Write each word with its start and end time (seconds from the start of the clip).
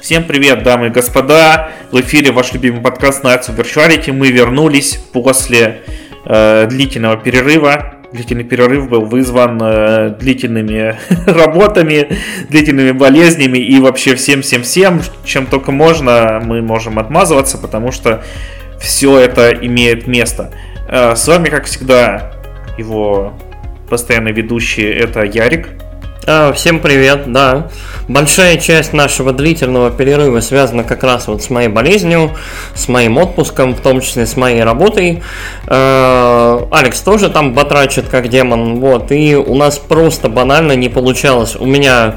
Всем 0.00 0.24
привет, 0.24 0.62
дамы 0.62 0.86
и 0.86 0.90
господа! 0.90 1.72
В 1.92 2.00
эфире 2.00 2.32
ваш 2.32 2.54
любимый 2.54 2.80
подкаст 2.80 3.22
Nights 3.22 3.50
of 3.50 3.56
Virtuality. 3.56 4.12
Мы 4.12 4.30
вернулись 4.30 4.96
после 5.12 5.82
э, 6.24 6.66
длительного 6.70 7.18
перерыва. 7.18 7.96
Длительный 8.10 8.44
перерыв 8.44 8.88
был 8.88 9.04
вызван 9.04 9.60
э, 9.62 10.16
длительными 10.18 10.96
работами, 11.30 12.16
длительными 12.48 12.92
болезнями 12.92 13.58
и 13.58 13.78
вообще 13.78 14.14
всем-всем-всем, 14.14 15.02
чем 15.26 15.44
только 15.44 15.70
можно, 15.70 16.40
мы 16.42 16.62
можем 16.62 16.98
отмазываться, 16.98 17.58
потому 17.58 17.92
что 17.92 18.24
все 18.80 19.18
это 19.18 19.50
имеет 19.52 20.06
место. 20.06 20.50
Э, 20.88 21.14
с 21.14 21.28
вами, 21.28 21.50
как 21.50 21.66
всегда, 21.66 22.32
его 22.78 23.34
постоянный 23.90 24.32
ведущий 24.32 24.84
это 24.84 25.24
Ярик. 25.24 25.68
А, 26.26 26.52
всем 26.52 26.80
привет, 26.80 27.32
да. 27.32 27.68
Большая 28.06 28.58
часть 28.58 28.92
нашего 28.92 29.32
длительного 29.32 29.90
перерыва 29.90 30.40
связана 30.40 30.84
как 30.84 31.02
раз 31.02 31.28
вот 31.28 31.42
с 31.42 31.48
моей 31.48 31.68
болезнью, 31.68 32.32
с 32.74 32.88
моим 32.88 33.16
отпуском, 33.16 33.74
в 33.74 33.80
том 33.80 34.02
числе 34.02 34.26
с 34.26 34.36
моей 34.36 34.62
работой. 34.62 35.22
А, 35.66 36.68
Алекс 36.70 37.00
тоже 37.00 37.30
там 37.30 37.54
батрачит 37.54 38.08
как 38.08 38.28
демон, 38.28 38.80
вот, 38.80 39.10
и 39.12 39.34
у 39.34 39.54
нас 39.54 39.78
просто 39.78 40.28
банально 40.28 40.72
не 40.72 40.90
получалось. 40.90 41.56
У 41.58 41.64
меня 41.64 42.16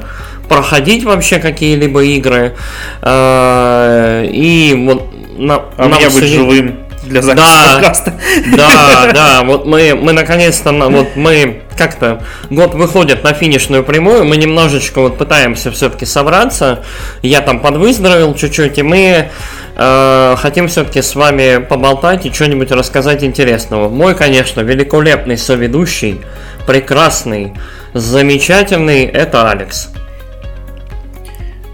проходить 0.50 1.04
вообще 1.04 1.38
какие-либо 1.38 2.04
игры. 2.04 2.56
А, 3.00 4.22
и 4.22 4.84
вот 4.86 5.14
на, 5.38 5.62
а 5.78 5.88
нам 5.88 5.98
меня 5.98 6.10
быть 6.10 6.24
живым 6.24 6.78
для 7.04 7.22
записи 7.22 7.42
да, 7.42 7.72
подкаста. 7.72 8.14
Да, 8.54 9.12
да, 9.14 9.42
вот 9.44 9.64
мы, 9.66 9.94
мы 9.94 10.12
наконец-то, 10.12 10.72
вот 10.72 11.16
мы 11.16 11.63
как-то 11.74 12.22
год 12.50 12.74
выходит 12.74 13.24
на 13.24 13.32
финишную 13.32 13.84
прямую, 13.84 14.24
мы 14.24 14.36
немножечко 14.36 15.00
вот 15.00 15.18
пытаемся 15.18 15.70
все-таки 15.70 16.06
собраться, 16.06 16.84
я 17.22 17.40
там 17.40 17.60
подвыздоровел 17.60 18.34
чуть-чуть, 18.34 18.78
и 18.78 18.82
мы 18.82 19.30
э, 19.76 20.36
хотим 20.38 20.68
все-таки 20.68 21.02
с 21.02 21.14
вами 21.14 21.58
поболтать 21.58 22.26
и 22.26 22.32
что-нибудь 22.32 22.70
рассказать 22.70 23.22
интересного. 23.24 23.88
Мой, 23.88 24.14
конечно, 24.14 24.60
великолепный 24.60 25.38
соведущий, 25.38 26.20
прекрасный, 26.66 27.54
замечательный, 27.92 29.04
это 29.04 29.50
Алекс. 29.50 29.90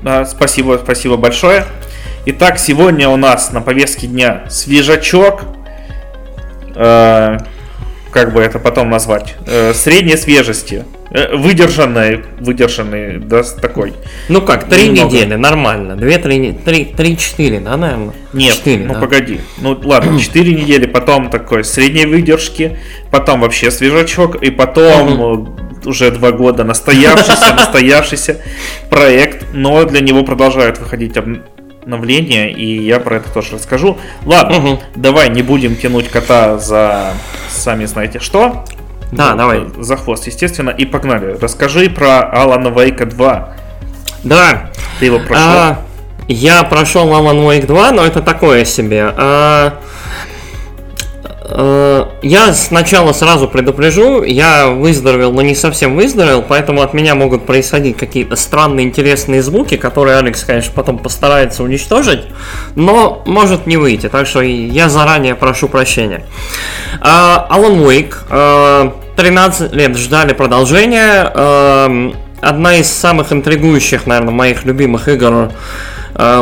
Да, 0.02 0.24
спасибо, 0.24 0.80
спасибо 0.82 1.16
большое. 1.16 1.64
Итак, 2.26 2.58
сегодня 2.58 3.08
у 3.08 3.16
нас 3.16 3.52
на 3.52 3.60
повестке 3.60 4.06
дня 4.06 4.44
свежачок. 4.48 5.42
Э, 6.74 7.38
как 8.10 8.32
бы 8.32 8.40
это 8.40 8.58
потом 8.58 8.90
назвать? 8.90 9.34
Э, 9.46 9.72
средней 9.74 10.16
свежести. 10.16 10.84
Э, 11.10 11.36
выдержанный, 11.36 12.22
выдержанный, 12.38 13.18
да, 13.18 13.42
такой. 13.42 13.94
Ну 14.28 14.40
как, 14.42 14.68
три 14.68 14.88
немного. 14.88 15.16
недели, 15.16 15.34
нормально. 15.34 15.96
Две, 15.96 16.18
три, 16.18 16.52
три, 16.52 16.84
три, 16.84 17.16
четыре, 17.18 17.60
да, 17.60 17.76
наверное? 17.76 18.14
Нет, 18.32 18.56
4, 18.56 18.84
ну 18.84 18.94
да. 18.94 19.00
погоди. 19.00 19.40
Ну 19.58 19.78
ладно, 19.82 20.18
четыре 20.20 20.54
недели, 20.54 20.86
потом 20.86 21.30
такой 21.30 21.64
средней 21.64 22.06
выдержки, 22.06 22.78
потом 23.10 23.40
вообще 23.40 23.70
свежачок, 23.70 24.42
и 24.42 24.50
потом 24.50 25.56
уже 25.84 26.10
два 26.10 26.32
года 26.32 26.64
настоявшийся, 26.64 27.54
настоявшийся 27.56 28.40
проект, 28.88 29.46
но 29.52 29.84
для 29.84 30.00
него 30.00 30.22
продолжают 30.22 30.78
выходить 30.78 31.16
обновления, 31.94 32.50
и 32.50 32.82
я 32.82 33.00
про 33.00 33.16
это 33.16 33.30
тоже 33.30 33.54
расскажу. 33.54 33.98
Ладно, 34.24 34.58
угу. 34.58 34.80
давай 34.94 35.28
не 35.28 35.42
будем 35.42 35.76
тянуть 35.76 36.08
кота 36.08 36.58
за 36.58 37.12
сами 37.48 37.84
знаете 37.84 38.20
что. 38.20 38.64
Да, 39.12 39.32
ну, 39.32 39.36
давай. 39.38 39.66
За 39.78 39.96
хвост, 39.96 40.26
естественно, 40.26 40.70
и 40.70 40.84
погнали. 40.84 41.36
Расскажи 41.40 41.90
про 41.90 42.20
Алана 42.20 42.68
Вейка 42.68 43.06
2. 43.06 43.56
Да. 44.22 44.70
Ты 45.00 45.06
его 45.06 45.18
прошел? 45.18 45.36
А, 45.36 45.78
я 46.28 46.62
прошел 46.62 47.08
Alan 47.08 47.44
Wake 47.44 47.66
2, 47.66 47.90
но 47.92 48.04
это 48.04 48.22
такое 48.22 48.64
себе. 48.64 49.12
А, 49.16 49.80
я 52.22 52.54
сначала 52.54 53.12
сразу 53.12 53.48
предупрежу, 53.48 54.22
я 54.22 54.68
выздоровел, 54.68 55.32
но 55.32 55.42
не 55.42 55.54
совсем 55.54 55.96
выздоровел, 55.96 56.42
поэтому 56.46 56.82
от 56.82 56.94
меня 56.94 57.14
могут 57.14 57.46
происходить 57.46 57.96
какие-то 57.96 58.36
странные 58.36 58.86
интересные 58.86 59.42
звуки, 59.42 59.76
которые 59.76 60.18
Алекс, 60.18 60.44
конечно, 60.44 60.72
потом 60.74 60.98
постарается 60.98 61.62
уничтожить, 61.62 62.24
но 62.76 63.22
может 63.26 63.66
не 63.66 63.76
выйти, 63.76 64.08
так 64.08 64.26
что 64.26 64.40
я 64.40 64.88
заранее 64.88 65.34
прошу 65.34 65.68
прощения. 65.68 66.24
Alan 67.00 67.84
Wake, 67.84 68.92
13 69.16 69.72
лет 69.72 69.96
ждали 69.96 70.32
продолжения, 70.32 71.30
э, 71.34 72.10
одна 72.40 72.76
из 72.76 72.90
самых 72.90 73.32
интригующих, 73.32 74.06
наверное, 74.06 74.32
моих 74.32 74.64
любимых 74.64 75.08
игр 75.08 75.50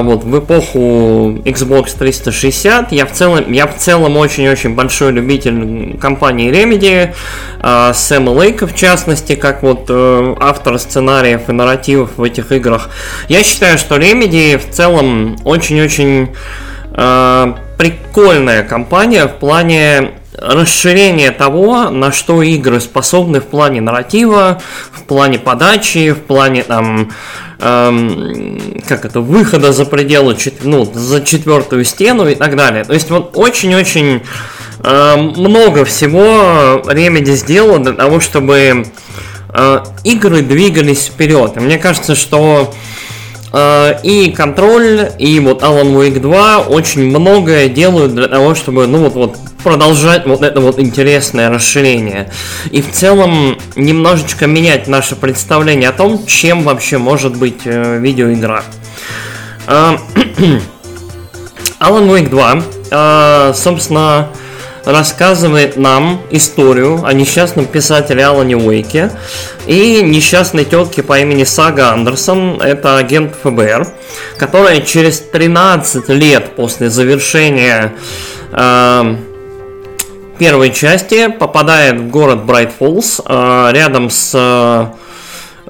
вот, 0.02 0.24
в 0.24 0.38
эпоху 0.38 1.38
Xbox 1.44 1.96
360 1.98 2.92
я 2.92 3.06
в 3.06 3.12
целом, 3.12 3.52
я 3.52 3.66
в 3.66 3.76
целом 3.76 4.16
очень-очень 4.16 4.74
большой 4.74 5.12
любитель 5.12 5.96
компании 5.98 6.50
Remedy, 6.50 7.14
э, 7.60 7.92
Сэма 7.94 8.30
Лейка 8.30 8.66
в 8.66 8.74
частности, 8.74 9.34
как 9.34 9.62
вот 9.62 9.86
э, 9.88 10.34
автор 10.40 10.78
сценариев 10.78 11.48
и 11.48 11.52
нарративов 11.52 12.16
в 12.16 12.22
этих 12.22 12.50
играх. 12.50 12.90
Я 13.28 13.42
считаю, 13.42 13.78
что 13.78 13.96
Remedy 13.96 14.58
в 14.58 14.74
целом 14.74 15.36
очень-очень 15.44 16.30
э, 16.92 17.54
прикольная 17.78 18.64
компания 18.64 19.26
в 19.26 19.34
плане 19.34 20.12
расширения 20.36 21.30
того, 21.30 21.90
на 21.90 22.12
что 22.12 22.42
игры 22.42 22.80
способны 22.80 23.40
в 23.40 23.46
плане 23.46 23.80
нарратива, 23.80 24.60
в 24.92 25.02
плане 25.02 25.38
подачи, 25.38 26.12
в 26.12 26.20
плане 26.20 26.62
там 26.62 27.10
эм, 27.58 28.80
как 28.86 29.04
это, 29.04 29.20
выхода 29.20 29.72
за 29.72 29.84
пределы, 29.84 30.36
ну, 30.62 30.90
за 30.92 31.20
четвертую 31.22 31.84
стену 31.84 32.28
и 32.28 32.34
так 32.34 32.56
далее. 32.56 32.84
То 32.84 32.94
есть 32.94 33.10
вот 33.10 33.32
очень-очень 33.34 34.22
эм, 34.84 35.20
много 35.36 35.84
всего 35.84 36.82
Remedy 36.84 37.32
сделало 37.32 37.78
для 37.78 37.92
того, 37.92 38.20
чтобы 38.20 38.84
э, 39.48 39.78
игры 40.04 40.42
двигались 40.42 41.06
вперед. 41.06 41.56
И 41.56 41.60
мне 41.60 41.78
кажется, 41.78 42.14
что 42.14 42.72
э, 42.72 43.07
и 43.52 44.34
контроль, 44.36 45.10
и 45.18 45.40
вот 45.40 45.62
Alan 45.62 45.94
Wake 45.94 46.20
2 46.20 46.58
очень 46.68 47.04
многое 47.04 47.68
делают 47.68 48.14
для 48.14 48.28
того, 48.28 48.54
чтобы, 48.54 48.86
ну 48.86 48.98
вот, 48.98 49.14
вот 49.14 49.38
продолжать 49.62 50.26
вот 50.26 50.42
это 50.42 50.60
вот 50.60 50.78
интересное 50.78 51.50
расширение. 51.50 52.30
И 52.70 52.80
в 52.80 52.90
целом 52.90 53.58
немножечко 53.76 54.46
менять 54.46 54.88
наше 54.88 55.16
представление 55.16 55.90
о 55.90 55.92
том, 55.92 56.24
чем 56.26 56.62
вообще 56.62 56.98
может 56.98 57.36
быть 57.36 57.62
э, 57.64 57.98
видеоигра. 57.98 58.64
Э, 59.66 59.96
Alan 61.80 62.08
Wake 62.08 62.28
2, 62.30 62.62
э, 62.90 63.52
собственно, 63.54 64.28
рассказывает 64.88 65.76
нам 65.76 66.22
историю 66.30 67.04
о 67.04 67.12
несчастном 67.12 67.66
писателе 67.66 68.24
Алане 68.24 68.56
Уэйке 68.56 69.10
и 69.66 70.00
несчастной 70.02 70.64
тетке 70.64 71.02
по 71.02 71.18
имени 71.18 71.44
Сага 71.44 71.90
Андерсон, 71.92 72.58
это 72.62 72.96
агент 72.96 73.34
ФБР, 73.42 73.86
которая 74.38 74.80
через 74.80 75.20
13 75.20 76.08
лет 76.08 76.56
после 76.56 76.88
завершения 76.88 77.92
э, 78.50 79.16
первой 80.38 80.72
части 80.72 81.28
попадает 81.28 82.00
в 82.00 82.08
город 82.08 82.46
Брайт 82.46 82.72
Фоллс, 82.72 83.20
э, 83.26 83.70
рядом 83.72 84.08
с... 84.08 84.32
Э, 84.34 84.86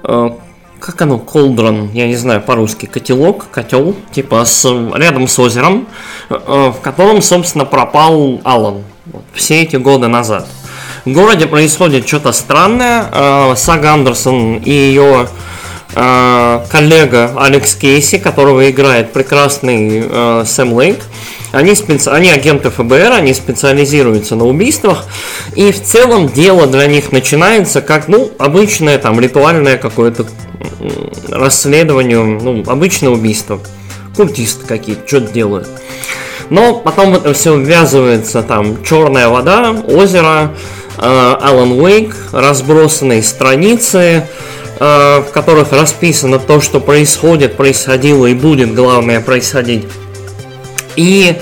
э, 0.05 0.31
как 0.79 1.03
оно, 1.03 1.19
колдрон, 1.19 1.91
я 1.93 2.07
не 2.07 2.15
знаю 2.15 2.41
по-русски, 2.41 2.87
котелок, 2.87 3.51
котел, 3.51 3.97
типа 4.13 4.45
с, 4.45 4.65
рядом 4.95 5.27
с 5.27 5.37
озером, 5.41 5.89
в 6.29 6.77
котором, 6.81 7.21
собственно, 7.21 7.65
пропал 7.65 8.41
Алан 8.45 8.85
все 9.35 9.63
эти 9.63 9.77
годы 9.77 10.09
назад. 10.09 10.47
В 11.05 11.13
городе 11.13 11.47
происходит 11.47 12.07
что-то 12.07 12.33
странное. 12.33 13.55
Сага 13.57 13.93
Андерсон 13.93 14.57
и 14.59 14.71
ее 14.71 15.29
коллега 15.95 17.33
Алекс 17.39 17.75
Кейси, 17.75 18.19
которого 18.19 18.71
играет 18.71 19.13
прекрасный 19.13 20.45
Сэм 20.47 20.73
Лейк, 20.75 21.01
они, 21.51 21.75
специ... 21.75 22.11
они 22.11 22.29
агенты 22.29 22.69
ФБР, 22.69 23.13
они 23.13 23.33
специализируются 23.33 24.37
на 24.37 24.45
убийствах, 24.45 25.07
и 25.57 25.73
в 25.73 25.83
целом 25.83 26.29
дело 26.29 26.67
для 26.67 26.87
них 26.87 27.11
начинается 27.11 27.81
как, 27.81 28.07
ну, 28.07 28.31
обычное 28.39 28.99
там 28.99 29.19
ритуальное 29.19 29.79
какое-то 29.79 30.27
расследование, 31.31 32.23
ну, 32.23 32.63
обычное 32.67 33.09
убийство. 33.09 33.61
Культисты 34.15 34.67
какие-то, 34.67 35.09
что-то 35.09 35.33
делают. 35.33 35.69
Но 36.51 36.75
потом 36.75 37.15
это 37.15 37.33
все 37.35 37.57
ввязывается 37.57 38.43
там 38.43 38.83
черная 38.85 39.29
вода, 39.29 39.71
озеро, 39.87 40.55
э, 40.97 41.37
Алан 41.41 41.73
Уэйк, 41.73 42.15
разбросанные 42.33 43.23
страницы, 43.23 44.27
э, 44.79 45.23
в 45.29 45.33
которых 45.33 45.73
расписано 45.73 46.39
то, 46.39 46.61
что 46.61 46.81
происходит, 46.81 47.57
происходило 47.57 48.27
и 48.27 48.35
будет, 48.35 48.75
главное, 48.75 49.21
происходить 49.21 49.85
и 50.99 51.37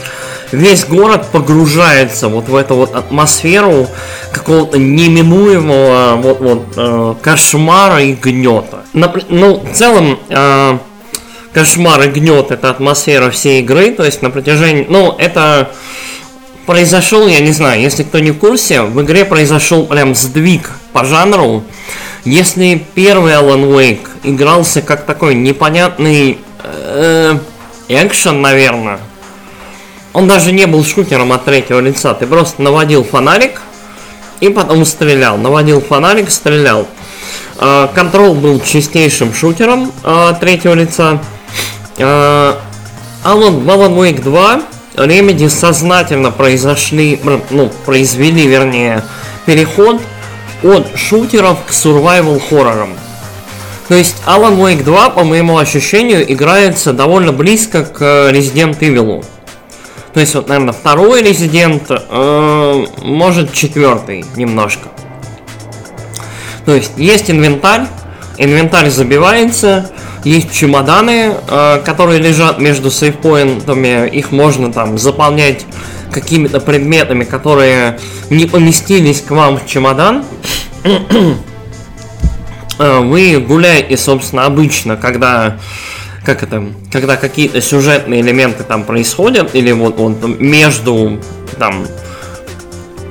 весь 0.53 0.85
город 0.85 1.29
погружается 1.33 2.29
вот 2.29 2.49
в 2.49 2.55
эту 2.55 2.75
вот 2.75 2.95
атмосферу 2.95 3.89
какого-то 4.31 4.79
неминуемого 4.79 6.17
вот, 6.17 6.41
вот, 6.41 6.63
э, 6.77 7.15
кошмара 7.23 8.03
и 8.03 8.13
гнета. 8.13 8.85
Напр- 8.93 9.25
ну, 9.31 9.61
в 9.61 9.73
целом, 9.73 10.19
э, 10.29 10.79
кошмар 11.57 12.03
и 12.03 12.09
гнет, 12.09 12.51
это 12.51 12.69
атмосфера 12.69 13.31
всей 13.31 13.63
игры, 13.63 13.91
то 13.91 14.05
есть 14.05 14.21
на 14.21 14.29
протяжении, 14.29 14.85
ну, 14.91 15.17
это 15.19 15.71
произошел, 16.67 17.27
я 17.27 17.41
не 17.41 17.53
знаю, 17.53 17.81
если 17.81 18.03
кто 18.03 18.19
не 18.19 18.33
в 18.33 18.39
курсе, 18.39 18.83
в 18.83 19.01
игре 19.01 19.25
произошел 19.25 19.87
прям 19.87 20.15
сдвиг 20.15 20.71
по 20.93 21.07
жанру. 21.07 21.65
Если 22.27 22.85
первый 22.95 23.33
Alan 23.33 23.73
Wake 23.73 24.07
игрался 24.23 24.83
как 24.83 25.07
такой 25.07 25.35
непонятный 25.35 26.41
э, 26.63 27.39
экшен, 27.89 28.43
наверное, 28.43 28.99
он 30.13 30.29
даже 30.29 30.53
не 30.53 30.67
был 30.67 30.85
шутером 30.85 31.33
от 31.33 31.47
третьего 31.47 31.81
лица, 31.81 32.13
ты 32.13 32.27
просто 32.27 32.61
наводил 32.61 33.03
фонарик 33.03 33.63
и 34.41 34.51
потом 34.51 34.85
стрелял, 34.85 35.39
наводил 35.39 35.81
фонарик, 35.81 36.31
стрелял. 36.31 36.87
Э, 37.59 37.89
Контрол 37.95 38.35
был 38.35 38.61
чистейшим 38.61 39.33
шутером 39.33 39.91
э, 40.05 40.35
третьего 40.39 40.75
лица. 40.75 41.19
Э, 41.99 42.55
Alan, 43.25 43.67
Alan 43.67 43.97
Wake 43.97 44.23
2 44.23 44.63
Remedy 44.97 45.49
сознательно 45.49 46.31
произошли, 46.31 47.21
ну, 47.51 47.71
произвели, 47.85 48.47
вернее, 48.47 49.03
переход 49.45 50.01
от 50.63 50.97
шутеров 50.97 51.59
к 51.67 51.71
survival 51.71 52.41
хоррорам. 52.41 52.95
То 53.89 53.95
есть 53.95 54.17
Alan 54.27 54.57
Wake 54.57 54.83
2, 54.83 55.11
по 55.11 55.23
моему 55.23 55.59
ощущению, 55.59 56.31
играется 56.33 56.93
довольно 56.93 57.33
близко 57.33 57.85
к 57.85 58.01
Resident 58.01 58.79
Evil. 58.81 59.25
То 60.13 60.21
есть, 60.21 60.35
вот, 60.35 60.49
наверное, 60.49 60.73
второй 60.73 61.23
Resident, 61.23 61.85
э, 61.89 62.87
может, 63.03 63.53
четвертый 63.53 64.25
немножко. 64.35 64.89
То 66.65 66.75
есть, 66.75 66.93
есть 66.97 67.31
инвентарь, 67.31 67.87
инвентарь 68.39 68.89
забивается, 68.89 69.91
есть 70.27 70.53
чемоданы, 70.53 71.35
э, 71.49 71.83
которые 71.85 72.19
лежат 72.19 72.59
между 72.59 72.91
сейфпоинтами, 72.91 74.09
их 74.09 74.33
можно 74.33 74.73
там 74.73 74.99
заполнять 74.99 75.65
какими-то 76.11 76.59
предметами, 76.59 77.23
которые 77.23 78.01
не 78.29 78.47
поместились 78.47 79.21
к 79.21 79.31
вам 79.31 79.59
в 79.59 79.67
чемодан. 79.67 80.25
Э, 82.79 83.01
вы 83.01 83.39
гуляете, 83.41 83.97
собственно, 83.97 84.45
обычно, 84.45 84.99
когда 84.99 85.59
как 86.27 86.43
это, 86.43 86.63
когда 86.93 87.17
какие-то 87.17 87.63
сюжетные 87.63 88.21
элементы 88.21 88.65
там 88.65 88.85
происходят, 88.85 89.55
или 89.55 89.73
вот, 89.73 89.97
вот 89.97 90.39
между 90.39 91.19
там 91.59 91.87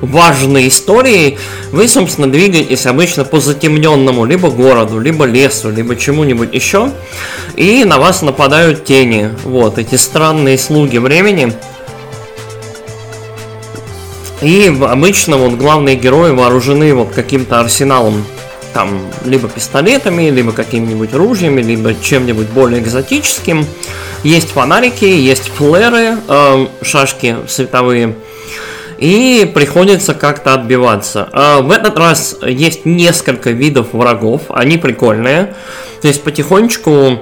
важной 0.06 0.68
историей, 0.68 1.38
вы, 1.72 1.88
собственно, 1.88 2.30
двигаетесь 2.30 2.86
обычно 2.86 3.24
по 3.24 3.40
затемненному 3.40 4.24
либо 4.24 4.50
городу, 4.50 4.98
либо 4.98 5.24
лесу, 5.24 5.70
либо 5.70 5.96
чему-нибудь 5.96 6.54
еще, 6.54 6.90
и 7.56 7.84
на 7.84 7.98
вас 7.98 8.22
нападают 8.22 8.84
тени. 8.84 9.30
Вот, 9.44 9.78
эти 9.78 9.96
странные 9.96 10.58
слуги 10.58 10.98
времени. 10.98 11.52
И 14.42 14.66
обычно 14.82 15.38
вот 15.38 15.54
главные 15.54 15.96
герои 15.96 16.30
вооружены 16.30 16.94
вот 16.94 17.10
каким-то 17.10 17.60
арсеналом 17.60 18.24
там 18.76 19.00
либо 19.24 19.48
пистолетами, 19.48 20.28
либо 20.28 20.52
какими-нибудь 20.52 21.14
ружьями, 21.14 21.62
либо 21.62 21.94
чем-нибудь 21.94 22.48
более 22.48 22.82
экзотическим. 22.82 23.64
Есть 24.22 24.50
фонарики, 24.50 25.06
есть 25.06 25.48
флеры, 25.48 26.18
э, 26.28 26.66
шашки 26.82 27.36
световые 27.48 28.14
и 28.98 29.50
приходится 29.54 30.14
как-то 30.14 30.54
отбиваться. 30.54 31.28
А 31.32 31.60
в 31.60 31.70
этот 31.70 31.98
раз 31.98 32.36
есть 32.42 32.84
несколько 32.84 33.50
видов 33.50 33.92
врагов, 33.92 34.42
они 34.48 34.78
прикольные. 34.78 35.54
То 36.02 36.08
есть 36.08 36.22
потихонечку 36.22 37.20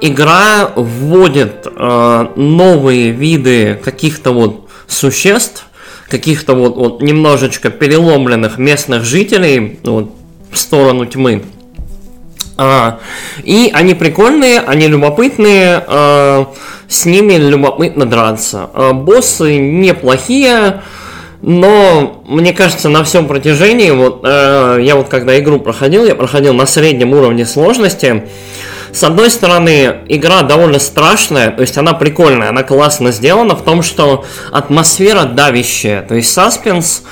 игра 0.00 0.70
вводит 0.74 1.66
э, 1.66 2.26
новые 2.36 3.10
виды 3.10 3.80
каких-то 3.82 4.32
вот 4.32 4.68
существ, 4.86 5.66
каких-то 6.08 6.54
вот, 6.54 6.76
вот 6.76 7.02
немножечко 7.02 7.70
переломленных 7.70 8.58
местных 8.58 9.04
жителей 9.04 9.78
вот, 9.82 10.10
в 10.52 10.58
сторону 10.58 11.06
тьмы. 11.06 11.42
А, 12.56 13.00
и 13.42 13.70
они 13.74 13.94
прикольные, 13.94 14.60
они 14.60 14.86
любопытные, 14.86 15.82
а, 15.86 16.52
с 16.86 17.04
ними 17.04 17.34
любопытно 17.34 18.06
драться. 18.06 18.70
А, 18.74 18.92
боссы 18.92 19.58
неплохие, 19.58 20.82
но 21.46 22.22
мне 22.26 22.54
кажется, 22.54 22.88
на 22.88 23.04
всем 23.04 23.28
протяжении, 23.28 23.90
вот 23.90 24.20
э, 24.24 24.78
я 24.80 24.96
вот 24.96 25.08
когда 25.08 25.38
игру 25.38 25.60
проходил, 25.60 26.06
я 26.06 26.14
проходил 26.14 26.54
на 26.54 26.64
среднем 26.64 27.12
уровне 27.12 27.44
сложности. 27.44 28.24
С 28.92 29.04
одной 29.04 29.28
стороны, 29.28 29.96
игра 30.08 30.40
довольно 30.40 30.78
страшная, 30.78 31.50
то 31.50 31.60
есть 31.60 31.76
она 31.76 31.92
прикольная, 31.92 32.48
она 32.48 32.62
классно 32.62 33.12
сделана 33.12 33.56
в 33.56 33.62
том, 33.62 33.82
что 33.82 34.24
атмосфера 34.52 35.24
давящая, 35.24 36.00
то 36.00 36.14
есть 36.14 36.32
саспенс, 36.32 37.02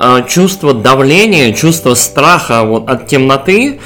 э, 0.00 0.22
чувство 0.26 0.74
давления, 0.74 1.52
чувство 1.52 1.94
страха 1.94 2.64
вот 2.64 2.88
от 2.88 3.06
темноты 3.06 3.78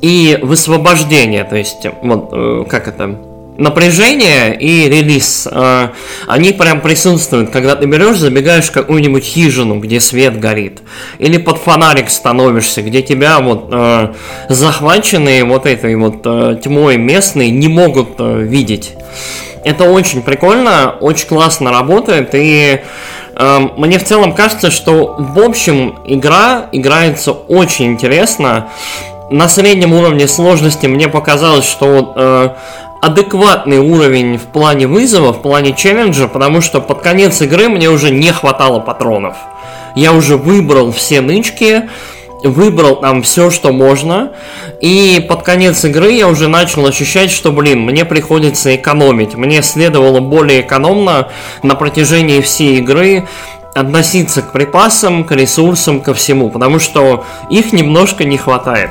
и 0.00 0.38
высвобождения, 0.40 1.42
то 1.42 1.56
есть 1.56 1.86
вот 2.02 2.28
э, 2.32 2.64
как 2.68 2.86
это 2.86 3.18
напряжение 3.60 4.58
и 4.58 4.88
релиз, 4.88 5.46
э, 5.50 5.88
они 6.26 6.52
прям 6.52 6.80
присутствуют, 6.80 7.50
когда 7.50 7.76
ты 7.76 7.86
берешь, 7.86 8.16
забегаешь 8.16 8.64
в 8.64 8.72
какую-нибудь 8.72 9.22
хижину, 9.22 9.78
где 9.78 10.00
свет 10.00 10.40
горит, 10.40 10.80
или 11.18 11.36
под 11.36 11.58
фонарик 11.58 12.10
становишься, 12.10 12.80
где 12.80 13.02
тебя 13.02 13.38
вот 13.38 13.68
э, 13.70 14.14
захваченные 14.48 15.44
вот 15.44 15.66
этой 15.66 15.94
вот 15.96 16.22
э, 16.24 16.58
тьмой 16.64 16.96
местные 16.96 17.50
не 17.50 17.68
могут 17.68 18.14
э, 18.18 18.42
видеть. 18.42 18.92
Это 19.62 19.84
очень 19.84 20.22
прикольно, 20.22 20.96
очень 20.98 21.28
классно 21.28 21.70
работает, 21.70 22.30
и 22.32 22.80
э, 23.34 23.58
мне 23.76 23.98
в 23.98 24.04
целом 24.04 24.32
кажется, 24.32 24.70
что 24.70 25.16
в 25.18 25.38
общем 25.38 25.98
игра 26.06 26.70
играется 26.72 27.32
очень 27.32 27.92
интересно. 27.92 28.68
На 29.30 29.48
среднем 29.48 29.92
уровне 29.92 30.26
сложности 30.26 30.86
мне 30.86 31.08
показалось, 31.08 31.64
что 31.64 32.14
э, 32.16 32.48
адекватный 33.00 33.78
уровень 33.78 34.36
в 34.36 34.46
плане 34.46 34.86
вызова, 34.86 35.32
в 35.32 35.42
плане 35.42 35.72
челленджа, 35.74 36.28
потому 36.28 36.60
что 36.60 36.80
под 36.80 37.00
конец 37.00 37.40
игры 37.40 37.68
мне 37.68 37.88
уже 37.88 38.10
не 38.10 38.32
хватало 38.32 38.80
патронов. 38.80 39.36
Я 39.94 40.12
уже 40.12 40.36
выбрал 40.36 40.92
все 40.92 41.20
нычки, 41.20 41.88
выбрал 42.44 42.96
там 42.96 43.22
все, 43.22 43.50
что 43.50 43.72
можно, 43.72 44.32
и 44.80 45.24
под 45.28 45.42
конец 45.42 45.84
игры 45.84 46.12
я 46.12 46.28
уже 46.28 46.48
начал 46.48 46.86
ощущать, 46.86 47.30
что, 47.30 47.52
блин, 47.52 47.80
мне 47.80 48.04
приходится 48.04 48.74
экономить. 48.76 49.34
Мне 49.34 49.62
следовало 49.62 50.20
более 50.20 50.60
экономно 50.60 51.28
на 51.62 51.74
протяжении 51.74 52.40
всей 52.40 52.78
игры 52.78 53.26
относиться 53.74 54.42
к 54.42 54.52
припасам, 54.52 55.24
к 55.24 55.32
ресурсам, 55.32 56.00
ко 56.00 56.14
всему, 56.14 56.50
потому 56.50 56.78
что 56.78 57.24
их 57.50 57.72
немножко 57.72 58.24
не 58.24 58.36
хватает. 58.36 58.90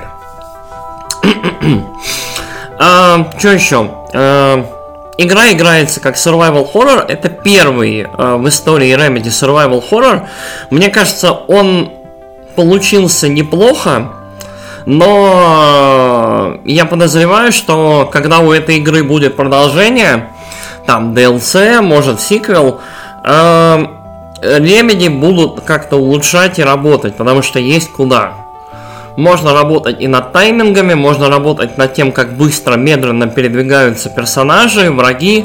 А, 2.80 3.30
что 3.38 3.50
еще? 3.50 3.92
А, 4.14 4.66
игра 5.18 5.52
играется 5.52 6.00
как 6.00 6.16
survival 6.16 6.72
horror. 6.74 7.06
Это 7.08 7.30
первый 7.30 8.08
а, 8.12 8.38
в 8.38 8.48
истории 8.48 8.96
Remedy 8.96 9.26
survival 9.26 9.84
horror. 9.90 10.28
Мне 10.70 10.90
кажется, 10.90 11.34
он 11.34 11.92
получился 12.56 13.28
неплохо. 13.28 14.14
Но 14.86 16.58
я 16.66 16.86
подозреваю, 16.86 17.52
что 17.52 18.10
когда 18.12 18.40
у 18.40 18.52
этой 18.52 18.78
игры 18.78 19.04
будет 19.04 19.36
продолжение, 19.36 20.30
там 20.86 21.14
DLC, 21.14 21.82
может 21.82 22.20
сиквел, 22.20 22.80
э, 23.24 23.86
Remedy 24.42 25.10
будут 25.10 25.62
как-то 25.62 25.98
улучшать 25.98 26.60
и 26.60 26.64
работать, 26.64 27.18
потому 27.18 27.42
что 27.42 27.60
есть 27.60 27.92
куда. 27.92 28.34
Можно 29.20 29.54
работать 29.54 29.98
и 30.00 30.08
над 30.08 30.32
таймингами, 30.32 30.94
можно 30.94 31.30
работать 31.30 31.78
над 31.78 31.94
тем, 31.94 32.14
как 32.14 32.38
быстро, 32.38 32.78
медленно 32.78 33.28
передвигаются 33.28 34.10
персонажи, 34.10 34.90
враги. 34.92 35.44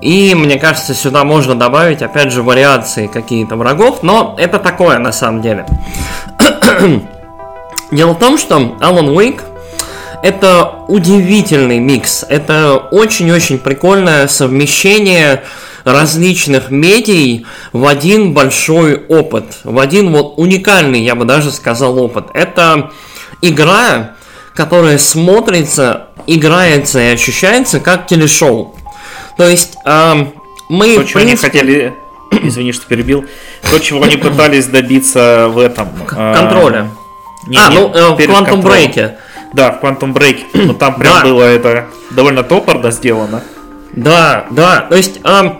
И 0.00 0.34
мне 0.34 0.58
кажется, 0.58 0.94
сюда 0.94 1.24
можно 1.24 1.54
добавить, 1.54 2.00
опять 2.00 2.32
же, 2.32 2.42
вариации 2.42 3.08
какие-то 3.08 3.56
врагов. 3.56 4.02
Но 4.02 4.34
это 4.38 4.58
такое 4.58 4.98
на 4.98 5.12
самом 5.12 5.42
деле. 5.42 5.66
Дело 7.90 8.12
в 8.14 8.18
том, 8.18 8.38
что 8.38 8.56
Alan 8.80 9.14
Wake 9.14 9.42
это 10.22 10.76
удивительный 10.88 11.78
микс. 11.78 12.24
Это 12.26 12.76
очень-очень 12.76 13.58
прикольное 13.58 14.28
совмещение 14.28 15.42
различных 15.84 16.70
медий 16.70 17.44
в 17.74 17.86
один 17.86 18.32
большой 18.32 18.96
опыт, 19.08 19.44
в 19.64 19.78
один 19.78 20.10
вот 20.10 20.34
уникальный, 20.38 21.02
я 21.02 21.14
бы 21.14 21.26
даже 21.26 21.50
сказал, 21.50 21.98
опыт. 21.98 22.26
Это 22.32 22.90
игра, 23.42 24.12
которая 24.54 24.98
смотрится, 24.98 26.08
играется 26.26 27.00
и 27.00 27.12
ощущается 27.12 27.80
как 27.80 28.06
телешоу. 28.06 28.76
То 29.36 29.48
есть 29.48 29.76
э, 29.84 30.26
мы... 30.68 30.96
То, 30.96 31.04
чего 31.04 31.20
принципе... 31.20 31.24
они 31.24 31.36
хотели... 31.36 31.94
Извини, 32.42 32.72
что 32.72 32.86
перебил. 32.86 33.24
То, 33.70 33.78
чего 33.78 34.02
они 34.02 34.16
пытались 34.16 34.66
добиться 34.66 35.48
в 35.48 35.58
этом... 35.58 35.88
Э, 36.10 36.34
контроля. 36.34 36.90
Не, 37.46 37.58
а, 37.58 37.68
не, 37.68 37.78
ну, 37.78 37.92
э, 37.92 38.08
в 38.10 38.18
Quantum 38.18 38.62
Break. 38.62 39.14
Да, 39.54 39.72
в 39.72 39.82
Quantum 39.82 40.12
Break. 40.12 40.44
Но 40.54 40.74
там 40.74 40.94
прям 40.94 41.14
да. 41.14 41.22
было 41.22 41.42
это 41.42 41.86
довольно 42.10 42.42
топорно 42.42 42.90
сделано. 42.90 43.42
Да, 43.92 44.46
да, 44.50 44.82
то 44.82 44.96
есть... 44.96 45.20
Э, 45.24 45.54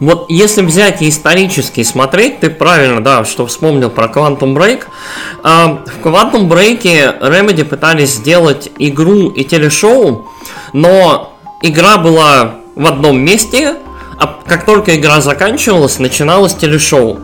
вот 0.00 0.30
если 0.30 0.62
взять 0.62 1.02
и 1.02 1.10
исторически 1.10 1.82
смотреть, 1.82 2.40
ты 2.40 2.48
правильно, 2.48 3.04
да, 3.04 3.24
что 3.24 3.46
вспомнил 3.46 3.90
про 3.90 4.06
Quantum 4.06 4.56
Break. 4.56 4.84
А, 5.42 5.84
в 5.84 6.04
Quantum 6.04 6.48
Break 6.48 7.20
Remedy 7.20 7.64
пытались 7.64 8.14
сделать 8.14 8.70
игру 8.78 9.28
и 9.28 9.44
телешоу, 9.44 10.26
но 10.72 11.36
игра 11.62 11.98
была 11.98 12.54
в 12.74 12.86
одном 12.86 13.20
месте, 13.20 13.76
а 14.18 14.38
как 14.46 14.64
только 14.64 14.96
игра 14.96 15.20
заканчивалась, 15.20 15.98
начиналось 15.98 16.54
телешоу. 16.54 17.20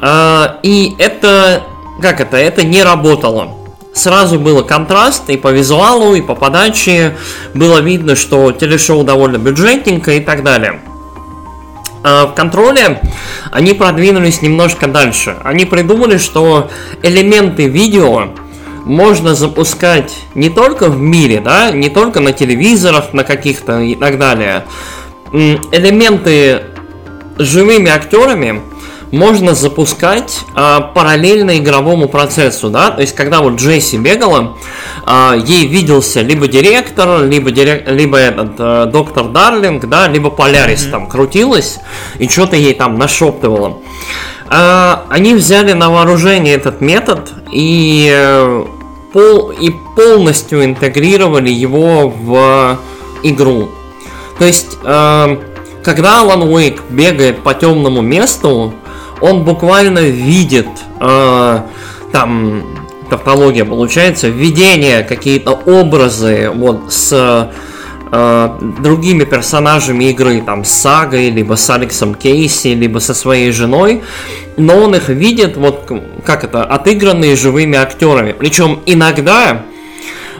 А, 0.00 0.58
и 0.62 0.94
это, 0.98 1.64
как 2.00 2.22
это, 2.22 2.38
это 2.38 2.62
не 2.64 2.82
работало. 2.82 3.56
Сразу 3.92 4.38
было 4.38 4.62
контраст 4.62 5.28
и 5.28 5.36
по 5.36 5.48
визуалу, 5.48 6.14
и 6.14 6.22
по 6.22 6.34
подаче. 6.34 7.18
Было 7.52 7.80
видно, 7.80 8.16
что 8.16 8.52
телешоу 8.52 9.04
довольно 9.04 9.36
бюджетненько 9.36 10.12
и 10.12 10.20
так 10.20 10.42
далее. 10.42 10.80
А 12.02 12.26
в 12.26 12.34
контроле 12.34 13.00
они 13.50 13.74
продвинулись 13.74 14.42
немножко 14.42 14.86
дальше. 14.86 15.36
Они 15.44 15.64
придумали, 15.64 16.16
что 16.18 16.70
элементы 17.02 17.68
видео 17.68 18.28
можно 18.84 19.34
запускать 19.34 20.16
не 20.34 20.48
только 20.48 20.88
в 20.88 20.98
мире, 20.98 21.40
да, 21.40 21.70
не 21.70 21.90
только 21.90 22.20
на 22.20 22.32
телевизорах, 22.32 23.12
на 23.12 23.24
каких-то 23.24 23.80
и 23.80 23.94
так 23.94 24.18
далее. 24.18 24.64
Элементы 25.32 26.62
живыми 27.38 27.90
актерами 27.90 28.62
можно 29.10 29.54
запускать 29.54 30.40
а, 30.54 30.80
параллельно 30.80 31.58
игровому 31.58 32.08
процессу, 32.08 32.70
да, 32.70 32.90
то 32.90 33.00
есть 33.00 33.14
когда 33.14 33.40
вот 33.40 33.54
Джесси 33.54 33.98
бегала, 33.98 34.56
а, 35.04 35.34
ей 35.34 35.66
виделся 35.66 36.20
либо 36.22 36.46
директор, 36.46 37.24
либо, 37.24 37.50
дирек, 37.50 37.88
либо 37.88 38.18
этот 38.18 38.52
а, 38.58 38.86
доктор 38.86 39.28
Дарлинг, 39.28 39.88
да, 39.88 40.08
либо 40.08 40.30
Полярис 40.30 40.86
mm-hmm. 40.86 40.90
там 40.90 41.06
крутилась 41.08 41.78
и 42.18 42.28
что-то 42.28 42.56
ей 42.56 42.74
там 42.74 42.98
нашептывало. 42.98 43.78
А, 44.48 45.04
они 45.08 45.34
взяли 45.34 45.72
на 45.72 45.90
вооружение 45.90 46.54
этот 46.54 46.80
метод 46.80 47.32
и 47.52 48.10
э, 48.12 48.64
пол 49.12 49.50
и 49.50 49.70
полностью 49.94 50.64
интегрировали 50.64 51.50
его 51.50 52.08
в 52.08 52.78
игру. 53.22 53.70
То 54.40 54.44
есть, 54.44 54.76
э, 54.82 55.36
когда 55.84 56.20
Алан 56.20 56.42
Уэйк 56.42 56.82
бегает 56.90 57.44
по 57.44 57.54
темному 57.54 58.00
месту, 58.00 58.74
он 59.20 59.44
буквально 59.44 60.00
видит 60.00 60.68
э, 61.00 61.60
там 62.12 62.80
тавтология 63.10 63.64
получается, 63.64 64.28
введение, 64.28 65.02
какие-то 65.02 65.50
образы 65.50 66.50
вот 66.54 66.92
с 66.92 67.50
э, 68.12 68.58
другими 68.82 69.24
персонажами 69.24 70.04
игры, 70.04 70.40
там, 70.40 70.64
с 70.64 70.70
Сагой, 70.70 71.30
либо 71.30 71.54
с 71.54 71.68
Алексом 71.68 72.14
Кейси, 72.14 72.68
либо 72.68 73.00
со 73.00 73.12
своей 73.12 73.50
женой, 73.50 74.02
но 74.56 74.76
он 74.76 74.94
их 74.94 75.08
видит, 75.08 75.56
вот, 75.56 75.90
как 76.24 76.44
это, 76.44 76.64
отыгранные 76.64 77.36
живыми 77.36 77.76
актерами. 77.76 78.32
Причем 78.32 78.80
иногда 78.86 79.62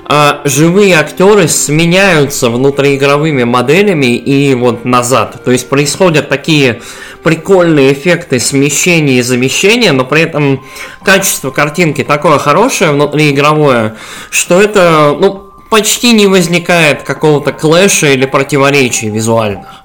э, 0.09 0.31
живые 0.45 0.95
актеры 0.95 1.49
сменяются 1.49 2.51
внутриигровыми 2.51 3.45
моделями 3.45 4.17
и 4.17 4.55
вот 4.55 4.85
назад. 4.85 5.43
То 5.45 5.51
есть 5.51 5.69
происходят 5.69 6.29
такие 6.29 6.81
прикольные 7.23 7.93
эффекты 7.93 8.41
смещения 8.41 9.19
и 9.19 9.23
замещения, 9.23 9.93
но 9.93 10.05
при 10.05 10.23
этом 10.23 10.65
качество 11.03 11.51
картинки 11.51 12.05
такое 12.05 12.39
хорошее 12.39 12.93
внутриигровое, 12.93 13.97
что 14.31 14.61
это, 14.61 15.17
ну, 15.19 15.51
почти 15.71 16.13
не 16.13 16.27
возникает 16.27 17.03
какого-то 17.03 17.53
клэша 17.53 18.09
или 18.09 18.27
противоречий 18.27 19.09
визуальных. 19.09 19.85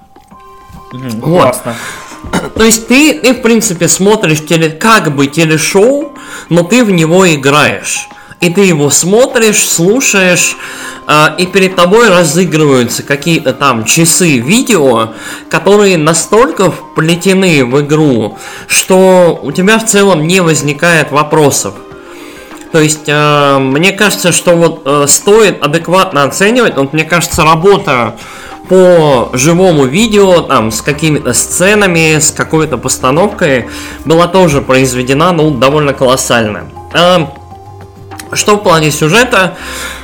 Mm, 0.94 1.22
вот. 1.22 1.42
Классно. 1.42 1.76
То 2.56 2.64
есть 2.64 2.88
ты, 2.88 3.20
ты, 3.20 3.34
в 3.34 3.42
принципе, 3.42 3.88
смотришь 3.88 4.44
теле, 4.46 4.70
как 4.70 5.16
бы 5.16 5.28
телешоу, 5.28 6.14
но 6.50 6.64
ты 6.64 6.84
в 6.84 6.92
него 6.92 7.32
играешь. 7.32 8.08
И 8.42 8.50
ты 8.50 8.62
его 8.62 8.90
смотришь, 8.90 9.68
слушаешь, 9.68 10.58
а, 11.08 11.36
и 11.38 11.46
перед 11.46 11.76
тобой 11.76 12.10
разыгрываются 12.10 13.04
какие-то 13.04 13.54
там 13.54 13.86
часы 13.86 14.40
видео, 14.40 15.14
которые 15.50 15.98
настолько 15.98 16.72
вплетены 16.72 17.64
в 17.64 17.82
игру, 17.82 18.38
что 18.68 19.40
у 19.42 19.52
тебя 19.52 19.78
в 19.78 19.86
целом 19.86 20.28
не 20.28 20.42
возникает 20.42 21.12
вопросов. 21.12 21.76
То 22.72 22.82
есть, 22.82 23.08
э, 23.08 23.58
мне 23.60 23.94
кажется, 23.94 24.34
что 24.34 24.56
вот 24.56 24.82
э, 24.84 25.06
стоит 25.08 25.64
адекватно 25.64 26.24
оценивать, 26.24 26.76
вот 26.76 26.92
мне 26.92 27.06
кажется, 27.06 27.44
работа 27.44 28.18
по 28.68 29.30
живому 29.32 29.86
видео, 29.86 30.42
там, 30.42 30.72
с 30.72 30.82
какими-то 30.82 31.34
сценами, 31.34 32.20
с 32.20 32.32
какой-то 32.32 32.78
постановкой 32.78 33.68
была 34.04 34.28
тоже 34.28 34.62
произведена, 34.62 35.32
ну, 35.32 35.52
довольно 35.52 35.94
колоссально. 35.94 36.66
Что 38.36 38.58
в 38.58 38.64
плане 38.64 38.92
сюжета? 38.92 39.58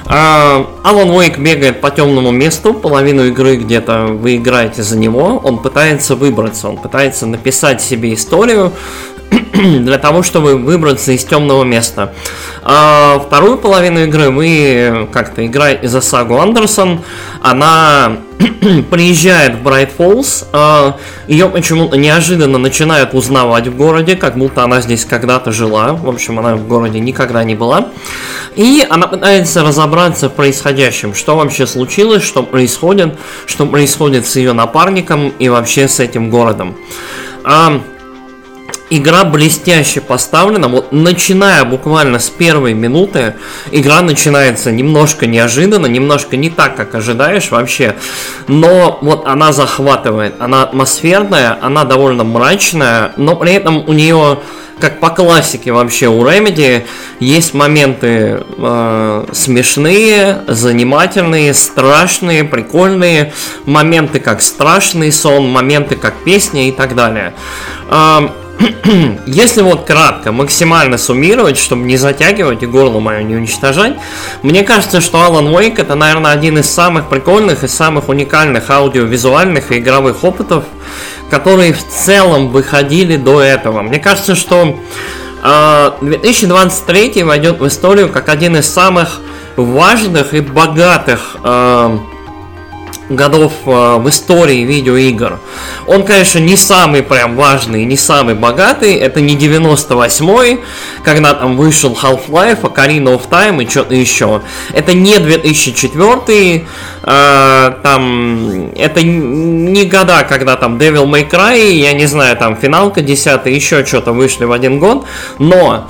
Алан 0.05 1.09
Уэйк 1.09 1.37
бегает 1.37 1.79
по 1.79 1.89
темному 1.89 2.31
месту, 2.31 2.73
половину 2.73 3.25
игры 3.27 3.55
где-то 3.55 4.07
вы 4.07 4.37
играете 4.37 4.83
за 4.83 4.97
него, 4.97 5.39
он 5.43 5.59
пытается 5.59 6.15
выбраться, 6.15 6.67
он 6.67 6.77
пытается 6.77 7.27
написать 7.27 7.81
себе 7.81 8.13
историю 8.13 8.73
для 9.53 9.97
того, 9.97 10.23
чтобы 10.23 10.55
выбраться 10.57 11.11
из 11.11 11.25
темного 11.25 11.63
места. 11.63 12.13
А 12.63 13.19
вторую 13.19 13.57
половину 13.57 14.03
игры 14.03 14.29
вы 14.29 15.07
как-то 15.11 15.45
играете 15.45 15.87
за 15.87 16.01
Сагу 16.01 16.37
Андерсон, 16.39 17.01
она 17.41 18.17
приезжает 18.91 19.55
в 19.55 19.63
Брайт 19.63 19.91
Фоллс, 19.97 20.45
э, 20.53 20.93
ее 21.27 21.49
почему-то 21.49 21.97
неожиданно 21.97 22.57
начинают 22.57 23.13
узнавать 23.13 23.67
в 23.67 23.75
городе, 23.75 24.15
как 24.15 24.37
будто 24.37 24.63
она 24.63 24.81
здесь 24.81 25.05
когда-то 25.05 25.51
жила. 25.51 25.93
В 25.93 26.07
общем, 26.07 26.39
она 26.39 26.55
в 26.55 26.67
городе 26.67 26.99
никогда 26.99 27.43
не 27.43 27.55
была. 27.55 27.89
И 28.55 28.85
она 28.89 29.07
пытается 29.07 29.63
разобраться 29.63 30.29
в 30.29 30.33
происходящем, 30.33 31.13
что 31.13 31.35
вообще 31.35 31.65
случилось, 31.65 32.23
что 32.23 32.43
происходит, 32.43 33.17
что 33.45 33.65
происходит 33.65 34.27
с 34.27 34.35
ее 34.35 34.53
напарником 34.53 35.33
и 35.39 35.49
вообще 35.49 35.87
с 35.87 35.99
этим 35.99 36.29
городом. 36.29 36.75
А, 37.43 37.81
игра 38.91 39.23
блестяще 39.23 40.01
поставлена, 40.01 40.67
вот 40.67 40.91
начиная 40.91 41.63
буквально 41.63 42.19
с 42.19 42.29
первой 42.29 42.73
минуты, 42.73 43.35
игра 43.71 44.01
начинается 44.01 44.69
немножко 44.69 45.25
неожиданно, 45.25 45.87
немножко 45.87 46.35
не 46.35 46.49
так, 46.49 46.75
как 46.75 46.93
ожидаешь 46.93 47.49
вообще, 47.51 47.95
но 48.47 48.99
вот 49.01 49.25
она 49.25 49.53
захватывает, 49.53 50.35
она 50.39 50.63
атмосферная, 50.63 51.57
она 51.61 51.85
довольно 51.85 52.25
мрачная, 52.25 53.13
но 53.15 53.37
при 53.37 53.53
этом 53.53 53.87
у 53.87 53.93
нее 53.93 54.39
как 54.81 54.99
по 54.99 55.11
классике 55.11 55.71
вообще 55.71 56.07
у 56.07 56.25
Remedy, 56.25 56.83
есть 57.19 57.53
моменты 57.53 58.43
э, 58.57 59.25
смешные, 59.31 60.41
занимательные, 60.47 61.53
страшные, 61.53 62.43
прикольные, 62.43 63.31
моменты 63.65 64.19
как 64.19 64.41
страшный 64.41 65.11
сон, 65.11 65.47
моменты 65.47 65.95
как 65.95 66.15
песня 66.25 66.67
и 66.67 66.71
так 66.71 66.95
далее. 66.95 67.33
Э, 67.89 68.27
если 69.25 69.61
вот 69.61 69.85
кратко, 69.85 70.31
максимально 70.31 70.97
суммировать, 70.97 71.57
чтобы 71.57 71.83
не 71.83 71.97
затягивать 71.97 72.63
и 72.63 72.67
горло 72.67 72.99
мое 72.99 73.23
не 73.23 73.35
уничтожать, 73.35 73.95
мне 74.41 74.63
кажется, 74.63 75.01
что 75.01 75.17
Alan 75.19 75.51
Wake 75.51 75.81
это, 75.81 75.95
наверное, 75.95 76.31
один 76.31 76.57
из 76.57 76.69
самых 76.69 77.09
прикольных 77.09 77.63
и 77.63 77.67
самых 77.67 78.09
уникальных 78.09 78.69
аудиовизуальных 78.69 79.71
и 79.71 79.79
игровых 79.79 80.23
опытов, 80.23 80.65
которые 81.29 81.73
в 81.73 81.87
целом 81.87 82.49
выходили 82.49 83.17
до 83.17 83.41
этого. 83.41 83.81
Мне 83.81 83.99
кажется, 83.99 84.35
что 84.35 84.77
2023 86.01 87.13
э, 87.15 87.23
войдет 87.23 87.59
в 87.59 87.67
историю 87.67 88.09
как 88.09 88.29
один 88.29 88.57
из 88.57 88.71
самых 88.71 89.21
важных 89.55 90.33
и 90.33 90.41
богатых 90.41 91.37
э, 91.43 91.97
годов 93.15 93.53
э, 93.65 93.97
в 93.97 94.09
истории 94.09 94.63
видеоигр. 94.63 95.39
Он, 95.87 96.03
конечно, 96.03 96.39
не 96.39 96.55
самый 96.55 97.03
прям 97.03 97.35
важный, 97.35 97.85
не 97.85 97.97
самый 97.97 98.35
богатый. 98.35 98.95
Это 98.95 99.21
не 99.21 99.35
98-й, 99.35 100.61
когда 101.03 101.33
там 101.33 101.57
вышел 101.57 101.97
Half-Life, 102.01 102.61
Ocarina 102.61 103.15
of 103.15 103.29
Time 103.29 103.63
и 103.63 103.69
что-то 103.69 103.95
еще. 103.95 104.41
Это 104.73 104.93
не 104.93 105.17
2004 105.19 106.65
э, 107.03 107.73
там, 107.83 108.71
это 108.75 109.03
не 109.03 109.85
года, 109.85 110.25
когда 110.27 110.55
там 110.55 110.77
Devil 110.77 111.05
May 111.05 111.29
Cry, 111.29 111.71
я 111.71 111.93
не 111.93 112.05
знаю, 112.05 112.37
там 112.37 112.55
финалка 112.55 113.01
10 113.01 113.45
еще 113.45 113.85
что-то 113.85 114.11
вышли 114.11 114.45
в 114.45 114.51
один 114.51 114.79
год. 114.79 115.05
Но 115.39 115.89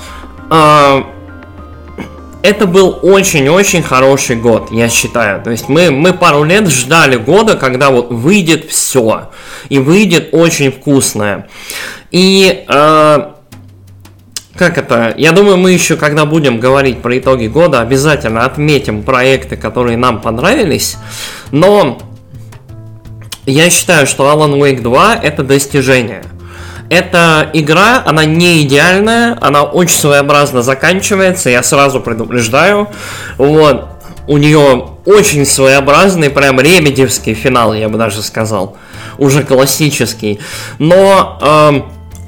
э, 0.50 1.02
это 2.42 2.66
был 2.66 2.98
очень-очень 3.02 3.82
хороший 3.82 4.36
год, 4.36 4.70
я 4.72 4.88
считаю. 4.88 5.42
То 5.42 5.50
есть 5.50 5.68
мы, 5.68 5.90
мы 5.90 6.12
пару 6.12 6.42
лет 6.44 6.68
ждали 6.68 7.16
года, 7.16 7.56
когда 7.56 7.90
вот 7.90 8.10
выйдет 8.10 8.70
все. 8.70 9.30
И 9.68 9.78
выйдет 9.78 10.30
очень 10.32 10.72
вкусное. 10.72 11.48
И 12.10 12.64
э, 12.68 13.32
как 14.54 14.76
это? 14.76 15.14
Я 15.16 15.32
думаю, 15.32 15.56
мы 15.56 15.72
еще, 15.72 15.96
когда 15.96 16.24
будем 16.24 16.58
говорить 16.58 17.00
про 17.00 17.16
итоги 17.18 17.46
года, 17.46 17.80
обязательно 17.80 18.44
отметим 18.44 19.02
проекты, 19.02 19.56
которые 19.56 19.96
нам 19.96 20.20
понравились. 20.20 20.96
Но 21.52 21.98
я 23.46 23.70
считаю, 23.70 24.06
что 24.06 24.24
Alan 24.24 24.58
Wake 24.58 24.82
2 24.82 25.16
это 25.16 25.42
достижение. 25.42 26.22
Эта 26.92 27.48
игра, 27.54 28.02
она 28.04 28.26
не 28.26 28.64
идеальная, 28.64 29.38
она 29.40 29.62
очень 29.62 29.96
своеобразно 29.96 30.60
заканчивается, 30.60 31.48
я 31.48 31.62
сразу 31.62 32.00
предупреждаю. 32.00 32.90
Вот, 33.38 33.88
у 34.26 34.36
нее 34.36 34.90
очень 35.06 35.46
своеобразный, 35.46 36.28
прям 36.28 36.60
ремедевский 36.60 37.32
финал, 37.32 37.72
я 37.72 37.88
бы 37.88 37.96
даже 37.96 38.20
сказал. 38.20 38.76
Уже 39.16 39.42
классический. 39.42 40.40
Но 40.78 41.38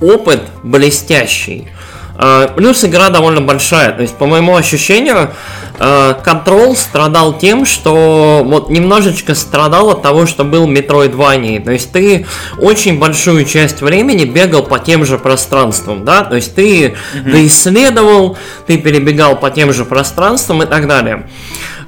э, 0.00 0.06
опыт 0.06 0.40
блестящий. 0.62 1.68
Э, 2.16 2.48
плюс 2.54 2.84
игра 2.84 3.10
довольно 3.10 3.40
большая. 3.40 3.92
То 3.92 4.02
есть, 4.02 4.14
по 4.14 4.26
моему 4.26 4.56
ощущению, 4.56 5.30
Control 5.78 6.72
э, 6.72 6.76
страдал 6.76 7.36
тем, 7.36 7.66
что 7.66 8.42
вот 8.44 8.70
немножечко 8.70 9.34
страдал 9.34 9.90
от 9.90 10.02
того, 10.02 10.26
что 10.26 10.44
был 10.44 10.68
Metroidvania. 10.68 11.62
То 11.62 11.72
есть 11.72 11.90
ты 11.90 12.26
очень 12.58 12.98
большую 12.98 13.44
часть 13.44 13.82
времени 13.82 14.24
бегал 14.24 14.62
по 14.62 14.78
тем 14.78 15.04
же 15.04 15.18
пространствам, 15.18 16.04
да? 16.04 16.22
То 16.22 16.36
есть 16.36 16.54
ты 16.54 16.86
mm-hmm. 16.86 17.30
доисследовал, 17.30 18.38
ты 18.66 18.78
перебегал 18.78 19.36
по 19.36 19.50
тем 19.50 19.72
же 19.72 19.84
пространствам 19.84 20.62
и 20.62 20.66
так 20.66 20.86
далее. 20.86 21.26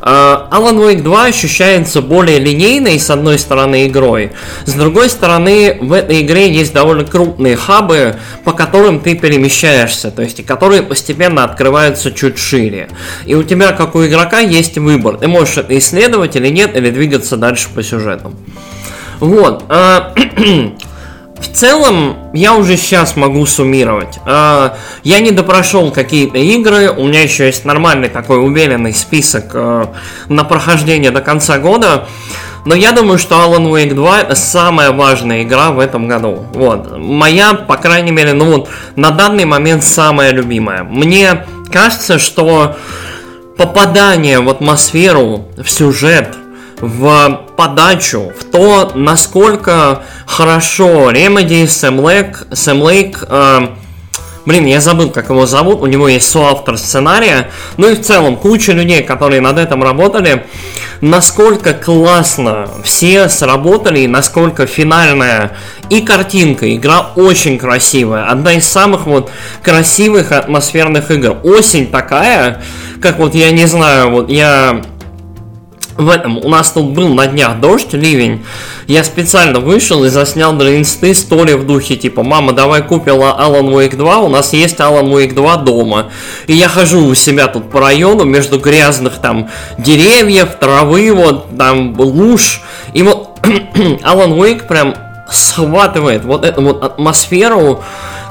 Uh, 0.06 0.48
Alan 0.52 0.78
Wake 0.78 1.02
2 1.02 1.24
ощущается 1.24 2.00
более 2.00 2.38
линейной, 2.38 3.00
с 3.00 3.10
одной 3.10 3.40
стороны, 3.40 3.88
игрой. 3.88 4.30
С 4.64 4.72
другой 4.74 5.10
стороны, 5.10 5.78
в 5.80 5.92
этой 5.92 6.20
игре 6.20 6.48
есть 6.48 6.72
довольно 6.72 7.04
крупные 7.04 7.56
хабы, 7.56 8.14
по 8.44 8.52
которым 8.52 9.00
ты 9.00 9.16
перемещаешься, 9.16 10.12
то 10.12 10.22
есть, 10.22 10.46
которые 10.46 10.84
постепенно 10.84 11.42
открываются 11.42 12.12
чуть 12.12 12.38
шире. 12.38 12.88
И 13.24 13.34
у 13.34 13.42
тебя, 13.42 13.72
как 13.72 13.96
у 13.96 14.06
игрока, 14.06 14.38
есть 14.38 14.78
выбор. 14.78 15.16
Ты 15.16 15.26
можешь 15.26 15.58
это 15.58 15.76
исследовать 15.76 16.36
или 16.36 16.50
нет, 16.50 16.76
или 16.76 16.90
двигаться 16.90 17.36
дальше 17.36 17.68
по 17.74 17.82
сюжету. 17.82 18.32
Вот. 19.18 19.64
В 21.38 21.52
целом, 21.52 22.16
я 22.32 22.54
уже 22.54 22.76
сейчас 22.76 23.16
могу 23.16 23.44
суммировать. 23.46 24.18
А, 24.24 24.76
я 25.02 25.20
не 25.20 25.30
допрошел 25.30 25.90
какие-то 25.90 26.38
игры, 26.38 26.90
у 26.90 27.04
меня 27.06 27.22
еще 27.22 27.46
есть 27.46 27.64
нормальный 27.64 28.08
такой 28.08 28.44
уверенный 28.44 28.94
список 28.94 29.50
а, 29.54 29.92
на 30.28 30.44
прохождение 30.44 31.10
до 31.10 31.20
конца 31.20 31.58
года. 31.58 32.06
Но 32.64 32.74
я 32.74 32.92
думаю, 32.92 33.18
что 33.18 33.36
Alan 33.36 33.70
Wake 33.70 33.94
2 33.94 34.20
это 34.22 34.34
самая 34.34 34.90
важная 34.90 35.42
игра 35.42 35.70
в 35.70 35.78
этом 35.78 36.08
году. 36.08 36.46
Вот. 36.52 36.98
Моя, 36.98 37.54
по 37.54 37.76
крайней 37.76 38.10
мере, 38.10 38.32
ну 38.32 38.46
вот, 38.46 38.68
на 38.96 39.10
данный 39.10 39.44
момент 39.44 39.84
самая 39.84 40.32
любимая. 40.32 40.82
Мне 40.82 41.46
кажется, 41.70 42.18
что 42.18 42.76
попадание 43.56 44.40
в 44.40 44.48
атмосферу, 44.48 45.46
в 45.56 45.70
сюжет, 45.70 46.34
в 46.80 47.40
подачу, 47.56 48.32
в 48.38 48.44
то, 48.44 48.92
насколько 48.94 50.02
хорошо 50.26 51.10
Remedy, 51.10 51.66
Сэм 51.66 52.00
Лейк, 52.00 52.46
Сэм 52.52 52.82
Лейк 52.82 53.24
э, 53.28 53.68
Блин, 54.46 54.64
я 54.66 54.80
забыл, 54.80 55.10
как 55.10 55.28
его 55.28 55.44
зовут, 55.44 55.82
у 55.82 55.86
него 55.86 56.06
есть 56.06 56.30
соавтор 56.30 56.78
сценария, 56.78 57.50
ну 57.78 57.88
и 57.88 57.96
в 57.96 58.02
целом 58.02 58.36
куча 58.36 58.70
людей, 58.70 59.02
которые 59.02 59.40
над 59.40 59.58
этим 59.58 59.82
работали, 59.82 60.46
насколько 61.00 61.74
классно 61.74 62.68
все 62.84 63.28
сработали, 63.28 64.06
насколько 64.06 64.66
финальная 64.66 65.56
и 65.90 66.00
картинка, 66.00 66.72
игра 66.72 67.10
очень 67.16 67.58
красивая, 67.58 68.26
одна 68.26 68.52
из 68.52 68.68
самых 68.68 69.06
вот 69.06 69.32
красивых 69.62 70.30
атмосферных 70.30 71.10
игр. 71.10 71.38
Осень 71.42 71.90
такая, 71.90 72.62
как 73.02 73.18
вот 73.18 73.34
я 73.34 73.50
не 73.50 73.66
знаю, 73.66 74.12
вот 74.12 74.30
я 74.30 74.80
в 75.96 76.08
этом 76.08 76.38
у 76.38 76.48
нас 76.48 76.70
тут 76.72 76.86
был 76.90 77.08
на 77.14 77.26
днях 77.26 77.60
дождь, 77.60 77.92
ливень. 77.92 78.44
Я 78.86 79.02
специально 79.04 79.60
вышел 79.60 80.04
и 80.04 80.08
заснял 80.08 80.52
для 80.52 80.78
инсты 80.78 81.14
стори 81.14 81.54
в 81.54 81.66
духе 81.66 81.96
типа 81.96 82.22
«Мама, 82.22 82.52
давай 82.52 82.82
купим 82.82 83.14
Alan 83.14 83.70
Wake 83.70 83.96
2, 83.96 84.18
у 84.18 84.28
нас 84.28 84.52
есть 84.52 84.76
Alan 84.76 85.10
Wake 85.10 85.34
2 85.34 85.56
дома». 85.56 86.10
И 86.46 86.54
я 86.54 86.68
хожу 86.68 87.06
у 87.06 87.14
себя 87.14 87.46
тут 87.48 87.70
по 87.70 87.80
району 87.80 88.24
между 88.24 88.58
грязных 88.58 89.18
там 89.18 89.48
деревьев, 89.78 90.56
травы, 90.60 91.12
вот 91.12 91.56
там 91.56 91.98
луж. 91.98 92.62
И 92.92 93.02
вот 93.02 93.38
Alan 93.42 94.36
Wake 94.36 94.66
прям 94.66 94.94
схватывает 95.30 96.24
вот 96.24 96.44
эту 96.44 96.62
вот 96.62 96.82
атмосферу 96.82 97.82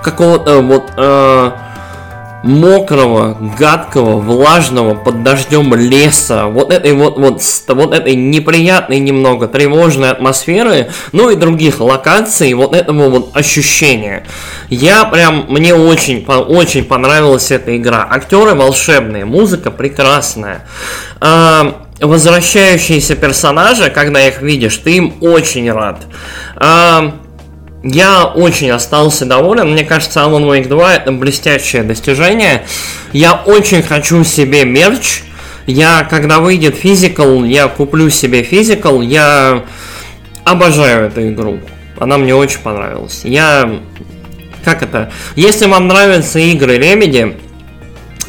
какого-то 0.04 0.62
вот... 0.62 0.84
Э, 0.98 1.52
мокрого, 2.46 3.36
гадкого, 3.58 4.20
влажного, 4.20 4.94
под 4.94 5.24
дождем 5.24 5.74
леса, 5.74 6.46
вот 6.46 6.72
этой 6.72 6.94
вот, 6.94 7.18
вот, 7.18 7.42
вот 7.70 7.94
этой 7.94 8.16
неприятной 8.16 9.00
немного 9.00 9.48
тревожной 9.48 10.12
атмосферы, 10.12 10.92
ну 11.12 11.32
и 11.32 11.36
других 11.36 11.80
локаций, 11.80 12.54
вот 12.54 12.76
этого 12.76 13.10
вот 13.10 13.36
ощущения. 13.36 14.28
Я 14.70 15.06
прям, 15.06 15.48
мне 15.50 15.74
очень, 15.74 16.24
очень 16.24 16.86
понравилась 16.86 17.50
эта 17.50 17.76
игра. 17.76 18.08
Актеры 18.10 18.54
волшебные, 18.54 19.26
музыка 19.26 19.72
прекрасная. 19.72 20.68
А, 21.20 21.82
возвращающиеся 22.00 23.16
персонажи, 23.16 23.90
когда 23.90 24.26
их 24.28 24.44
видишь, 24.44 24.78
ты 24.78 24.98
им 24.98 25.16
очень 25.22 25.72
рад. 25.72 26.02
А, 26.58 27.16
я 27.86 28.26
очень 28.26 28.72
остался 28.72 29.26
доволен. 29.26 29.72
Мне 29.72 29.84
кажется, 29.84 30.22
Alan 30.22 30.44
Wake 30.46 30.68
2 30.68 30.96
это 30.96 31.12
блестящее 31.12 31.84
достижение. 31.84 32.66
Я 33.14 33.36
очень 33.46 33.84
хочу 33.84 34.24
себе 34.24 34.66
мерч. 34.66 35.22
Я, 35.68 36.04
когда 36.10 36.40
выйдет 36.40 36.76
физикал, 36.76 37.44
я 37.44 37.68
куплю 37.68 38.10
себе 38.10 38.42
физикал. 38.42 39.02
Я 39.02 39.64
обожаю 40.44 41.08
эту 41.08 41.30
игру. 41.30 41.60
Она 42.00 42.18
мне 42.18 42.34
очень 42.36 42.60
понравилась. 42.60 43.22
Я... 43.24 43.80
Как 44.64 44.82
это? 44.82 45.12
Если 45.36 45.68
вам 45.68 45.88
нравятся 45.88 46.40
игры 46.40 46.78
Remedy, 46.78 47.40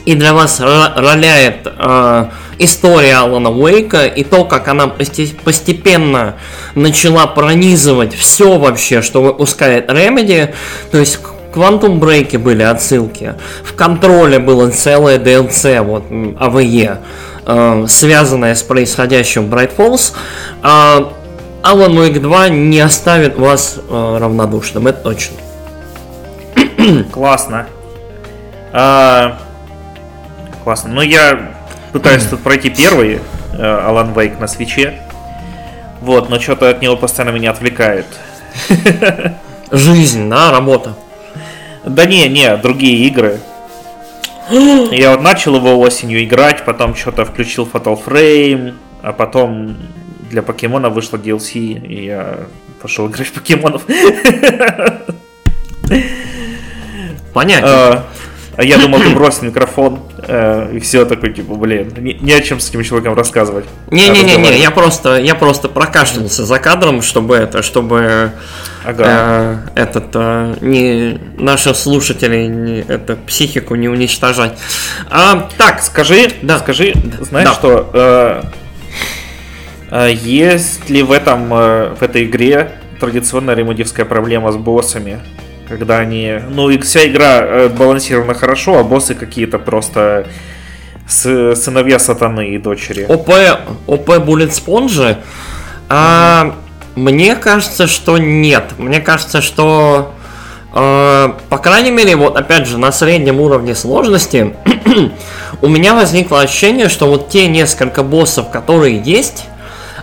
и 0.06 0.14
для 0.14 0.32
вас 0.32 0.60
роляет 0.60 1.66
э, 1.66 2.26
история 2.58 3.16
Алана 3.16 3.50
Уэйка 3.50 4.06
и 4.06 4.24
то, 4.24 4.44
как 4.44 4.68
она 4.68 4.86
постепенно 4.86 6.36
начала 6.74 7.26
пронизывать 7.26 8.14
все 8.14 8.56
вообще, 8.56 9.02
что 9.02 9.20
выпускает 9.20 9.90
Remedy, 9.90 10.54
то 10.92 10.98
есть 10.98 11.16
в 11.16 11.58
Quantum 11.58 11.98
Break 11.98 12.38
были 12.38 12.62
отсылки, 12.62 13.34
в 13.64 13.74
контроле 13.74 14.38
было 14.38 14.70
целое 14.70 15.18
DLC, 15.18 15.82
вот 15.82 16.04
АВЕ, 16.38 17.00
э, 17.44 17.84
связанное 17.88 18.54
с 18.54 18.62
происходящим 18.62 19.50
в 19.50 19.54
Bright 19.54 19.76
Falls, 19.76 20.12
э, 20.62 20.66
Alan 21.62 21.94
Wake 21.94 22.20
2 22.20 22.48
не 22.50 22.78
оставит 22.78 23.36
вас 23.36 23.78
э, 23.88 24.18
равнодушным, 24.20 24.86
это 24.86 25.02
точно. 25.02 25.36
Классно. 27.12 27.66
А, 28.72 29.38
классно. 30.66 30.92
Но 30.92 31.00
я 31.00 31.52
пытаюсь 31.92 32.24
тут 32.24 32.42
пройти 32.42 32.70
первый 32.70 33.20
э, 33.52 34.12
Вейк 34.16 34.40
на 34.40 34.48
свече. 34.48 35.00
Вот, 36.00 36.28
но 36.28 36.40
что-то 36.40 36.68
от 36.68 36.82
него 36.82 36.96
постоянно 36.96 37.32
меня 37.32 37.52
отвлекает. 37.52 38.06
Жизнь, 39.70 40.28
да, 40.28 40.50
работа. 40.50 40.96
Да 41.84 42.04
не, 42.04 42.28
не, 42.28 42.56
другие 42.56 43.06
игры. 43.06 43.38
Я 44.50 45.12
вот 45.12 45.22
начал 45.22 45.54
его 45.54 45.78
осенью 45.78 46.24
играть, 46.24 46.64
потом 46.64 46.96
что-то 46.96 47.24
включил 47.24 47.68
Fatal 47.72 47.96
Frame, 48.04 48.74
а 49.02 49.12
потом 49.12 49.76
для 50.30 50.42
покемона 50.42 50.90
вышло 50.90 51.16
DLC, 51.16 51.86
и 51.86 52.06
я 52.06 52.40
пошел 52.82 53.06
играть 53.06 53.28
в 53.28 53.34
покемонов. 53.34 53.84
Понятно. 57.32 58.04
А, 58.56 58.64
я 58.64 58.78
думал, 58.78 59.00
ты 59.00 59.10
бросил 59.10 59.44
микрофон, 59.44 60.00
э, 60.18 60.76
и 60.76 60.80
все 60.80 61.04
такой, 61.04 61.32
типа, 61.32 61.54
блин, 61.54 61.92
не, 61.98 62.14
не 62.14 62.32
о 62.32 62.40
чем 62.40 62.58
с 62.58 62.70
этим 62.70 62.82
человеком 62.82 63.14
рассказывать. 63.14 63.66
Не-не-не, 63.90 64.58
я 64.58 64.70
просто, 64.70 65.16
я 65.16 65.34
просто 65.34 65.68
прокашлялся 65.68 66.44
за 66.44 66.58
кадром, 66.58 67.02
чтобы 67.02 67.36
это, 67.36 67.62
чтобы 67.62 68.32
ага. 68.84 69.04
э, 69.04 69.80
этот 69.80 70.06
э, 70.14 70.56
не 70.62 71.18
наших 71.36 71.76
слушателей 71.76 72.48
не, 72.48 72.80
это 72.80 73.16
психику 73.16 73.74
не 73.74 73.88
уничтожать. 73.88 74.58
А, 75.10 75.48
так, 75.58 75.82
скажи, 75.82 76.30
да. 76.40 76.58
скажи, 76.58 76.94
знаешь 77.20 77.48
да. 77.48 77.54
что? 77.54 77.90
Э, 77.92 78.42
э, 79.90 80.14
есть 80.14 80.88
ли 80.88 81.02
в 81.02 81.12
этом 81.12 81.52
э, 81.52 81.94
в 81.94 82.02
этой 82.02 82.24
игре 82.24 82.72
традиционная 83.00 83.54
ремодивская 83.54 84.06
проблема 84.06 84.50
с 84.50 84.56
боссами? 84.56 85.20
Когда 85.68 85.98
они... 85.98 86.40
Ну, 86.48 86.70
и 86.70 86.78
вся 86.78 87.06
игра 87.06 87.40
э, 87.40 87.68
балансирована 87.68 88.34
хорошо, 88.34 88.78
а 88.78 88.84
боссы 88.84 89.14
какие-то 89.14 89.58
просто 89.58 90.26
с, 91.08 91.54
сыновья 91.54 91.98
сатаны 91.98 92.50
и 92.50 92.58
дочери. 92.58 93.04
ОП, 93.08 93.30
ОП 93.86 94.08
Bullet 94.08 94.50
Sponge? 94.50 95.16
А, 95.88 96.56
мне 96.94 97.36
кажется, 97.36 97.86
что 97.86 98.18
нет. 98.18 98.74
Мне 98.78 99.00
кажется, 99.00 99.42
что... 99.42 100.14
Э, 100.74 101.32
по 101.48 101.58
крайней 101.58 101.90
мере, 101.90 102.16
вот 102.16 102.36
опять 102.36 102.66
же, 102.66 102.78
на 102.78 102.92
среднем 102.92 103.40
уровне 103.40 103.74
сложности 103.74 104.54
у 105.62 105.68
меня 105.68 105.94
возникло 105.94 106.40
ощущение, 106.40 106.88
что 106.88 107.06
вот 107.06 107.28
те 107.28 107.48
несколько 107.48 108.02
боссов, 108.02 108.50
которые 108.50 108.98
есть, 108.98 109.44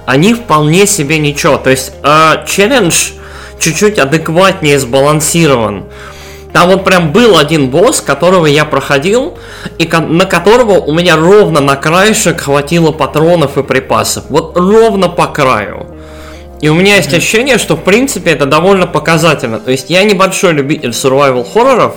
они 0.05 0.33
вполне 0.33 0.85
себе 0.87 1.19
ничего. 1.19 1.57
То 1.57 1.69
есть 1.69 1.93
э, 2.03 2.45
челлендж 2.47 3.11
чуть-чуть 3.59 3.99
адекватнее 3.99 4.79
сбалансирован. 4.79 5.85
Там 6.53 6.69
вот 6.69 6.83
прям 6.83 7.11
был 7.11 7.37
один 7.37 7.69
босс, 7.69 7.99
которого 7.99 8.45
я 8.45 8.63
проходил, 8.63 9.35
и 9.79 9.87
на 9.87 10.25
которого 10.25 10.73
у 10.73 10.93
меня 10.93 11.15
ровно 11.15 11.59
на 11.61 11.75
краешек 11.75 12.41
хватило 12.41 12.91
патронов 12.91 13.57
и 13.57 13.63
припасов. 13.63 14.25
Вот 14.29 14.55
ровно 14.55 15.09
по 15.09 15.25
краю. 15.25 15.87
И 16.63 16.69
у 16.69 16.75
меня 16.75 16.95
есть 16.95 17.13
ощущение, 17.13 17.57
что 17.57 17.75
в 17.75 17.83
принципе 17.83 18.31
это 18.31 18.45
довольно 18.45 18.87
показательно. 18.87 19.59
То 19.59 19.69
есть 19.69 19.89
я 19.89 20.03
небольшой 20.03 20.53
любитель 20.53 20.91
survival 20.91 21.43
хорроров. 21.43 21.95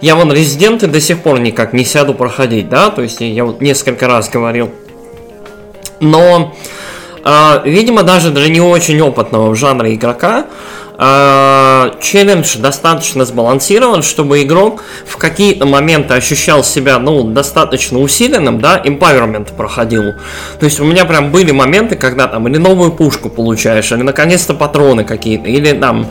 Я 0.00 0.14
вон 0.14 0.32
резиденты 0.32 0.86
до 0.86 1.02
сих 1.02 1.18
пор 1.18 1.40
никак 1.40 1.74
не 1.74 1.84
сяду 1.84 2.14
проходить, 2.14 2.70
да? 2.70 2.88
То 2.88 3.02
есть 3.02 3.20
я 3.20 3.44
вот 3.44 3.60
несколько 3.60 4.06
раз 4.06 4.30
говорил. 4.30 4.70
Но, 6.00 6.54
э, 7.24 7.60
видимо, 7.64 8.04
даже 8.04 8.30
для 8.30 8.48
не 8.48 8.60
очень 8.60 9.00
опытного 9.02 9.50
в 9.50 9.54
жанре 9.54 9.94
игрока, 9.94 10.46
челлендж 10.98 12.56
достаточно 12.56 13.24
сбалансирован, 13.24 14.02
чтобы 14.02 14.42
игрок 14.42 14.82
в 15.06 15.18
какие-то 15.18 15.66
моменты 15.66 16.14
ощущал 16.14 16.64
себя, 16.64 16.98
ну, 16.98 17.22
достаточно 17.22 18.00
усиленным, 18.00 18.60
да, 18.60 18.80
empowerment 18.82 19.54
проходил. 19.54 20.14
То 20.58 20.64
есть 20.64 20.80
у 20.80 20.84
меня 20.84 21.04
прям 21.04 21.30
были 21.30 21.50
моменты, 21.50 21.96
когда 21.96 22.26
там 22.28 22.48
или 22.48 22.56
новую 22.56 22.92
пушку 22.92 23.28
получаешь, 23.28 23.92
или 23.92 24.02
наконец-то 24.02 24.54
патроны 24.54 25.04
какие-то, 25.04 25.48
или 25.48 25.72
там 25.72 26.10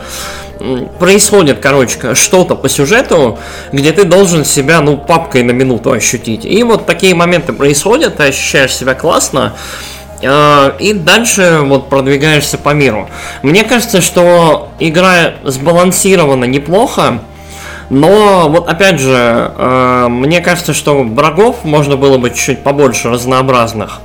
происходит, 0.98 1.58
короче, 1.60 2.14
что-то 2.14 2.54
по 2.54 2.68
сюжету, 2.68 3.38
где 3.72 3.92
ты 3.92 4.04
должен 4.04 4.44
себя, 4.44 4.80
ну, 4.80 4.96
папкой 4.96 5.42
на 5.42 5.50
минуту 5.50 5.90
ощутить. 5.90 6.44
И 6.44 6.62
вот 6.62 6.86
такие 6.86 7.14
моменты 7.14 7.52
происходят, 7.52 8.18
ты 8.18 8.24
ощущаешь 8.24 8.74
себя 8.74 8.94
классно, 8.94 9.54
и 10.22 10.92
дальше 10.94 11.60
вот 11.62 11.88
продвигаешься 11.88 12.58
по 12.58 12.70
миру. 12.70 13.08
Мне 13.42 13.64
кажется, 13.64 14.00
что 14.00 14.70
игра 14.78 15.34
сбалансирована 15.44 16.44
неплохо, 16.44 17.20
но 17.88 18.48
вот 18.48 18.68
опять 18.68 18.98
же, 18.98 19.52
э, 19.56 20.06
мне 20.08 20.40
кажется, 20.40 20.74
что 20.74 21.02
врагов 21.04 21.64
можно 21.64 21.96
было 21.96 22.18
бы 22.18 22.30
чуть-чуть 22.30 22.62
побольше 22.62 23.10
разнообразных. 23.10 24.00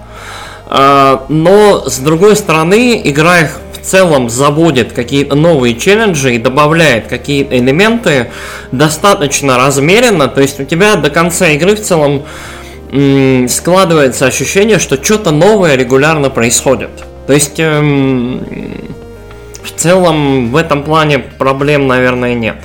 Э, 0.69 1.19
но 1.29 1.89
с 1.89 1.97
другой 1.97 2.35
стороны, 2.35 3.01
игра 3.03 3.39
их 3.39 3.59
в 3.73 3.83
целом 3.83 4.29
заводит 4.29 4.93
какие-то 4.93 5.35
новые 5.35 5.75
челленджи 5.75 6.35
и 6.35 6.37
добавляет 6.37 7.07
какие-то 7.07 7.57
элементы 7.57 8.29
достаточно 8.71 9.57
размеренно. 9.57 10.27
То 10.27 10.41
есть 10.41 10.59
у 10.59 10.65
тебя 10.65 10.95
до 10.95 11.09
конца 11.09 11.47
игры 11.49 11.75
в 11.75 11.81
целом 11.81 12.23
складывается 13.47 14.25
ощущение, 14.25 14.77
что 14.77 15.01
что-то 15.01 15.31
новое 15.31 15.75
регулярно 15.75 16.29
происходит. 16.29 16.89
То 17.25 17.33
есть 17.33 17.59
эм, 17.59 18.45
в 19.63 19.71
целом 19.71 20.51
в 20.51 20.57
этом 20.57 20.83
плане 20.83 21.19
проблем, 21.19 21.87
наверное, 21.87 22.33
нет. 22.33 22.57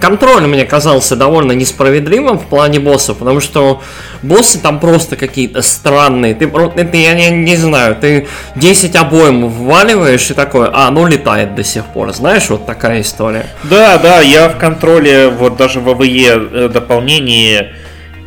Контроль 0.00 0.46
мне 0.46 0.64
казался 0.64 1.16
довольно 1.16 1.52
несправедливым 1.52 2.38
в 2.38 2.44
плане 2.46 2.78
боссов, 2.78 3.18
потому 3.18 3.40
что 3.40 3.82
боссы 4.22 4.60
там 4.60 4.80
просто 4.80 5.16
какие-то 5.16 5.62
странные. 5.62 6.34
Ты, 6.34 6.46
ты 6.46 6.96
я 6.96 7.14
не, 7.14 7.30
не 7.30 7.56
знаю, 7.56 7.96
ты 7.96 8.28
10 8.56 8.96
обоим 8.96 9.48
вваливаешь 9.48 10.30
и 10.30 10.34
такое, 10.34 10.70
а, 10.72 10.90
ну 10.90 11.06
летает 11.06 11.54
до 11.54 11.64
сих 11.64 11.84
пор. 11.86 12.12
Знаешь, 12.12 12.48
вот 12.50 12.66
такая 12.66 13.00
история. 13.00 13.46
Да, 13.64 13.98
да, 13.98 14.20
я 14.20 14.48
в 14.48 14.58
контроле, 14.58 15.28
вот 15.28 15.56
даже 15.56 15.80
в 15.80 15.88
АВЕ 15.88 16.34
э, 16.34 16.68
дополнении 16.72 17.72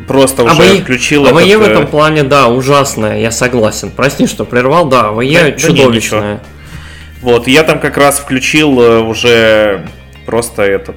просто 0.08 0.44
уже 0.44 0.64
АВЕ, 0.64 0.82
включил 0.82 1.28
АВЕ 1.28 1.54
этот... 1.54 1.62
в 1.62 1.70
этом 1.70 1.84
э, 1.84 1.88
плане, 1.88 2.24
да, 2.24 2.48
ужасная, 2.48 3.20
я 3.20 3.32
согласен. 3.32 3.92
Прости, 3.96 4.28
что 4.28 4.46
прервал, 4.46 4.86
да, 4.86 5.10
АВЕ 5.10 5.44
да, 5.44 5.52
чудовищная. 5.52 6.36
Да 6.36 6.42
вот, 7.22 7.48
я 7.48 7.64
там 7.64 7.80
как 7.80 7.98
раз 7.98 8.20
включил 8.20 8.80
э, 8.80 9.00
уже 9.00 9.86
просто 10.26 10.64
этот 10.64 10.96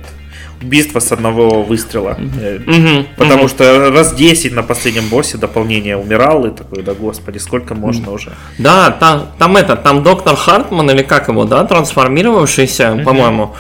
убийство 0.63 1.01
с 1.01 1.11
одного 1.13 1.63
выстрела. 1.63 2.19
Угу, 2.19 3.07
Потому 3.17 3.43
угу. 3.45 3.49
что 3.49 3.91
раз 3.91 4.15
10 4.15 4.53
на 4.53 4.63
последнем 4.63 5.09
боссе 5.09 5.39
дополнение 5.39 5.97
умирал, 5.97 6.45
и 6.45 6.51
такой, 6.51 6.83
да 6.83 6.93
господи, 6.93 7.39
сколько 7.39 7.75
можно 7.75 8.13
уже. 8.13 8.33
Да, 8.59 8.91
там, 8.91 9.29
там 9.39 9.57
это, 9.57 9.77
там 9.77 10.03
доктор 10.03 10.37
Хартман, 10.37 10.91
или 10.91 11.03
как 11.03 11.29
его, 11.29 11.47
да, 11.47 11.65
трансформировавшийся, 11.65 12.93
угу. 12.93 13.05
по-моему, 13.05 13.55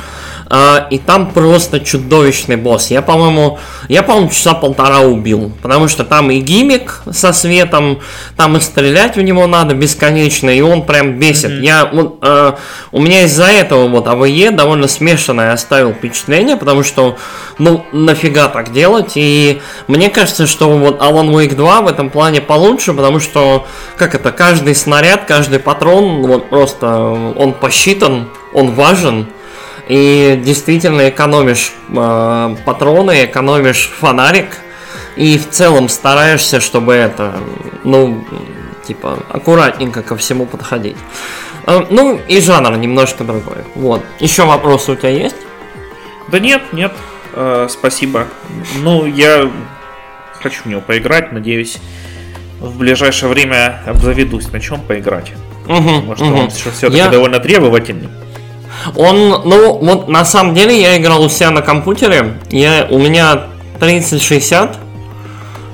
а, 0.52 0.88
и 0.90 0.98
там 0.98 1.30
просто 1.30 1.78
чудовищный 1.78 2.56
босс. 2.56 2.90
Я, 2.90 3.02
по-моему, 3.02 3.60
я, 3.88 4.02
по-моему, 4.02 4.30
часа 4.30 4.52
полтора 4.52 5.02
убил, 5.02 5.52
потому 5.62 5.86
что 5.86 6.04
там 6.04 6.28
и 6.32 6.40
гимик 6.40 7.02
со 7.12 7.32
светом, 7.32 8.00
там 8.36 8.56
и 8.56 8.60
стрелять 8.60 9.14
в 9.14 9.22
него 9.22 9.46
надо 9.46 9.76
бесконечно, 9.76 10.50
и 10.50 10.60
он 10.60 10.84
прям 10.84 11.20
бесит. 11.20 11.52
Mm-hmm. 11.52 11.64
Я, 11.64 11.88
вот, 11.92 12.18
э, 12.22 12.54
у 12.90 13.00
меня 13.00 13.22
из-за 13.26 13.44
этого 13.44 13.86
вот 13.86 14.08
АВЕ 14.08 14.50
довольно 14.50 14.88
смешанное 14.88 15.52
оставил 15.52 15.92
впечатление, 15.92 16.56
потому 16.56 16.82
что, 16.82 17.16
ну, 17.58 17.86
нафига 17.92 18.48
так 18.48 18.72
делать, 18.72 19.12
и 19.14 19.62
мне 19.86 20.10
кажется, 20.10 20.48
что 20.48 20.68
вот 20.68 21.00
Alan 21.00 21.30
Wake 21.30 21.54
2 21.54 21.82
в 21.82 21.86
этом 21.86 22.10
плане 22.10 22.40
получше, 22.40 22.92
потому 22.92 23.20
что, 23.20 23.68
как 23.96 24.16
это, 24.16 24.32
каждый 24.32 24.74
снаряд, 24.74 25.26
каждый 25.26 25.60
патрон, 25.60 26.22
вот 26.22 26.50
просто 26.50 26.88
он 27.36 27.52
посчитан, 27.52 28.30
он 28.52 28.72
важен, 28.72 29.28
и 29.90 30.40
действительно 30.44 31.08
экономишь 31.08 31.72
э, 31.88 32.56
патроны, 32.64 33.24
экономишь 33.24 33.90
фонарик. 33.98 34.58
И 35.16 35.36
в 35.36 35.50
целом 35.50 35.88
стараешься, 35.88 36.60
чтобы 36.60 36.94
это, 36.94 37.34
ну, 37.82 38.24
типа, 38.86 39.18
аккуратненько 39.28 40.02
ко 40.02 40.16
всему 40.16 40.46
подходить. 40.46 40.96
Э, 41.66 41.84
ну, 41.90 42.20
и 42.28 42.40
жанр 42.40 42.76
немножко 42.76 43.24
другой. 43.24 43.64
Вот. 43.74 44.00
Еще 44.20 44.44
вопросы 44.44 44.92
у 44.92 44.94
тебя 44.94 45.08
есть? 45.08 45.34
Да 46.28 46.38
нет, 46.38 46.72
нет. 46.72 46.92
Э, 47.32 47.66
спасибо. 47.68 48.28
Ну, 48.82 49.06
я 49.06 49.50
хочу 50.40 50.62
в 50.62 50.66
него 50.66 50.82
поиграть, 50.82 51.32
надеюсь, 51.32 51.78
в 52.60 52.78
ближайшее 52.78 53.28
время 53.28 53.82
обзаведусь 53.86 54.52
на 54.52 54.60
чем 54.60 54.80
поиграть. 54.82 55.32
Угу, 55.66 55.82
Потому 55.82 56.14
что 56.14 56.24
угу. 56.26 56.38
он 56.42 56.50
все-таки 56.50 56.96
я... 56.96 57.08
довольно 57.08 57.40
требовательный. 57.40 58.08
Он, 58.96 59.42
ну, 59.44 59.78
вот 59.78 60.08
на 60.08 60.24
самом 60.24 60.54
деле 60.54 60.80
я 60.80 60.96
играл 60.96 61.22
у 61.22 61.28
себя 61.28 61.50
на 61.50 61.62
компьютере. 61.62 62.38
Я, 62.50 62.86
у 62.90 62.98
меня 62.98 63.44
3060. 63.78 64.78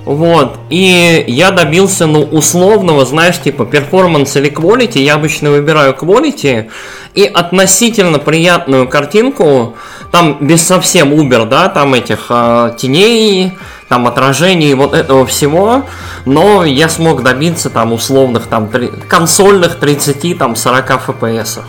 Вот. 0.07 0.59
И 0.71 1.25
я 1.27 1.51
добился, 1.51 2.07
ну, 2.07 2.23
условного, 2.23 3.05
знаешь, 3.05 3.40
типа, 3.40 3.66
перформанс 3.66 4.37
или 4.37 4.49
quality. 4.51 5.01
Я 5.01 5.14
обычно 5.14 5.51
выбираю 5.51 5.95
quality. 5.95 6.71
И 7.14 7.25
относительно 7.25 8.21
приятную 8.21 8.88
картинку, 8.88 9.75
там 10.12 10.38
без 10.40 10.62
совсем 10.62 11.12
убер, 11.12 11.47
да, 11.47 11.69
там 11.69 11.95
этих 11.95 12.27
э, 12.29 12.75
теней, 12.79 13.59
там 13.88 14.07
отражений, 14.07 14.75
вот 14.75 14.95
этого 14.95 15.27
всего. 15.27 15.83
Но 16.25 16.64
я 16.64 16.88
смог 16.88 17.25
добиться 17.25 17.69
там 17.69 17.92
условных, 17.92 18.47
там, 18.47 18.69
3, 18.69 18.88
консольных 19.09 19.81
30, 19.81 20.38
там, 20.38 20.55
40 20.55 20.90
FPS. 20.90 21.62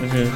Угу. 0.00 0.28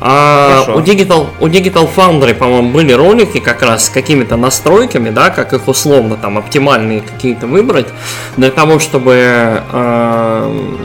А 0.00 0.64
у 0.76 0.78
Digital, 0.78 1.26
у 1.40 1.48
Digital 1.48 1.88
Foundry, 1.96 2.34
по-моему, 2.34 2.70
были 2.70 2.92
ролики 2.92 3.40
как 3.40 3.62
раз 3.62 3.86
с 3.86 3.88
какими-то 3.88 4.36
настройками, 4.36 5.10
да, 5.10 5.30
как 5.30 5.52
их 5.52 5.66
условно 5.66 6.16
там 6.16 6.38
оптимальные 6.38 7.00
какие-то 7.00 7.48
выбрать, 7.48 7.88
для 8.36 8.50
того, 8.50 8.78
чтобы 8.78 9.62
э, 9.72 10.76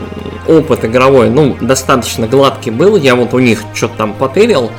опыт 0.48 0.84
игровой, 0.84 1.30
ну, 1.30 1.56
достаточно 1.60 2.26
гладкий 2.26 2.72
был. 2.72 2.96
Я 2.96 3.14
вот 3.14 3.34
у 3.34 3.38
них 3.38 3.62
что-то 3.72 3.98
там 3.98 4.14
потырил. 4.14 4.70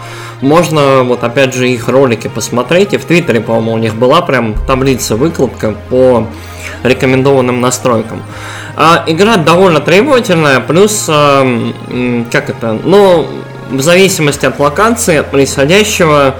Можно 0.41 1.03
вот 1.03 1.23
опять 1.23 1.53
же 1.53 1.69
их 1.69 1.87
ролики 1.87 2.27
посмотреть. 2.27 2.93
И 2.93 2.97
в 2.97 3.05
Твиттере, 3.05 3.39
по-моему, 3.39 3.73
у 3.73 3.77
них 3.77 3.95
была 3.95 4.21
прям 4.21 4.55
таблица 4.67 5.15
выкладка 5.15 5.75
по 5.89 6.27
рекомендованным 6.83 7.61
настройкам. 7.61 8.21
А, 8.77 9.03
игра 9.07 9.37
довольно 9.37 9.79
требовательная, 9.79 10.59
плюс, 10.59 11.05
э, 11.07 12.23
как 12.29 12.49
это, 12.49 12.77
ну, 12.83 13.25
в 13.69 13.81
зависимости 13.81 14.45
от 14.45 14.59
локации, 14.59 15.17
от 15.17 15.31
происходящего, 15.31 16.35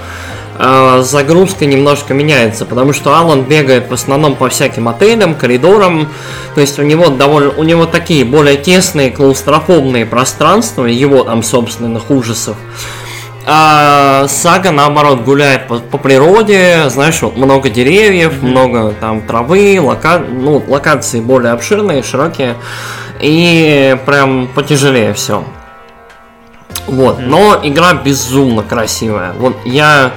э, 0.57 1.01
загрузка 1.03 1.65
немножко 1.65 2.13
меняется, 2.13 2.65
потому 2.65 2.91
что 2.91 3.15
Алан 3.15 3.43
бегает 3.43 3.89
в 3.89 3.93
основном 3.93 4.35
по 4.35 4.49
всяким 4.49 4.89
отелям, 4.89 5.35
коридорам, 5.35 6.09
то 6.55 6.61
есть 6.61 6.77
у 6.77 6.83
него 6.83 7.07
довольно, 7.07 7.51
у 7.55 7.63
него 7.63 7.85
такие 7.85 8.25
более 8.25 8.57
тесные 8.57 9.11
клаустрофобные 9.11 10.05
пространства, 10.05 10.85
его 10.85 11.23
там 11.23 11.41
собственных 11.41 12.09
ужасов. 12.09 12.57
А 13.47 14.27
сага, 14.27 14.71
наоборот, 14.71 15.21
гуляет 15.21 15.67
по, 15.67 15.77
по 15.77 15.97
природе, 15.97 16.89
знаешь, 16.89 17.21
вот 17.21 17.37
много 17.37 17.69
деревьев, 17.69 18.33
mm-hmm. 18.33 18.47
много 18.47 18.93
там 18.99 19.21
травы, 19.21 19.79
лока... 19.79 20.17
ну, 20.17 20.63
локации 20.67 21.21
более 21.21 21.53
обширные, 21.53 22.01
широкие, 22.01 22.55
и 23.19 23.97
прям 24.05 24.47
потяжелее 24.47 25.13
все. 25.13 25.43
Вот, 26.87 27.19
но 27.19 27.59
игра 27.63 27.93
безумно 27.93 28.63
красивая. 28.63 29.33
Вот 29.33 29.55
я 29.65 30.11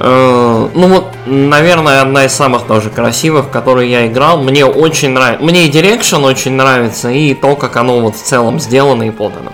Э, 0.00 0.68
ну 0.74 0.88
вот, 0.88 1.06
наверное, 1.26 2.02
одна 2.02 2.24
из 2.24 2.32
самых 2.32 2.66
тоже 2.66 2.90
красивых, 2.90 3.46
в 3.46 3.50
которые 3.50 3.90
я 3.90 4.06
играл. 4.06 4.42
Мне 4.42 4.64
очень 4.64 5.10
нравится. 5.10 5.44
Мне 5.44 5.66
и 5.66 5.70
Direction 5.70 6.24
очень 6.24 6.52
нравится, 6.52 7.10
и 7.10 7.34
то, 7.34 7.56
как 7.56 7.76
оно 7.76 8.00
вот 8.00 8.16
в 8.16 8.22
целом 8.22 8.60
сделано 8.60 9.04
и 9.04 9.10
подано. 9.10 9.52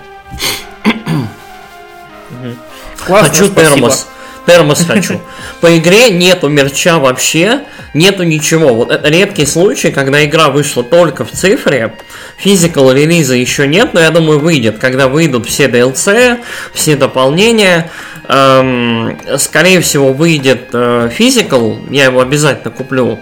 Классно, 3.07 3.29
Хочу 3.29 3.47
спасибо. 3.47 3.75
термос. 3.75 4.07
Термос 4.47 4.85
хочу. 4.87 5.21
По 5.61 5.77
игре 5.79 6.11
нету 6.11 6.49
мерча 6.49 6.99
вообще, 6.99 7.61
нету 7.95 8.25
ничего. 8.25 8.75
Вот 8.75 8.91
это 8.91 9.09
редкий 9.09 9.47
случай, 9.47 9.91
когда 9.91 10.25
игра 10.25 10.51
вышла 10.51 10.85
только 10.85 11.25
в 11.25 11.31
цифре, 11.31 11.95
физикал 12.37 12.93
релиза 12.93 13.35
еще 13.35 13.67
нет, 13.67 13.95
но 13.95 14.01
я 14.01 14.11
думаю 14.11 14.41
выйдет, 14.41 14.79
когда 14.79 15.09
выйдут 15.09 15.47
все 15.47 15.67
DLC, 15.67 16.41
все 16.75 16.97
дополнения. 16.97 17.91
Эм, 18.27 19.19
скорее 19.37 19.83
всего 19.83 20.15
выйдет 20.15 20.71
физикал, 21.13 21.73
э, 21.73 21.95
я 21.95 22.05
его 22.07 22.21
обязательно 22.21 22.71
куплю. 22.71 23.19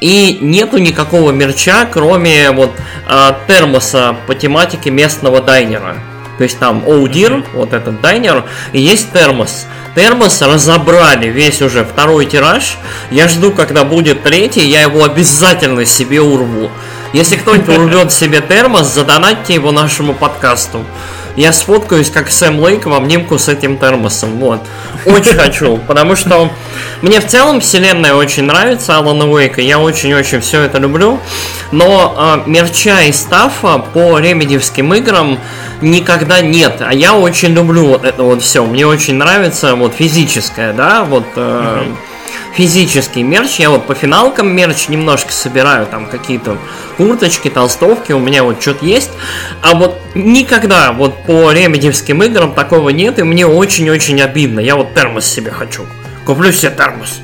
И 0.00 0.38
нету 0.40 0.78
никакого 0.78 1.30
мерча, 1.30 1.88
кроме 1.90 2.50
вот 2.50 2.72
э, 3.08 3.32
термоса 3.46 4.16
по 4.26 4.34
тематике 4.34 4.90
местного 4.90 5.40
дайнера. 5.40 5.96
То 6.40 6.44
есть 6.44 6.58
там 6.58 6.82
Оудир, 6.86 7.44
вот 7.52 7.74
этот 7.74 8.00
дайнер, 8.00 8.46
и 8.72 8.80
есть 8.80 9.12
термос. 9.12 9.66
Термос 9.94 10.40
разобрали 10.40 11.26
весь 11.28 11.60
уже 11.60 11.84
второй 11.84 12.24
тираж. 12.24 12.78
Я 13.10 13.28
жду, 13.28 13.52
когда 13.52 13.84
будет 13.84 14.22
третий, 14.22 14.66
я 14.66 14.80
его 14.80 15.04
обязательно 15.04 15.84
себе 15.84 16.22
урву. 16.22 16.70
Если 17.12 17.36
кто-нибудь 17.36 17.68
урвет 17.76 18.10
себе 18.10 18.40
термос, 18.40 18.86
задонатьте 18.86 19.52
его 19.52 19.70
нашему 19.70 20.14
подкасту. 20.14 20.82
Я 21.36 21.52
сфоткаюсь, 21.52 22.10
как 22.10 22.30
Сэм 22.30 22.58
Лейк 22.60 22.86
в 22.86 22.92
обнимку 22.92 23.38
с 23.38 23.48
этим 23.48 23.78
термосом. 23.78 24.38
Вот. 24.38 24.60
Очень 25.06 25.36
хочу, 25.36 25.78
потому 25.86 26.16
что 26.16 26.50
мне 27.02 27.20
в 27.20 27.26
целом 27.26 27.60
вселенная 27.60 28.14
очень 28.14 28.44
нравится 28.44 28.96
Алана 28.96 29.28
Уэйка. 29.28 29.60
Я 29.60 29.78
очень-очень 29.78 30.40
все 30.40 30.62
это 30.62 30.78
люблю. 30.78 31.18
Но 31.72 32.42
э, 32.46 32.50
мерча 32.50 33.02
и 33.02 33.12
стафа 33.12 33.78
по 33.78 34.18
ремедивским 34.18 34.92
играм 34.94 35.38
никогда 35.80 36.40
нет. 36.40 36.80
А 36.80 36.92
я 36.92 37.14
очень 37.14 37.54
люблю 37.54 37.86
вот 37.86 38.04
это 38.04 38.22
вот 38.22 38.42
все. 38.42 38.64
Мне 38.64 38.86
очень 38.86 39.14
нравится 39.14 39.74
вот 39.74 39.94
физическое, 39.94 40.72
да, 40.72 41.04
вот... 41.04 41.24
Э, 41.36 41.84
mm-hmm 41.84 42.09
физический 42.54 43.22
мерч. 43.22 43.58
Я 43.58 43.70
вот 43.70 43.86
по 43.86 43.94
финалкам 43.94 44.54
мерч 44.54 44.88
немножко 44.88 45.32
собираю, 45.32 45.86
там 45.86 46.06
какие-то 46.06 46.58
курточки, 46.96 47.48
толстовки, 47.48 48.12
у 48.12 48.18
меня 48.18 48.42
вот 48.44 48.60
что-то 48.60 48.84
есть. 48.84 49.10
А 49.62 49.74
вот 49.74 50.00
никогда 50.14 50.92
вот 50.92 51.24
по 51.24 51.52
ремедевским 51.52 52.22
играм 52.22 52.52
такого 52.52 52.90
нет, 52.90 53.18
и 53.18 53.22
мне 53.22 53.46
очень-очень 53.46 54.20
обидно. 54.20 54.60
Я 54.60 54.76
вот 54.76 54.94
термос 54.94 55.26
себе 55.26 55.50
хочу. 55.50 55.86
Куплю 56.24 56.52
себе 56.52 56.70
термос. 56.70 57.20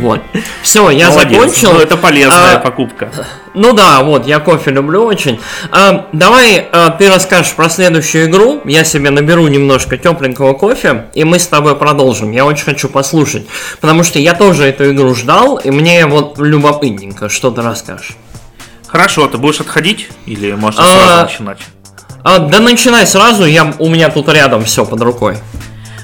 Вот. 0.00 0.20
Все, 0.62 0.90
я 0.90 1.10
Молодец. 1.10 1.32
закончил. 1.32 1.72
Ну, 1.72 1.80
это 1.80 1.96
полезная 1.96 2.56
а, 2.56 2.58
покупка. 2.58 3.10
Ну 3.54 3.72
да, 3.72 4.02
вот, 4.02 4.26
я 4.26 4.38
кофе 4.38 4.70
люблю 4.70 5.04
очень. 5.04 5.40
А, 5.70 6.06
давай 6.12 6.68
а, 6.72 6.90
ты 6.90 7.08
расскажешь 7.08 7.52
про 7.54 7.68
следующую 7.68 8.26
игру. 8.26 8.60
Я 8.64 8.84
себе 8.84 9.10
наберу 9.10 9.48
немножко 9.48 9.96
тепленького 9.96 10.54
кофе, 10.54 11.06
и 11.14 11.24
мы 11.24 11.38
с 11.38 11.46
тобой 11.46 11.76
продолжим. 11.76 12.30
Я 12.30 12.44
очень 12.44 12.64
хочу 12.64 12.88
послушать. 12.88 13.46
Потому 13.80 14.04
что 14.04 14.18
я 14.18 14.34
тоже 14.34 14.64
эту 14.64 14.92
игру 14.92 15.14
ждал, 15.14 15.56
и 15.56 15.70
мне 15.70 16.06
вот 16.06 16.38
любопытненько, 16.38 17.28
что 17.28 17.50
ты 17.50 17.62
расскажешь. 17.62 18.16
Хорошо, 18.86 19.26
ты 19.28 19.38
будешь 19.38 19.60
отходить 19.60 20.08
или 20.26 20.52
можно 20.52 20.82
сразу 20.82 21.20
а, 21.20 21.22
начинать? 21.22 21.58
А, 22.22 22.38
да 22.38 22.60
начинай 22.60 23.06
сразу, 23.06 23.44
я, 23.44 23.72
у 23.78 23.88
меня 23.88 24.10
тут 24.10 24.28
рядом 24.28 24.64
все 24.64 24.84
под 24.84 25.00
рукой. 25.00 25.38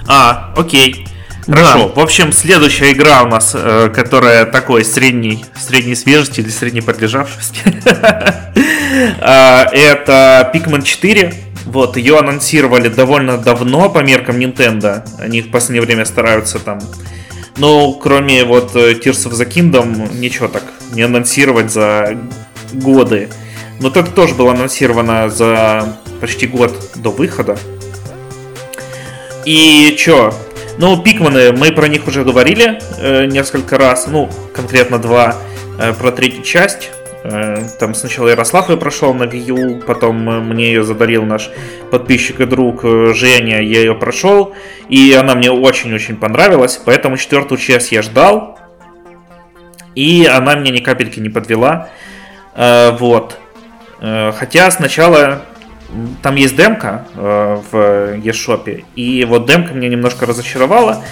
А, 0.07 0.53
окей. 0.57 1.07
Хорошо. 1.47 1.89
Да. 1.89 2.01
В 2.01 2.05
общем, 2.05 2.33
следующая 2.33 2.93
игра 2.93 3.23
у 3.23 3.29
нас, 3.29 3.53
э, 3.55 3.91
которая 3.95 4.47
такой 4.47 4.85
средней, 4.85 5.45
средней 5.57 5.95
свежести 5.95 6.41
или 6.41 6.49
средней 6.49 6.81
подлежавшести, 6.81 7.61
а, 9.21 9.69
это 9.73 10.51
Pikmin 10.53 10.83
4. 10.83 11.35
Вот, 11.67 11.97
ее 11.97 12.19
анонсировали 12.19 12.89
довольно 12.89 13.39
давно 13.39 13.89
по 13.91 13.99
меркам 13.99 14.39
Nintendo. 14.39 15.07
Они 15.19 15.43
в 15.43 15.51
последнее 15.51 15.83
время 15.83 16.05
стараются 16.05 16.59
там 16.59 16.81
но 17.59 17.93
кроме 17.95 18.45
вот 18.45 18.77
э, 18.77 18.93
Tears 18.93 19.29
of 19.29 19.33
the 19.33 19.49
Kingdom 19.49 20.19
ничего 20.19 20.49
так 20.49 20.65
не 20.93 21.03
анонсировать 21.03 21.73
за 21.73 22.19
годы. 22.73 23.29
Но 23.81 23.89
это 23.89 24.05
тоже 24.05 24.35
было 24.35 24.53
анонсировано 24.53 25.29
за 25.31 25.97
почти 26.21 26.47
год 26.47 26.75
до 26.97 27.11
выхода. 27.11 27.59
И 29.45 29.95
чё, 29.99 30.35
ну, 30.79 31.03
Пикманы, 31.03 31.53
мы 31.53 31.73
про 31.73 31.89
них 31.89 32.07
уже 32.07 32.25
говорили 32.25 32.79
э, 32.99 33.27
несколько 33.27 33.79
раз, 33.79 34.07
ну, 34.07 34.31
конкретно 34.55 34.99
два, 34.99 35.37
э, 35.79 35.93
про 35.93 36.13
третью 36.13 36.43
часть. 36.43 36.91
Э, 37.25 37.57
там 37.79 37.95
сначала 37.95 38.29
Ярослав 38.29 38.69
ее 38.69 38.77
прошел 38.77 39.15
на 39.15 39.25
Wii 39.25 39.85
потом 39.85 40.29
э, 40.29 40.41
мне 40.41 40.67
ее 40.67 40.85
задарил 40.85 41.25
наш 41.25 41.51
подписчик 41.91 42.41
и 42.41 42.45
друг 42.45 42.85
э, 42.85 43.13
Женя, 43.15 43.63
я 43.63 43.81
ее 43.81 43.95
прошел, 43.95 44.55
и 44.89 45.13
она 45.13 45.35
мне 45.35 45.51
очень-очень 45.51 46.17
понравилась, 46.17 46.81
поэтому 46.85 47.17
четвертую 47.17 47.59
часть 47.59 47.93
я 47.93 48.03
ждал, 48.03 48.59
и 49.95 50.27
она 50.31 50.57
мне 50.57 50.71
ни 50.71 50.79
капельки 50.79 51.19
не 51.21 51.31
подвела. 51.31 51.89
Э, 52.55 52.91
вот. 52.93 53.39
Э, 54.01 54.33
хотя 54.33 54.71
сначала 54.71 55.43
там 56.23 56.37
есть 56.37 56.57
демка 56.57 57.07
э, 57.15 57.59
в 57.71 57.75
eShop, 58.19 58.85
и 58.95 59.25
вот 59.25 59.47
демка 59.47 59.73
меня 59.73 59.89
немножко 59.89 60.27
разочаровала, 60.27 61.03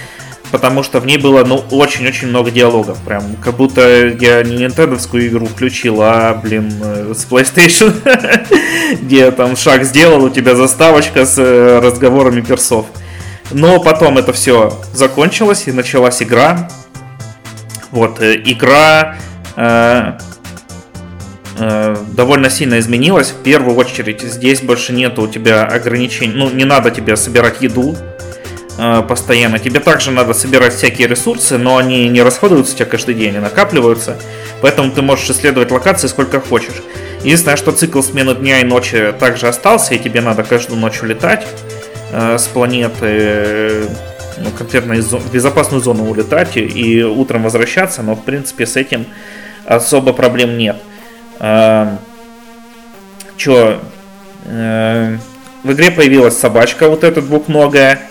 потому 0.51 0.83
что 0.83 0.99
в 0.99 1.05
ней 1.05 1.17
было, 1.17 1.43
ну, 1.43 1.63
очень-очень 1.71 2.29
много 2.29 2.51
диалогов, 2.51 2.97
прям, 2.99 3.23
как 3.43 3.55
будто 3.55 4.07
я 4.07 4.43
не 4.43 4.57
нинтендовскую 4.57 5.27
игру 5.27 5.45
включил, 5.47 6.01
а, 6.01 6.33
блин, 6.41 6.71
э, 6.81 7.13
с 7.15 7.25
PlayStation, 7.25 7.93
где 9.01 9.31
там 9.31 9.55
шаг 9.55 9.83
сделал, 9.83 10.23
у 10.23 10.29
тебя 10.29 10.55
заставочка 10.55 11.25
с 11.25 11.37
э, 11.37 11.79
разговорами 11.79 12.41
персов. 12.41 12.85
Но 13.51 13.79
потом 13.79 14.17
это 14.17 14.33
все 14.33 14.77
закончилось, 14.93 15.63
и 15.67 15.71
началась 15.71 16.21
игра. 16.21 16.69
Вот, 17.91 18.21
э, 18.21 18.35
игра 18.35 19.17
довольно 21.57 22.49
сильно 22.49 22.79
изменилась. 22.79 23.29
В 23.31 23.41
первую 23.41 23.75
очередь 23.75 24.21
здесь 24.21 24.61
больше 24.61 24.93
нету 24.93 25.23
у 25.23 25.27
тебя 25.27 25.65
ограничений, 25.65 26.33
ну 26.33 26.49
не 26.49 26.65
надо 26.65 26.91
тебе 26.91 27.15
собирать 27.15 27.61
еду 27.61 27.95
э, 28.77 29.03
постоянно. 29.07 29.59
Тебе 29.59 29.79
также 29.79 30.11
надо 30.11 30.33
собирать 30.33 30.73
всякие 30.73 31.07
ресурсы, 31.07 31.57
но 31.57 31.77
они 31.77 32.09
не 32.09 32.21
расходуются 32.21 32.73
у 32.73 32.77
тебя 32.77 32.85
каждый 32.87 33.15
день, 33.15 33.29
они 33.29 33.39
накапливаются. 33.39 34.17
Поэтому 34.61 34.91
ты 34.91 35.01
можешь 35.01 35.29
исследовать 35.29 35.71
локации 35.71 36.07
сколько 36.07 36.41
хочешь. 36.41 36.83
Единственное, 37.23 37.57
что 37.57 37.71
цикл 37.71 38.01
смены 38.01 38.35
дня 38.35 38.59
и 38.59 38.63
ночи 38.63 39.13
также 39.17 39.47
остался, 39.47 39.95
и 39.95 39.99
тебе 39.99 40.21
надо 40.21 40.43
каждую 40.43 40.79
ночь 40.79 41.01
улетать 41.01 41.47
э, 42.11 42.37
с 42.37 42.47
планеты, 42.47 43.87
ну, 44.37 44.49
конкретно 44.57 44.93
из 44.93 45.05
в 45.05 45.31
безопасную 45.31 45.81
зону 45.81 46.09
улетать 46.09 46.57
и 46.57 47.01
утром 47.01 47.43
возвращаться, 47.43 48.03
но 48.03 48.15
в 48.15 48.25
принципе 48.25 48.65
с 48.65 48.75
этим 48.75 49.05
особо 49.65 50.11
проблем 50.11 50.57
нет. 50.57 50.75
Э, 50.75 50.94
чё, 53.37 53.79
э, 54.45 55.17
в 55.63 55.71
игре 55.71 55.91
появилась 55.91 56.37
собачка, 56.37 56.89
вот 56.89 57.03
эта 57.03 57.21
двухногая, 57.21 58.01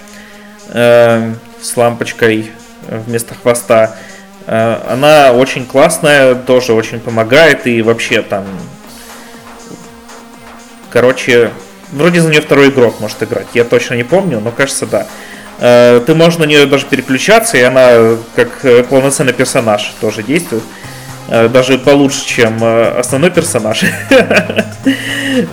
э, 0.68 1.34
с 1.60 1.76
лампочкой 1.76 2.52
вместо 2.88 3.34
хвоста. 3.34 3.96
Э, 4.46 4.80
она 4.88 5.32
очень 5.32 5.64
классная, 5.66 6.34
тоже 6.34 6.72
очень 6.72 7.00
помогает 7.00 7.66
и 7.66 7.82
вообще 7.82 8.22
там... 8.22 8.44
Короче, 10.90 11.50
вроде 11.90 12.20
за 12.20 12.30
нее 12.30 12.40
второй 12.40 12.68
игрок 12.68 13.00
может 13.00 13.22
играть, 13.22 13.48
я 13.54 13.64
точно 13.64 13.94
не 13.94 14.04
помню, 14.04 14.40
но 14.40 14.52
кажется 14.52 14.86
да. 14.86 15.06
Ты 15.58 16.14
можешь 16.14 16.38
на 16.38 16.44
нее 16.44 16.66
даже 16.66 16.84
переключаться, 16.86 17.56
и 17.56 17.62
она 17.62 18.16
как 18.34 18.88
полноценный 18.88 19.32
персонаж 19.32 19.94
тоже 20.00 20.22
действует. 20.24 20.64
Э, 21.28 21.48
даже 21.48 21.78
получше, 21.78 22.24
чем 22.26 22.62
э, 22.62 22.98
основной 22.98 23.30
персонаж. 23.30 23.84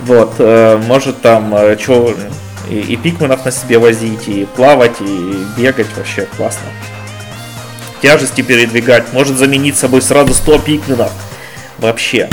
Вот, 0.04 0.34
э, 0.38 0.80
может 0.86 1.22
там 1.22 1.56
что 1.80 2.14
и, 2.70 2.96
пикменов 2.96 3.44
на 3.44 3.50
себе 3.50 3.78
возить, 3.78 4.28
и 4.28 4.44
плавать, 4.44 5.00
и 5.00 5.44
бегать 5.56 5.88
вообще 5.96 6.28
классно. 6.36 6.66
Тяжести 8.02 8.42
передвигать, 8.42 9.12
может 9.12 9.36
заменить 9.38 9.76
собой 9.76 10.02
сразу 10.02 10.34
100 10.34 10.58
пикменов. 10.60 11.12
Вообще. 11.78 12.28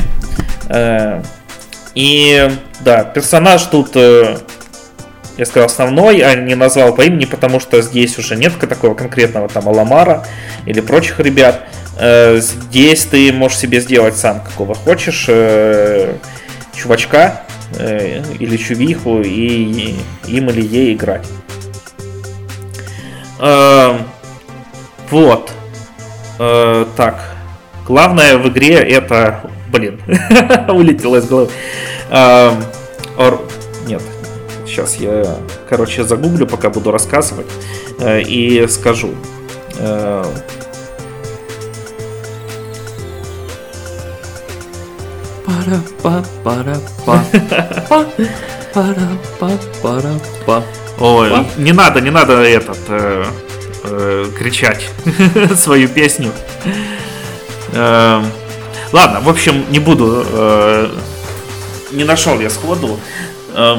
И 1.95 2.51
да, 2.81 3.03
персонаж 3.03 3.63
тут 3.63 3.95
я 3.95 5.45
сказал 5.45 5.67
основной, 5.67 6.19
а 6.19 6.35
не 6.35 6.55
назвал 6.55 6.93
по 6.93 7.01
имени, 7.01 7.25
потому 7.25 7.59
что 7.59 7.81
здесь 7.81 8.17
уже 8.19 8.35
нет 8.35 8.59
такого 8.59 8.93
конкретного 8.93 9.47
там 9.47 9.67
Аламара 9.69 10.25
или 10.65 10.81
прочих 10.81 11.19
ребят. 11.19 11.61
Э, 11.99 12.37
здесь 12.39 13.03
ты 13.05 13.33
можешь 13.33 13.57
себе 13.57 13.81
сделать 13.81 14.15
сам 14.15 14.39
какого 14.39 14.73
хочешь 14.73 15.25
э, 15.27 16.15
чувачка 16.73 17.41
э, 17.77 18.23
или 18.39 18.55
чувиху 18.55 19.21
и 19.21 19.95
им 20.25 20.49
или 20.49 20.61
ей 20.61 20.93
играть. 20.93 21.27
вот. 25.11 25.51
Э, 26.39 26.85
так. 26.95 27.21
Главное 27.85 28.37
в 28.37 28.47
игре 28.47 28.75
это... 28.75 29.41
Блин, 29.69 29.99
улетело 30.69 31.17
из 31.17 31.25
головы. 31.25 31.49
Э, 32.09 32.51
or... 33.17 33.41
Нет, 33.87 34.01
сейчас 34.65 34.95
я, 34.97 35.35
короче, 35.67 36.03
загуглю, 36.03 36.47
пока 36.47 36.69
буду 36.69 36.91
рассказывать. 36.91 37.47
И 38.01 38.65
скажу. 38.69 39.15
Э, 50.49 50.61
Ой, 50.99 51.29
не 51.57 51.71
надо, 51.71 52.01
не 52.01 52.11
надо 52.11 52.33
этот 52.33 52.77
э, 52.87 53.25
э, 53.83 54.25
кричать 54.37 54.89
свою 55.55 55.87
песню. 55.87 56.31
Э, 57.73 58.21
ладно, 58.91 59.21
в 59.21 59.29
общем, 59.29 59.65
не 59.69 59.79
буду. 59.79 60.25
Э, 60.31 60.87
не 61.91 62.03
нашел 62.03 62.39
я 62.39 62.49
сходу. 62.49 62.99
Э, 63.53 63.77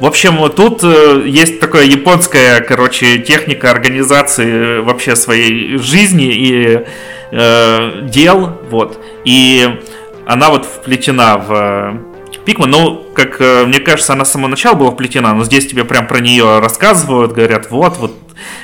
в 0.00 0.06
общем, 0.06 0.50
тут 0.50 0.82
э, 0.82 1.22
есть 1.26 1.60
такая 1.60 1.84
японская, 1.84 2.60
короче, 2.60 3.18
техника 3.18 3.70
организации 3.70 4.80
вообще 4.80 5.14
своей 5.14 5.78
жизни 5.78 6.32
и 6.34 6.84
э, 7.30 8.00
дел, 8.04 8.60
вот. 8.70 8.98
И 9.24 9.80
она 10.26 10.50
вот 10.50 10.64
вплетена 10.64 11.38
в 11.38 11.52
э, 11.52 12.14
Пикман, 12.44 12.70
ну, 12.70 13.06
как 13.14 13.40
э, 13.40 13.64
мне 13.64 13.80
кажется, 13.80 14.12
она 14.12 14.24
с 14.24 14.32
самого 14.32 14.48
начала 14.48 14.74
была 14.74 14.90
вплетена, 14.90 15.34
но 15.34 15.44
здесь 15.44 15.66
тебе 15.66 15.84
прям 15.84 16.06
про 16.06 16.20
нее 16.20 16.58
рассказывают, 16.58 17.32
говорят, 17.32 17.70
вот, 17.70 17.96
вот, 17.98 18.18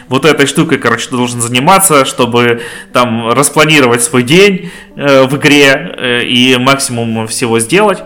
вот 0.09 0.25
этой 0.25 0.47
штукой, 0.47 0.79
короче, 0.79 1.09
ты 1.09 1.17
должен 1.17 1.41
заниматься, 1.41 2.05
чтобы 2.05 2.63
там 2.93 3.31
распланировать 3.31 4.03
свой 4.03 4.23
день 4.23 4.71
э, 4.97 5.25
в 5.25 5.37
игре 5.37 5.95
э, 5.97 6.23
и 6.25 6.57
максимум 6.57 7.27
всего 7.27 7.59
сделать. 7.59 8.03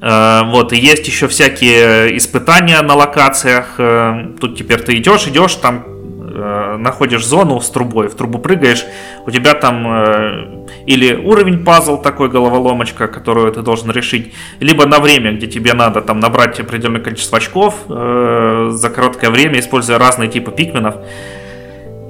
Э, 0.00 0.42
вот, 0.46 0.72
и 0.72 0.78
есть 0.78 1.06
еще 1.06 1.28
всякие 1.28 2.16
испытания 2.16 2.80
на 2.80 2.94
локациях. 2.94 3.74
Э, 3.78 4.32
тут 4.40 4.56
теперь 4.56 4.80
ты 4.80 4.96
идешь, 4.96 5.26
идешь, 5.26 5.54
там 5.56 5.97
э, 6.38 6.76
находишь 6.78 7.26
зону 7.26 7.60
с 7.60 7.68
трубой, 7.70 8.08
в 8.08 8.14
трубу 8.14 8.38
прыгаешь, 8.38 8.84
у 9.26 9.30
тебя 9.30 9.54
там 9.54 9.86
э, 9.86 10.66
или 10.86 11.14
уровень 11.14 11.64
пазл 11.64 12.00
такой 12.00 12.28
головоломочка, 12.28 13.08
которую 13.08 13.52
ты 13.52 13.62
должен 13.62 13.90
решить, 13.90 14.32
либо 14.60 14.86
на 14.86 15.00
время, 15.00 15.32
где 15.32 15.46
тебе 15.46 15.74
надо 15.74 16.00
там 16.00 16.20
набрать 16.20 16.60
определенное 16.60 17.00
количество 17.00 17.38
очков 17.38 17.74
э, 17.88 18.68
за 18.70 18.90
короткое 18.90 19.30
время, 19.30 19.58
используя 19.58 19.98
разные 19.98 20.28
типы 20.28 20.50
пикменов. 20.50 20.96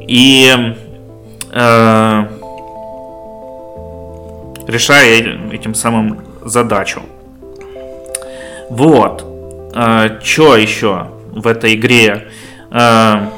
И 0.07 0.75
э, 1.53 2.25
решая 4.69 5.39
этим 5.53 5.75
самым 5.75 6.21
задачу. 6.43 7.03
Вот. 8.71 9.25
Э, 9.75 10.21
что 10.23 10.57
еще 10.57 11.09
в 11.33 11.47
этой 11.47 11.75
игре? 11.75 12.29
Э, 12.71 13.29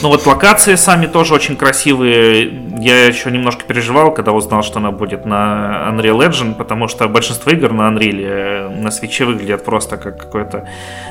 ну 0.00 0.08
вот 0.08 0.26
локации 0.26 0.76
сами 0.76 1.06
тоже 1.06 1.34
очень 1.34 1.56
красивые. 1.56 2.50
Я 2.78 3.06
еще 3.06 3.30
немножко 3.30 3.64
переживал, 3.64 4.12
когда 4.12 4.32
узнал, 4.32 4.62
что 4.62 4.78
она 4.78 4.90
будет 4.90 5.26
на 5.26 5.88
Unreal 5.92 6.28
Engine, 6.28 6.54
потому 6.54 6.88
что 6.88 7.08
большинство 7.08 7.52
игр 7.52 7.72
на 7.72 7.82
Unreal 7.82 8.20
э, 8.20 8.68
на 8.68 8.90
свече 8.90 9.24
выглядят 9.24 9.64
просто 9.64 9.96
как 9.96 10.18
какой-то 10.18 10.68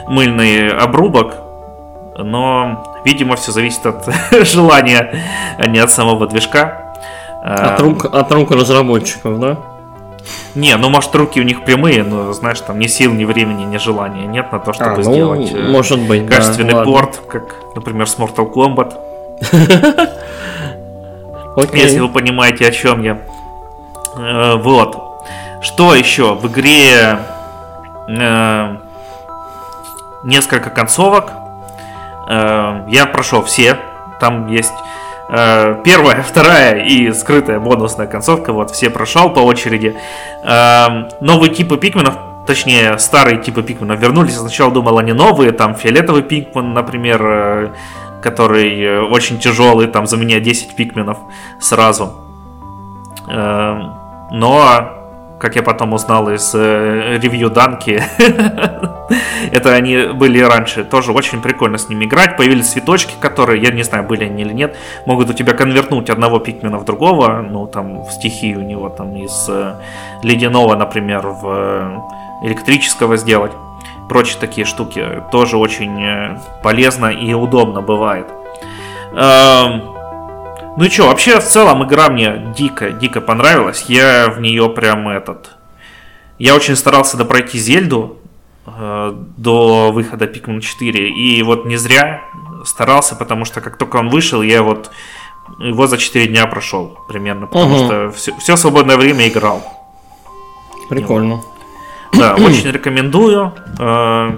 мыльный 0.08 0.70
обрубок. 0.70 1.34
Но, 2.18 3.02
видимо, 3.06 3.36
все 3.36 3.52
зависит 3.52 3.86
от 3.86 4.08
желания, 4.46 5.24
а 5.58 5.68
не 5.68 5.80
от 5.80 5.92
самого 5.92 6.28
движка. 6.28 6.94
От 7.44 7.80
рук, 7.80 8.06
от 8.06 8.32
рук 8.32 8.52
разработчиков, 8.52 9.40
да? 9.40 9.58
Не, 10.56 10.76
ну 10.76 10.90
может 10.90 11.16
руки 11.16 11.40
у 11.40 11.44
них 11.44 11.64
прямые, 11.64 12.04
но 12.04 12.34
знаешь, 12.34 12.60
там 12.62 12.80
ни 12.80 12.88
сил, 12.88 13.14
ни 13.14 13.26
времени, 13.26 13.64
ни 13.64 13.78
желания 13.78 14.26
нет 14.26 14.52
на 14.52 14.60
то, 14.60 14.74
чтобы 14.74 14.92
а, 14.92 14.98
ну, 14.98 15.04
сделать 15.04 15.54
э, 15.54 15.70
может 15.70 16.00
быть, 16.00 16.28
качественный 16.28 16.74
да, 16.74 16.84
порт, 16.84 17.22
как, 17.28 17.56
например, 17.76 18.08
с 18.08 18.18
Mortal 18.18 18.52
Kombat. 18.52 18.94
Если 21.74 22.00
вы 22.00 22.10
понимаете, 22.10 22.68
о 22.68 22.72
чем 22.72 23.02
я. 23.02 23.20
Э, 24.18 24.56
вот. 24.56 24.98
Что 25.62 25.96
еще? 25.96 26.36
В 26.36 26.48
игре 26.48 27.20
э, 28.10 28.76
несколько 30.24 30.70
концовок. 30.70 31.32
Я 32.30 33.10
прошел 33.12 33.44
все. 33.44 33.78
Там 34.22 34.48
есть 34.48 34.72
первая, 35.32 36.24
вторая 36.28 36.84
и 36.84 37.12
скрытая 37.14 37.60
бонусная 37.60 38.08
концовка, 38.08 38.52
вот 38.54 38.72
все 38.72 38.90
прошел 38.90 39.30
по 39.30 39.40
очереди. 39.40 39.96
Эм, 40.44 41.08
новые 41.22 41.54
типы 41.54 41.78
пикменов, 41.78 42.16
точнее 42.46 42.98
старые 43.00 43.42
типы 43.42 43.64
пикменов 43.64 44.00
вернулись. 44.00 44.36
Сначала 44.36 44.72
думал 44.72 44.98
они 44.98 45.14
новые, 45.14 45.52
там 45.52 45.76
фиолетовый 45.76 46.24
пикмен, 46.24 46.74
например, 46.74 47.22
э, 47.24 47.70
который 48.22 48.82
э, 48.82 49.02
очень 49.02 49.40
тяжелый, 49.40 49.88
там 49.88 50.06
за 50.06 50.18
меня 50.18 50.40
10 50.40 50.76
пикменов 50.76 51.18
сразу. 51.60 52.14
Эм, 53.28 53.94
но 54.32 54.98
как 55.40 55.56
я 55.56 55.64
потом 55.64 55.94
узнал 55.94 56.30
из 56.30 56.52
э, 56.54 57.18
ревью 57.22 57.50
Данки, 57.50 58.04
это 59.52 59.74
они 59.74 60.08
были 60.14 60.40
раньше, 60.40 60.84
тоже 60.84 61.12
очень 61.12 61.42
прикольно 61.42 61.78
с 61.78 61.90
ними 61.90 62.06
играть. 62.06 62.38
Появились 62.38 62.72
цветочки, 62.72 63.14
которые, 63.20 63.62
я 63.62 63.72
не 63.72 63.84
знаю, 63.84 64.06
были 64.06 64.24
они 64.24 64.44
или 64.44 64.54
нет, 64.54 64.76
могут 65.06 65.30
у 65.30 65.34
тебя 65.34 65.54
конвертнуть 65.54 66.10
одного 66.10 66.40
пикмена 66.40 66.78
в 66.78 66.86
другого, 66.86 67.42
ну 67.42 67.68
там 67.68 68.04
в 68.04 68.12
стихию 68.12 68.60
у 68.60 68.64
него 68.64 68.90
там 68.90 69.16
из 69.16 69.48
э, 69.50 69.76
ледяного, 70.24 70.76
например, 70.76 71.28
в 71.28 71.46
э, 71.46 72.00
электрического 72.48 73.18
сделать. 73.18 73.52
Прочие 74.08 74.40
такие 74.40 74.66
штуки 74.66 75.06
тоже 75.32 75.58
очень 75.58 76.02
э, 76.02 76.38
полезно 76.64 77.08
и 77.08 77.34
удобно 77.34 77.82
бывает. 77.82 78.28
Эм, 79.14 79.84
ну 80.78 80.86
и 80.86 80.90
что, 80.90 81.08
вообще 81.08 81.40
в 81.40 81.44
целом 81.44 81.84
игра 81.84 82.10
мне 82.10 82.54
дико, 82.58 82.92
дико 82.92 83.20
понравилась. 83.20 83.86
Я 83.90 84.30
в 84.30 84.40
нее 84.40 84.70
прям 84.70 85.10
этот... 85.10 85.52
Я 86.40 86.56
очень 86.56 86.76
старался 86.76 87.18
допройти 87.18 87.60
Зельду 87.60 88.21
до 88.66 89.92
выхода 89.92 90.26
Pikmin 90.26 90.62
4. 90.62 91.10
И 91.10 91.44
вот 91.44 91.66
не 91.66 91.78
зря 91.78 92.22
старался, 92.66 93.16
потому 93.16 93.46
что 93.46 93.62
как 93.62 93.78
только 93.78 93.98
он 93.98 94.10
вышел, 94.10 94.42
я 94.42 94.62
вот 94.62 94.92
его 95.60 95.88
за 95.88 95.98
4 95.98 96.28
дня 96.28 96.46
прошел 96.48 97.00
примерно. 97.08 97.48
Потому 97.48 97.76
угу. 97.76 97.86
что 97.86 98.12
все, 98.12 98.38
все 98.38 98.56
свободное 98.56 98.98
время 98.98 99.28
играл. 99.28 99.64
Прикольно. 100.90 101.42
Да, 102.14 102.36
очень 102.36 102.72
рекомендую. 102.72 103.54
Э, 103.80 104.32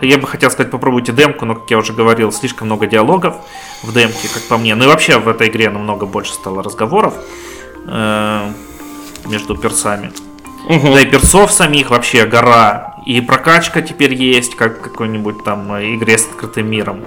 я 0.00 0.18
бы 0.18 0.26
хотел 0.26 0.50
сказать, 0.50 0.70
попробуйте 0.70 1.12
демку, 1.12 1.44
но, 1.44 1.54
как 1.54 1.70
я 1.70 1.78
уже 1.78 1.92
говорил, 1.92 2.32
слишком 2.32 2.66
много 2.66 2.86
диалогов 2.86 3.36
в 3.82 3.92
демке, 3.92 4.28
как 4.32 4.42
по 4.48 4.58
мне. 4.58 4.74
Ну 4.74 4.84
и 4.84 4.86
вообще 4.86 5.18
в 5.18 5.28
этой 5.28 5.48
игре 5.48 5.70
намного 5.70 6.06
больше 6.06 6.32
стало 6.32 6.62
разговоров 6.62 7.14
э, 7.86 8.52
между 9.26 9.56
персами. 9.56 10.12
Угу. 10.68 10.92
Да 10.92 11.00
и 11.00 11.06
персов 11.06 11.52
самих 11.52 11.90
вообще 11.90 12.26
гора. 12.26 12.94
И 13.06 13.20
прокачка 13.20 13.82
теперь 13.82 14.14
есть, 14.14 14.54
как 14.54 14.78
в 14.78 14.82
какой-нибудь 14.82 15.44
там 15.44 15.72
игре 15.96 16.18
с 16.18 16.26
открытым 16.26 16.70
миром. 16.70 17.04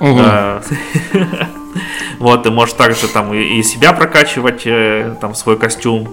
Угу. 0.00 0.20
Вот, 2.18 2.44
ты 2.44 2.50
можешь 2.50 2.74
также 2.74 3.06
там 3.08 3.34
и 3.34 3.62
себя 3.62 3.92
прокачивать, 3.92 4.62
э, 4.64 5.14
там 5.20 5.34
свой 5.34 5.58
костюм, 5.58 6.08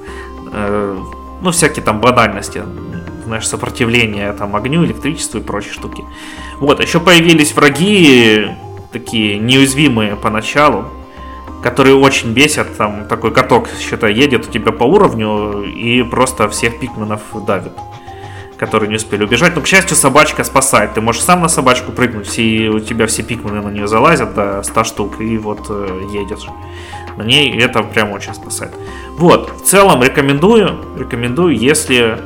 э, 0.52 1.00
ну 1.42 1.52
всякие 1.52 1.82
там 1.86 2.02
банальности 2.02 2.64
знаешь, 3.24 3.48
сопротивление 3.48 4.34
там 4.34 4.56
огню, 4.56 4.86
электричеству 4.86 5.40
и 5.40 5.44
прочие 5.44 5.74
штуки. 5.74 6.04
Вот, 6.60 6.82
еще 6.82 7.00
появились 7.00 7.54
враги, 7.54 8.48
такие 8.92 9.40
неуязвимые 9.40 10.16
поначалу, 10.16 10.86
которые 11.64 11.96
очень 11.96 12.34
бесят. 12.34 12.78
Там 12.78 13.06
такой 13.08 13.32
каток, 13.32 13.70
считай, 13.80 14.14
едет 14.14 14.48
у 14.48 14.52
тебя 14.52 14.72
по 14.72 14.84
уровню 14.84 15.64
и 15.64 16.04
просто 16.04 16.50
всех 16.50 16.80
пикменов 16.80 17.22
давит 17.48 17.74
которые 18.56 18.88
не 18.88 18.96
успели 18.96 19.26
убежать. 19.26 19.56
Но, 19.56 19.62
к 19.62 19.68
счастью, 19.68 19.98
собачка 19.98 20.44
спасает. 20.46 20.94
Ты 20.94 21.02
можешь 21.02 21.22
сам 21.22 21.42
на 21.42 21.50
собачку 21.50 21.92
прыгнуть, 21.92 22.40
и 22.40 22.70
у 22.70 22.80
тебя 22.80 23.08
все 23.08 23.22
пикмены 23.22 23.62
на 23.62 23.70
нее 23.70 23.88
залазят 23.88 24.36
до 24.36 24.64
100 24.64 24.84
штук, 24.86 25.20
и 25.20 25.38
вот 25.38 25.66
э, 25.70 26.02
едешь 26.14 26.48
на 27.18 27.24
ней, 27.24 27.52
это 27.60 27.84
прям 27.84 28.12
очень 28.12 28.34
спасает. 28.34 28.74
Вот, 29.18 29.52
в 29.52 29.64
целом 29.66 30.02
рекомендую, 30.02 30.80
рекомендую, 30.98 31.58
если 31.58 32.20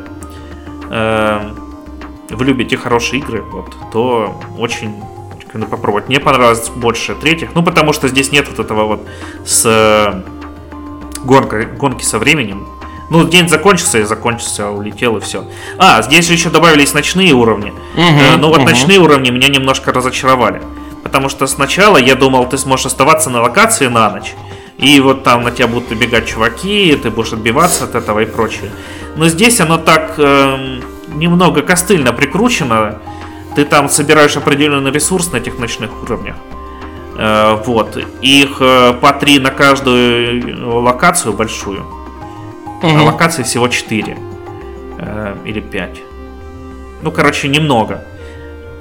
э, 0.91 1.39
вы 2.30 2.45
любите 2.45 2.78
хорошие 2.78 3.20
игры, 3.20 3.41
вот, 3.41 3.76
то 3.91 4.39
очень 4.59 4.93
рекомендую 5.58 5.70
попробовать. 5.70 6.08
Мне 6.08 6.20
понравилось 6.20 6.70
больше 6.70 7.16
третьих, 7.16 7.49
ну 7.55 7.64
потому 7.64 7.93
что 7.93 8.08
здесь 8.08 8.32
нет 8.32 8.47
вот 8.47 8.60
этого 8.60 8.86
вот 8.86 9.08
с 9.45 9.66
э, 9.66 10.22
гонкой, 11.24 11.66
гонки 11.66 12.03
со 12.03 12.20
временем. 12.20 12.68
Ну, 13.10 13.26
день 13.26 13.47
закончился 13.47 13.99
и 13.99 14.03
закончился, 14.03 14.70
улетел 14.70 15.16
и 15.16 15.22
все. 15.22 15.45
А, 15.78 16.01
здесь 16.01 16.28
же 16.28 16.34
еще 16.34 16.49
добавились 16.49 16.93
ночные 16.93 17.32
уровни. 17.34 17.72
Угу, 17.95 18.01
э, 18.01 18.36
ну 18.38 18.49
вот 18.49 18.58
угу. 18.58 18.66
ночные 18.66 18.99
уровни 18.99 19.30
меня 19.30 19.47
немножко 19.47 19.93
разочаровали. 19.93 20.62
Потому 21.03 21.30
что 21.30 21.47
сначала 21.47 21.97
я 21.97 22.16
думал, 22.16 22.49
ты 22.49 22.58
сможешь 22.58 22.88
оставаться 22.88 23.30
на 23.30 23.41
локации 23.41 23.88
на 23.88 24.10
ночь. 24.10 24.34
И 24.78 24.99
вот 24.99 25.24
там 25.24 25.43
на 25.43 25.51
тебя 25.51 25.68
будут 25.68 25.89
убегать 25.89 26.28
чуваки, 26.28 26.99
ты 27.01 27.10
будешь 27.10 27.32
отбиваться 27.32 27.86
от 27.86 27.95
этого 27.95 28.20
и 28.20 28.26
прочее. 28.26 28.72
Но 29.16 29.30
здесь 29.30 29.62
оно 29.62 29.78
так 29.78 30.16
э, 30.18 30.82
немного 31.16 31.62
костыльно 31.62 32.12
прикручено. 32.12 32.99
Ты 33.58 33.66
там 33.66 33.89
собираешь 33.89 34.38
определенный 34.38 34.91
ресурс 34.91 35.32
на 35.32 35.38
этих 35.38 35.58
ночных 35.58 36.03
уровнях. 36.03 36.36
Э, 37.18 37.55
вот. 37.66 37.97
Их 38.22 38.58
э, 38.60 38.93
по 39.01 39.14
три 39.14 39.39
на 39.39 39.49
каждую 39.49 40.80
локацию 40.80 41.34
большую. 41.34 41.82
Угу. 42.84 42.88
А 42.88 43.01
локаций 43.01 43.43
всего 43.43 43.68
4. 43.68 44.16
Э, 44.99 45.36
или 45.43 45.60
5. 45.60 46.01
Ну, 47.01 47.12
короче, 47.12 47.47
немного. 47.47 48.03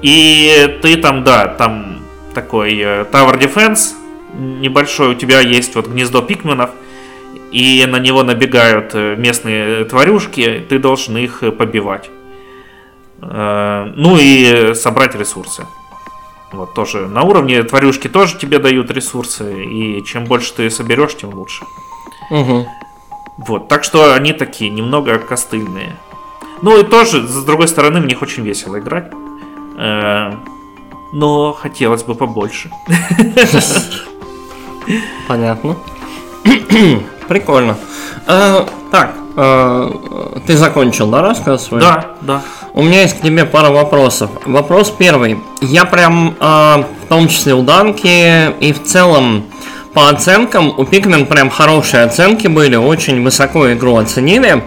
И 0.03 0.79
ты 0.83 0.97
там, 0.97 1.23
да, 1.23 1.47
там 1.47 2.03
такой 2.35 2.77
э, 2.77 3.05
Tower 3.11 3.39
Defense 3.39 3.95
небольшой, 4.35 5.07
у 5.07 5.15
тебя 5.15 5.39
есть 5.39 5.73
вот 5.73 5.87
гнездо 5.87 6.21
пикменов, 6.21 6.69
и 7.51 7.83
на 7.87 7.97
него 7.97 8.21
набегают 8.21 8.91
э, 8.93 9.15
местные 9.15 9.85
тварюшки, 9.85 10.63
ты 10.69 10.77
должен 10.77 11.17
их 11.17 11.39
побивать. 11.57 12.11
Э, 13.21 13.91
ну 13.95 14.17
и 14.19 14.73
собрать 14.75 15.15
ресурсы. 15.15 15.65
Вот 16.51 16.73
тоже 16.73 17.07
на 17.07 17.23
уровне 17.23 17.61
тварюшки 17.63 18.07
тоже 18.07 18.37
тебе 18.37 18.59
дают 18.59 18.89
ресурсы, 18.91 19.65
и 19.65 20.03
чем 20.05 20.25
больше 20.25 20.53
ты 20.53 20.69
соберешь, 20.69 21.15
тем 21.15 21.33
лучше. 21.33 21.65
Угу. 22.31 22.67
Вот, 23.39 23.67
так 23.67 23.83
что 23.83 24.13
они 24.13 24.33
такие 24.33 24.71
немного 24.71 25.19
костыльные. 25.19 25.95
Ну 26.61 26.79
и 26.79 26.83
тоже, 26.83 27.27
с 27.27 27.43
другой 27.43 27.67
стороны, 27.67 27.99
в 28.01 28.05
них 28.05 28.21
очень 28.21 28.43
весело 28.43 28.79
играть. 28.79 29.11
Э, 29.77 30.33
но 31.13 31.53
хотелось 31.53 32.03
бы 32.03 32.15
побольше. 32.15 32.69
Понятно. 35.27 35.75
Прикольно. 37.27 37.77
А, 38.25 38.67
так, 38.91 39.15
ты 40.45 40.57
закончил, 40.57 41.09
да, 41.09 41.21
рассказ 41.21 41.65
свой? 41.65 41.81
Да, 41.81 42.15
да. 42.21 42.41
У 42.77 42.83
меня 42.83 43.01
есть 43.01 43.17
к 43.17 43.23
тебе 43.23 43.43
пара 43.43 43.71
вопросов. 43.71 44.29
Вопрос 44.45 44.93
первый. 44.95 45.39
Я 45.61 45.83
прям, 45.83 46.35
а, 46.39 46.85
в 47.03 47.07
том 47.07 47.27
числе 47.27 47.55
у 47.55 47.63
Данки 47.63 48.51
и 48.59 48.71
в 48.71 48.83
целом 48.83 49.45
по 49.95 50.09
оценкам, 50.09 50.75
у 50.77 50.83
Pikmin 50.83 51.25
прям 51.25 51.49
хорошие 51.49 52.03
оценки 52.03 52.45
были, 52.45 52.75
очень 52.75 53.23
высоко 53.23 53.73
игру 53.73 53.95
оценили. 53.95 54.63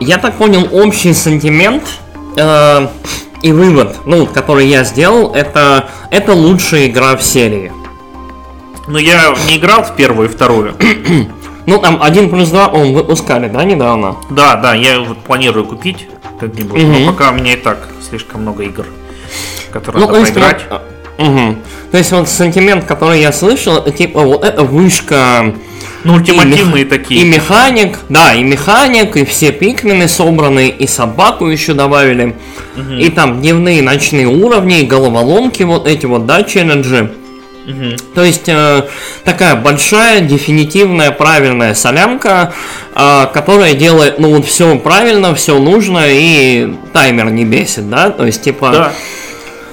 Я 0.00 0.18
так 0.18 0.34
понял, 0.34 0.68
общий 0.72 1.14
сантимент 1.14 1.84
и 2.36 3.52
вывод, 3.52 4.00
ну, 4.04 4.26
который 4.26 4.66
я 4.66 4.84
сделал, 4.84 5.32
это, 5.32 5.88
это 6.10 6.34
лучшая 6.34 6.88
игра 6.88 7.16
в 7.16 7.22
серии. 7.22 7.72
Но 8.88 8.98
я 8.98 9.34
не 9.46 9.56
играл 9.56 9.84
в 9.84 9.96
первую 9.96 10.28
и 10.28 10.30
вторую. 10.30 10.74
ну, 11.66 11.78
там 11.78 12.02
1 12.02 12.28
плюс 12.28 12.50
2 12.50 12.66
он 12.66 12.92
выпускали, 12.92 13.48
да, 13.48 13.64
недавно? 13.64 14.16
Да, 14.28 14.56
да, 14.56 14.74
я 14.74 15.00
вот 15.00 15.16
планирую 15.18 15.64
купить 15.64 16.06
как-нибудь. 16.40 16.82
Угу. 16.82 16.92
Но 16.92 17.12
пока 17.12 17.30
у 17.30 17.34
меня 17.34 17.52
и 17.52 17.56
так 17.56 17.88
слишком 18.08 18.42
много 18.42 18.64
игр, 18.64 18.86
которые 19.70 20.00
ну, 20.00 20.10
надо 20.10 20.24
поиграть. 20.24 20.62
Угу. 21.18 21.56
То 21.92 21.98
есть 21.98 22.12
вот 22.12 22.28
сантимент, 22.28 22.86
который 22.86 23.20
я 23.20 23.32
слышал, 23.32 23.84
типа 23.84 24.22
вот 24.22 24.44
эта 24.44 24.62
вышка. 24.62 25.54
Ну, 26.02 26.14
ультимативные 26.14 26.84
и 26.84 26.86
такие. 26.86 27.20
И 27.20 27.24
механик, 27.24 27.98
да, 28.08 28.34
и 28.34 28.42
механик, 28.42 29.16
и 29.16 29.26
все 29.26 29.52
пикмены 29.52 30.08
собраны, 30.08 30.68
и 30.68 30.86
собаку 30.86 31.46
еще 31.46 31.74
добавили. 31.74 32.36
Угу. 32.76 32.94
И 32.94 33.10
там 33.10 33.40
дневные, 33.40 33.82
ночные 33.82 34.26
уровни, 34.26 34.80
и 34.80 34.86
головоломки, 34.86 35.62
вот 35.62 35.86
эти 35.86 36.06
вот, 36.06 36.24
да, 36.24 36.42
челленджи. 36.42 37.12
Угу. 37.66 38.14
То 38.14 38.24
есть 38.24 38.48
э, 38.48 38.84
такая 39.24 39.54
большая, 39.54 40.20
дефинитивная, 40.20 41.10
правильная 41.10 41.74
солянка, 41.74 42.52
э, 42.94 43.26
которая 43.32 43.74
делает, 43.74 44.18
ну 44.18 44.34
вот 44.34 44.46
все 44.46 44.78
правильно, 44.78 45.34
все 45.34 45.58
нужно 45.58 46.04
и 46.06 46.74
таймер 46.92 47.30
не 47.30 47.44
бесит, 47.44 47.88
да? 47.90 48.10
То 48.10 48.26
есть 48.26 48.42
типа. 48.42 48.70
Да. 48.72 48.92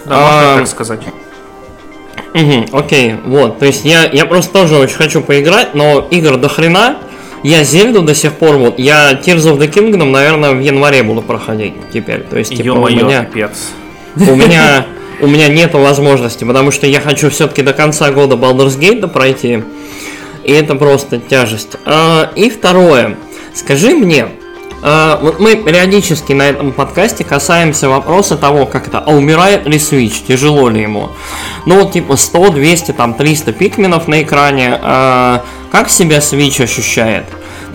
Да, 0.06 0.16
можно 0.16 0.54
а, 0.54 0.58
так 0.60 0.68
сказать. 0.68 1.02
Угу, 2.34 2.78
окей, 2.78 3.16
вот. 3.26 3.60
То 3.60 3.66
есть 3.66 3.84
я, 3.84 4.06
я 4.06 4.26
просто 4.26 4.54
тоже 4.54 4.78
очень 4.78 4.96
хочу 4.96 5.22
поиграть, 5.22 5.74
но 5.74 6.08
игр 6.12 6.38
до 6.38 6.50
хрена. 6.50 6.98
Я 7.44 7.64
Зельду 7.64 8.02
до 8.02 8.16
сих 8.16 8.34
пор, 8.34 8.58
вот, 8.58 8.80
я 8.80 9.14
Tears 9.14 9.54
of 9.54 9.60
the 9.60 9.72
Kingdom, 9.72 10.10
наверное, 10.12 10.52
в 10.52 10.60
январе 10.60 11.04
буду 11.04 11.22
проходить 11.22 11.74
теперь. 11.94 12.22
То 12.22 12.38
есть, 12.38 12.56
типа, 12.56 12.72
у 12.72 12.90
меня... 12.90 13.26
Пипец. 13.26 13.72
У 14.16 14.36
меня 14.36 14.86
у 15.20 15.28
меня 15.28 15.48
нет 15.48 15.74
возможности, 15.74 16.44
потому 16.44 16.72
что 16.72 16.88
я 16.88 17.02
хочу 17.02 17.30
все-таки 17.30 17.62
до 17.62 17.74
конца 17.74 18.12
года 18.12 18.36
Baldur's 18.36 18.80
Gate 18.80 19.08
пройти. 19.08 19.64
И 20.44 20.52
это 20.52 20.76
просто 20.76 21.20
тяжесть. 21.20 21.78
А, 21.86 22.32
и 22.36 22.50
второе. 22.50 23.18
Скажи 23.54 23.96
мне, 23.96 24.28
а, 24.84 25.20
вот 25.22 25.40
мы 25.40 25.56
периодически 25.56 26.34
на 26.34 26.44
этом 26.44 26.72
подкасте 26.72 27.24
касаемся 27.24 27.90
вопроса 27.90 28.38
того, 28.38 28.66
как 28.66 28.88
это, 28.88 29.00
а 29.00 29.12
умирает 29.12 29.66
ли 29.66 29.78
Switch, 29.78 30.26
тяжело 30.28 30.70
ли 30.70 30.82
ему. 30.82 31.10
Ну 31.66 31.82
вот 31.82 31.94
типа 31.94 32.16
100, 32.16 32.52
200, 32.52 32.92
там 32.94 33.14
300 33.16 33.54
пикменов 33.54 34.08
на 34.08 34.22
экране, 34.22 34.80
а, 34.82 35.44
как 35.72 35.90
себя 35.90 36.18
Switch 36.18 36.64
ощущает? 36.64 37.26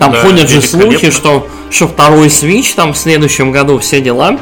Там 0.03 0.11
да, 0.11 0.21
ходят 0.21 0.49
же 0.49 0.61
слухи, 0.61 1.09
что, 1.11 1.47
что 1.69 1.87
второй 1.87 2.27
Switch 2.27 2.73
там 2.75 2.93
в 2.93 2.97
следующем 2.97 3.51
году 3.51 3.79
все 3.79 4.01
дела. 4.01 4.37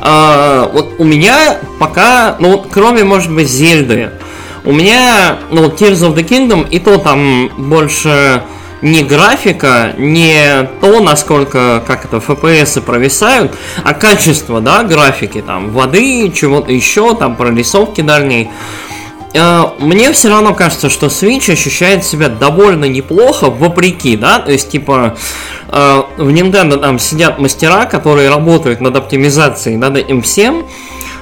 А, 0.00 0.70
вот 0.72 0.94
у 0.98 1.04
меня 1.04 1.58
пока, 1.78 2.36
ну 2.38 2.52
вот 2.52 2.68
кроме, 2.70 3.04
может 3.04 3.32
быть, 3.32 3.48
Зельды, 3.48 4.10
у 4.64 4.72
меня, 4.72 5.38
ну 5.50 5.62
вот 5.62 5.80
Tears 5.80 6.00
of 6.00 6.14
the 6.14 6.26
Kingdom, 6.26 6.68
и 6.68 6.80
то 6.80 6.98
там 6.98 7.50
больше 7.56 8.42
не 8.82 9.02
графика, 9.02 9.94
не 9.96 10.68
то, 10.80 11.00
насколько, 11.00 11.82
как 11.86 12.04
это, 12.04 12.18
FPS 12.18 12.80
провисают, 12.80 13.52
а 13.84 13.94
качество, 13.94 14.60
да, 14.60 14.82
графики, 14.82 15.42
там, 15.44 15.70
воды, 15.70 16.30
чего-то 16.34 16.72
еще, 16.72 17.14
там, 17.14 17.36
прорисовки 17.36 18.00
дальней. 18.00 18.50
Э, 19.34 19.64
мне 19.78 20.12
все 20.12 20.28
равно 20.28 20.54
кажется, 20.54 20.88
что 20.88 21.06
Switch 21.06 21.50
ощущает 21.52 22.04
себя 22.04 22.28
довольно 22.28 22.86
неплохо, 22.86 23.50
вопреки, 23.50 24.16
да, 24.16 24.38
то 24.38 24.52
есть, 24.52 24.70
типа, 24.70 25.16
э, 25.68 26.02
в 26.16 26.28
Nintendo 26.28 26.78
там 26.78 26.98
сидят 26.98 27.38
мастера, 27.38 27.86
которые 27.86 28.28
работают 28.28 28.80
над 28.80 28.96
оптимизацией, 28.96 29.76
над 29.76 29.96
этим 29.96 30.22
всем, 30.22 30.66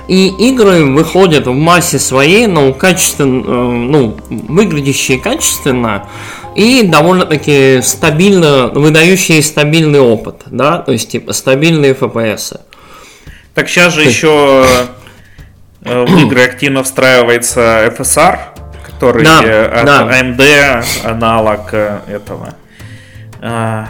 и 0.06 0.28
игры 0.28 0.84
выходят 0.84 1.46
в 1.46 1.52
массе 1.52 1.98
своей, 1.98 2.46
но 2.46 2.72
качественно, 2.72 3.42
э, 3.42 3.52
ну, 3.52 4.16
выглядящие 4.28 5.18
качественно 5.18 6.06
и 6.54 6.82
довольно-таки 6.82 7.80
стабильно, 7.82 8.68
выдающие 8.68 9.42
стабильный 9.42 10.00
опыт, 10.00 10.42
да, 10.46 10.78
то 10.78 10.92
есть, 10.92 11.10
типа, 11.10 11.32
стабильные 11.32 11.94
FPS. 11.94 12.60
Так 13.54 13.68
сейчас 13.68 13.94
же 13.94 14.02
еще 14.02 14.66
в 15.84 16.26
игры 16.26 16.44
активно 16.44 16.82
встраивается 16.82 17.86
FSR, 17.86 18.38
который 18.84 19.24
да, 19.24 19.40
от 19.40 19.86
да. 19.86 20.20
AMD 20.20 20.84
аналог 21.04 21.68
э, 21.72 22.00
этого. 22.08 22.54
А, 23.40 23.88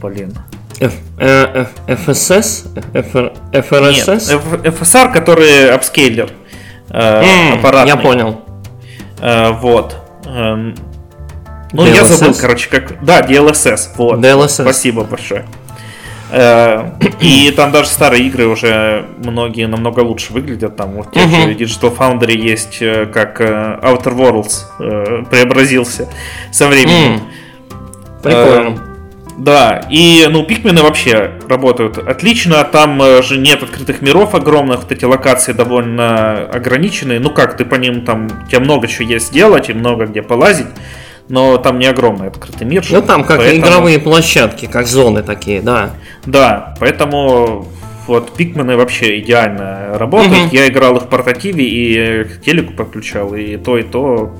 блин. 0.00 0.36
F, 0.78 0.94
э, 1.18 1.66
F, 1.86 2.08
FSS? 2.08 2.74
FR, 2.92 3.36
FRSS? 3.52 4.32
Нет, 4.32 4.74
FSR, 4.74 5.12
который 5.12 5.70
апскейлер. 5.74 6.30
Mm, 6.88 7.58
аппаратный. 7.58 7.88
Я 7.88 7.96
понял. 7.96 8.40
Вот. 9.20 9.96
Эм, 10.26 10.74
ну, 11.72 11.86
DLSS? 11.86 11.94
я 11.94 12.04
забыл, 12.04 12.34
короче, 12.40 12.68
как... 12.68 13.04
Да, 13.04 13.20
DLSS. 13.20 13.90
Вот. 13.96 14.18
DLSS. 14.18 14.62
Спасибо 14.62 15.04
большое. 15.04 15.46
Э, 16.30 16.90
и 17.20 17.52
там 17.56 17.72
даже 17.72 17.88
старые 17.88 18.26
игры 18.26 18.46
уже 18.46 19.06
многие 19.18 19.66
намного 19.66 20.00
лучше 20.00 20.32
выглядят. 20.32 20.76
Там 20.76 20.92
вот 20.92 21.12
тех 21.12 21.28
же 21.28 21.52
Digital 21.54 21.96
Foundry 21.96 22.36
есть, 22.36 22.78
э, 22.80 23.06
как 23.06 23.40
э, 23.40 23.78
Outer 23.82 24.14
Worlds 24.16 25.24
преобразился 25.30 26.08
со 26.52 26.68
временем. 26.68 27.20
Прикольно. 28.22 28.86
Да, 29.38 29.86
и, 29.88 30.28
ну, 30.30 30.44
пикмены 30.44 30.82
вообще 30.82 31.30
работают 31.48 31.96
отлично, 31.96 32.62
там 32.62 33.00
же 33.22 33.38
нет 33.38 33.62
открытых 33.62 34.02
миров 34.02 34.34
огромных, 34.34 34.80
вот 34.80 34.92
эти 34.92 35.06
локации 35.06 35.54
довольно 35.54 36.40
ограниченные, 36.40 37.20
ну 37.20 37.30
как, 37.30 37.56
ты 37.56 37.64
по 37.64 37.76
ним 37.76 38.04
там, 38.04 38.28
тебе 38.50 38.58
много 38.58 38.86
чего 38.86 39.08
есть 39.08 39.28
сделать 39.28 39.70
и 39.70 39.72
много 39.72 40.04
где 40.04 40.20
полазить, 40.20 40.66
но 41.30 41.56
там 41.56 41.78
не 41.78 41.86
огромный 41.86 42.28
открытый 42.28 42.66
мир. 42.66 42.84
Ну 42.90 43.02
там 43.02 43.24
как 43.24 43.38
поэтому... 43.38 43.62
игровые 43.62 43.98
площадки, 43.98 44.66
как 44.66 44.86
зоны 44.86 45.22
такие, 45.22 45.62
да. 45.62 45.92
Да, 46.26 46.74
поэтому 46.80 47.68
вот 48.06 48.32
пикмены 48.32 48.76
вообще 48.76 49.20
идеально 49.20 49.96
работают. 49.96 50.46
Угу. 50.46 50.56
Я 50.56 50.66
играл 50.66 50.96
их 50.96 51.04
в 51.04 51.06
портативе 51.06 51.64
и 51.64 52.24
к 52.24 52.42
телеку 52.42 52.72
подключал, 52.74 53.34
и 53.34 53.56
то, 53.56 53.78
и 53.78 53.82
то 53.84 54.34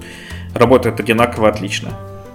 работает 0.55 0.99
одинаково 0.99 1.49
отлично. 1.49 1.91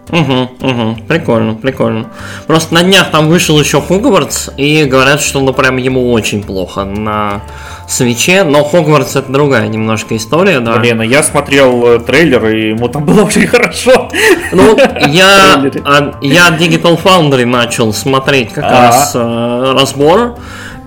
Угу, 0.09 0.49
угу, 0.61 0.97
прикольно, 1.07 1.55
прикольно. 1.55 2.11
Просто 2.47 2.73
на 2.75 2.83
днях 2.83 3.11
там 3.11 3.27
вышел 3.27 3.59
еще 3.59 3.81
Хогвартс, 3.81 4.51
и 4.55 4.85
говорят, 4.85 5.19
что 5.19 5.41
ну 5.41 5.51
прям 5.51 5.77
ему 5.77 6.11
очень 6.11 6.43
плохо 6.43 6.85
на 6.85 7.41
свече, 7.88 8.43
но 8.43 8.63
Хогвартс 8.63 9.15
это 9.15 9.31
другая 9.31 9.67
немножко 9.67 10.15
история, 10.15 10.59
да. 10.59 10.77
Блин, 10.77 11.01
а 11.01 11.05
я 11.05 11.23
смотрел 11.23 11.86
э, 11.88 11.99
трейлер, 11.99 12.45
и 12.47 12.69
ему 12.69 12.88
там 12.88 13.05
было 13.05 13.23
очень 13.23 13.47
хорошо. 13.47 14.09
Ну, 14.51 14.77
я, 15.07 15.63
а, 15.83 16.17
я 16.21 16.49
Digital 16.49 17.01
Foundry 17.01 17.45
начал 17.45 17.93
смотреть 17.93 18.53
как 18.53 18.63
А-а-а. 18.63 18.81
раз 18.88 19.11
э, 19.15 19.73
разбор. 19.77 20.38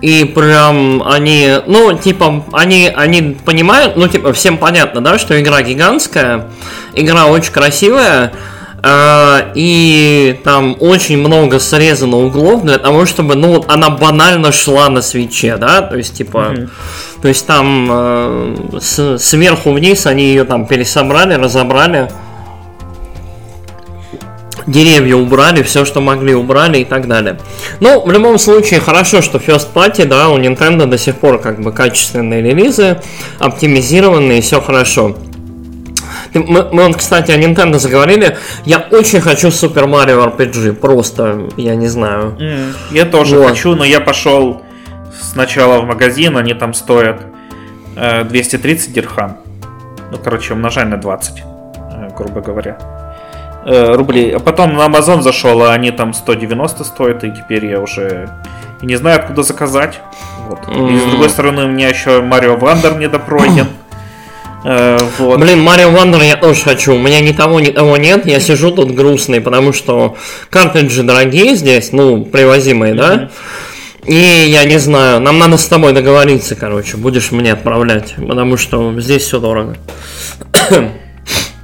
И 0.01 0.23
прям 0.23 1.03
они, 1.03 1.55
ну, 1.67 1.97
типа, 1.97 2.45
они, 2.53 2.89
они 2.95 3.37
понимают, 3.43 3.97
ну, 3.97 4.07
типа, 4.07 4.31
всем 4.31 4.57
понятно, 4.57 5.01
да, 5.01 5.17
что 5.17 5.39
игра 5.39 5.61
гигантская, 5.61 6.47
игра 6.93 7.25
очень 7.25 7.51
красивая, 7.51 8.31
и 8.85 10.39
там 10.43 10.77
очень 10.79 11.17
много 11.17 11.59
срезано 11.59 12.17
углов 12.17 12.63
для 12.63 12.77
того, 12.77 13.05
чтобы, 13.05 13.35
ну, 13.35 13.55
вот 13.55 13.69
она 13.69 13.89
банально 13.89 14.51
шла 14.51 14.89
на 14.89 15.01
свече, 15.01 15.57
да, 15.57 15.81
то 15.81 15.97
есть, 15.97 16.15
типа, 16.15 16.37
mm-hmm. 16.37 16.69
то 17.21 17.27
есть 17.27 17.45
там 17.45 17.91
uh, 17.91 18.79
с, 18.79 19.17
сверху 19.17 19.71
вниз 19.73 20.05
они 20.05 20.23
ее 20.23 20.45
там 20.45 20.65
пересобрали, 20.65 21.33
разобрали, 21.33 22.09
деревья 24.65 25.15
убрали, 25.15 25.63
все, 25.63 25.83
что 25.83 25.99
могли, 25.99 26.33
убрали 26.33 26.79
и 26.79 26.85
так 26.85 27.07
далее. 27.07 27.37
Ну, 27.79 28.01
в 28.01 28.11
любом 28.11 28.37
случае, 28.37 28.79
хорошо, 28.79 29.21
что 29.21 29.39
First 29.39 29.69
Party, 29.73 30.05
да, 30.05 30.29
у 30.29 30.37
Nintendo 30.37 30.85
до 30.85 30.97
сих 30.97 31.15
пор 31.15 31.39
как 31.39 31.61
бы 31.61 31.71
качественные 31.71 32.41
релизы, 32.41 33.01
оптимизированные, 33.39 34.41
все 34.41 34.61
хорошо. 34.61 35.17
Мы, 36.33 36.69
мы, 36.71 36.93
кстати, 36.93 37.31
о 37.31 37.37
Nintendo 37.37 37.79
заговорили. 37.79 38.37
Я 38.65 38.85
очень 38.91 39.21
хочу 39.21 39.47
Super 39.47 39.85
Mario 39.85 40.35
RPG. 40.35 40.73
Просто, 40.73 41.49
я 41.57 41.75
не 41.75 41.87
знаю. 41.87 42.35
Mm, 42.39 42.73
я 42.91 43.05
тоже 43.05 43.37
вот. 43.37 43.49
хочу, 43.49 43.75
но 43.75 43.83
я 43.83 43.99
пошел 43.99 44.61
сначала 45.19 45.81
в 45.81 45.85
магазин, 45.85 46.37
они 46.37 46.53
там 46.53 46.73
стоят 46.73 47.21
э, 47.95 48.23
230 48.23 48.93
дирхам. 48.93 49.37
Ну, 50.11 50.17
короче, 50.17 50.53
умножай 50.53 50.85
на 50.85 50.97
20, 50.97 51.39
э, 51.39 52.09
грубо 52.17 52.41
говоря. 52.41 52.77
Э, 53.65 53.95
рублей. 53.95 54.35
А 54.35 54.39
потом 54.39 54.75
на 54.75 54.85
Amazon 54.85 55.21
зашел, 55.21 55.63
а 55.63 55.73
они 55.73 55.91
там 55.91 56.13
190 56.13 56.83
стоят, 56.83 57.23
и 57.23 57.31
теперь 57.31 57.65
я 57.65 57.79
уже 57.79 58.29
не 58.81 58.95
знаю, 58.95 59.19
откуда 59.19 59.43
заказать. 59.43 59.99
Вот. 60.47 60.59
Mm. 60.67 60.93
И 60.93 60.99
с 60.99 61.03
другой 61.03 61.29
стороны, 61.29 61.65
у 61.65 61.67
меня 61.67 61.89
еще 61.89 62.21
Mario 62.21 62.55
Wonder 62.55 62.97
недопройден. 62.97 63.67
Э, 64.65 64.97
вот. 65.17 65.39
Блин, 65.39 65.61
Mario 65.61 65.91
Wonder 65.91 66.21
я 66.21 66.35
тоже 66.35 66.63
хочу. 66.63 66.95
У 66.95 66.97
меня 66.97 67.19
ни 67.21 67.31
того, 67.31 67.59
ни 67.59 67.67
того 67.71 67.97
нет. 67.97 68.25
Я 68.25 68.39
сижу 68.39 68.71
тут 68.71 68.91
грустный, 68.91 69.41
потому 69.41 69.73
что 69.73 70.17
картриджи 70.49 71.03
дорогие 71.03 71.55
здесь, 71.55 71.91
ну, 71.91 72.25
привозимые, 72.25 72.93
да? 72.93 73.29
И 74.05 74.13
я 74.13 74.63
не 74.65 74.77
знаю, 74.79 75.19
нам 75.19 75.37
надо 75.37 75.57
с 75.57 75.67
тобой 75.67 75.93
договориться, 75.93 76.55
короче, 76.55 76.97
будешь 76.97 77.31
мне 77.31 77.53
отправлять, 77.53 78.15
потому 78.15 78.57
что 78.57 78.99
здесь 78.99 79.23
все 79.23 79.39
дорого. 79.39 79.77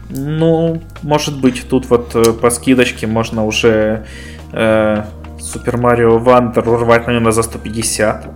Ну, 0.08 0.82
может 1.02 1.42
быть, 1.42 1.68
тут 1.68 1.90
вот 1.90 2.12
э, 2.14 2.32
по 2.32 2.52
скидочке 2.52 3.08
можно 3.08 3.44
уже 3.44 4.06
э, 4.54 5.04
Супер 5.40 5.78
Марио 5.78 6.20
Вандер 6.20 6.70
урвать, 6.70 7.08
наверное, 7.08 7.32
за 7.32 7.42
150. 7.42 8.28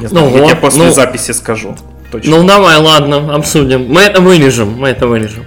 Не 0.00 0.06
знаю, 0.08 0.28
ну, 0.28 0.36
я 0.36 0.46
тебе 0.48 0.56
после 0.56 0.84
ну, 0.84 0.90
записи 0.90 1.30
скажу. 1.30 1.76
Точно. 2.14 2.30
Ну 2.30 2.46
давай, 2.46 2.78
ладно, 2.78 3.34
обсудим. 3.34 3.92
Мы 3.92 4.02
это 4.02 4.20
вырежем, 4.20 4.76
мы 4.78 4.90
это 4.90 5.08
вырежем. 5.08 5.44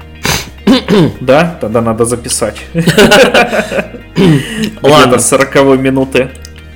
Да? 1.21 1.55
Тогда 1.61 1.79
надо 1.79 2.03
записать. 2.03 2.57
Ладно. 4.81 5.17
40 5.17 5.55
минуты. 5.79 6.29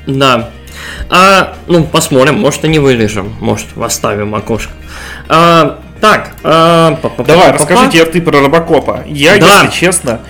Да. 0.07 0.51
А, 1.09 1.55
ну, 1.67 1.83
посмотрим, 1.83 2.39
может 2.39 2.63
и 2.63 2.69
не 2.69 2.79
вырежем, 2.79 3.35
может 3.41 3.67
оставим 3.77 4.33
окошко. 4.33 4.71
А, 5.27 5.81
так, 5.99 6.35
э, 6.41 6.95
давай, 7.27 7.51
расскажите 7.51 8.05
ты 8.05 8.21
про 8.21 8.39
Робокопа. 8.39 9.03
Я, 9.05 9.37
да. 9.39 9.63
если 9.63 9.77
честно, 9.77 10.21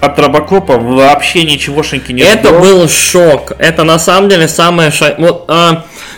от 0.00 0.18
Робокопа 0.18 0.78
вообще 0.78 1.44
ничегошеньки 1.44 2.12
не 2.12 2.22
Это 2.22 2.48
ждал. 2.48 2.60
был 2.60 2.88
шок. 2.88 3.52
Это 3.58 3.84
на 3.84 3.98
самом 3.98 4.28
деле 4.28 4.48
самое 4.48 4.90
ша... 4.90 5.14
вот, 5.18 5.44
э, 5.48 5.70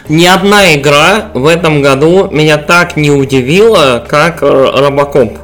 ни 0.09 0.27
одна 0.27 0.75
игра 0.75 1.31
в 1.35 1.47
этом 1.47 1.83
году 1.83 2.29
меня 2.31 2.59
так 2.59 2.97
не 2.97 3.11
удивила, 3.11 4.05
как 4.07 4.43
Робокоп. 4.43 5.39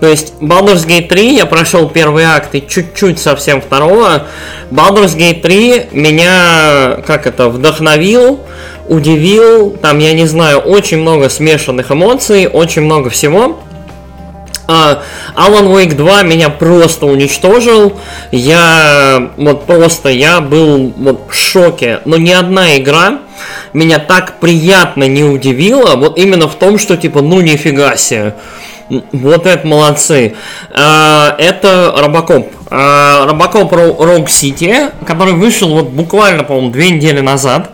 То 0.00 0.08
есть 0.08 0.34
Baldur's 0.40 0.86
Gate 0.86 1.08
3 1.08 1.36
я 1.36 1.46
прошел 1.46 1.88
первый 1.88 2.24
акт 2.24 2.54
и 2.54 2.66
чуть-чуть 2.66 3.18
совсем 3.18 3.62
второго. 3.62 4.26
Baldur's 4.70 5.16
Gate 5.16 5.40
3 5.40 5.88
меня, 5.92 6.98
как 7.06 7.26
это, 7.26 7.48
вдохновил 7.48 8.40
удивил, 8.88 9.70
там, 9.70 9.98
я 9.98 10.12
не 10.12 10.26
знаю, 10.26 10.58
очень 10.58 10.98
много 10.98 11.28
смешанных 11.28 11.90
эмоций, 11.90 12.46
очень 12.46 12.82
много 12.82 13.10
всего. 13.10 13.60
Uh, 14.66 15.02
Alan 15.34 15.68
Wake 15.68 15.94
2 15.94 16.22
меня 16.22 16.48
просто 16.48 17.06
уничтожил. 17.06 17.98
Я 18.30 19.32
вот 19.36 19.66
просто 19.66 20.08
я 20.08 20.40
был 20.40 20.92
вот 20.96 21.28
в 21.28 21.34
шоке. 21.34 22.00
Но 22.04 22.16
ни 22.16 22.30
одна 22.30 22.76
игра 22.78 23.20
меня 23.74 23.98
так 23.98 24.40
приятно 24.40 25.06
не 25.06 25.22
удивила. 25.22 25.96
Вот 25.96 26.18
именно 26.18 26.48
в 26.48 26.54
том, 26.54 26.78
что 26.78 26.96
типа, 26.96 27.20
ну 27.20 27.40
нифига 27.40 27.96
себе. 27.96 28.36
Вот 28.88 29.46
это 29.46 29.66
молодцы. 29.66 30.34
Uh, 30.70 31.36
это 31.36 31.94
Робокоп. 31.96 32.50
Uh, 32.70 33.26
Робокоп 33.26 33.72
Rogue 33.72 34.26
City, 34.26 34.90
который 35.06 35.34
вышел 35.34 35.68
вот 35.68 35.88
буквально, 35.88 36.44
по-моему, 36.44 36.70
две 36.70 36.90
недели 36.90 37.20
назад. 37.20 37.70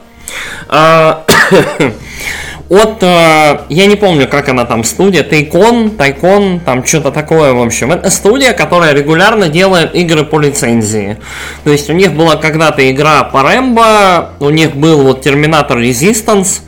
От, 2.71 3.03
а, 3.03 3.67
я 3.69 3.87
не 3.87 3.97
помню, 3.97 4.29
как 4.29 4.49
она 4.49 4.65
там, 4.65 4.85
студия, 4.85 5.25
Тайкон, 5.25 5.91
Тайкон, 5.91 6.61
там 6.61 6.87
что-то 6.87 7.11
такое, 7.11 7.53
в 7.53 7.61
общем. 7.61 7.91
Это 7.91 8.11
студия, 8.11 8.53
которая 8.53 8.95
регулярно 8.95 9.49
делает 9.49 9.97
игры 9.97 10.25
по 10.25 10.39
лицензии. 10.39 11.17
То 11.65 11.73
есть 11.73 11.91
у 11.91 11.95
них 11.95 12.13
была 12.13 12.37
когда-то 12.37 12.89
игра 12.89 13.25
по 13.25 13.43
Рэмбо, 13.43 14.35
у 14.39 14.51
них 14.51 14.77
был 14.77 15.03
вот 15.03 15.21
Терминатор 15.21 15.81
Resistance, 15.81 16.61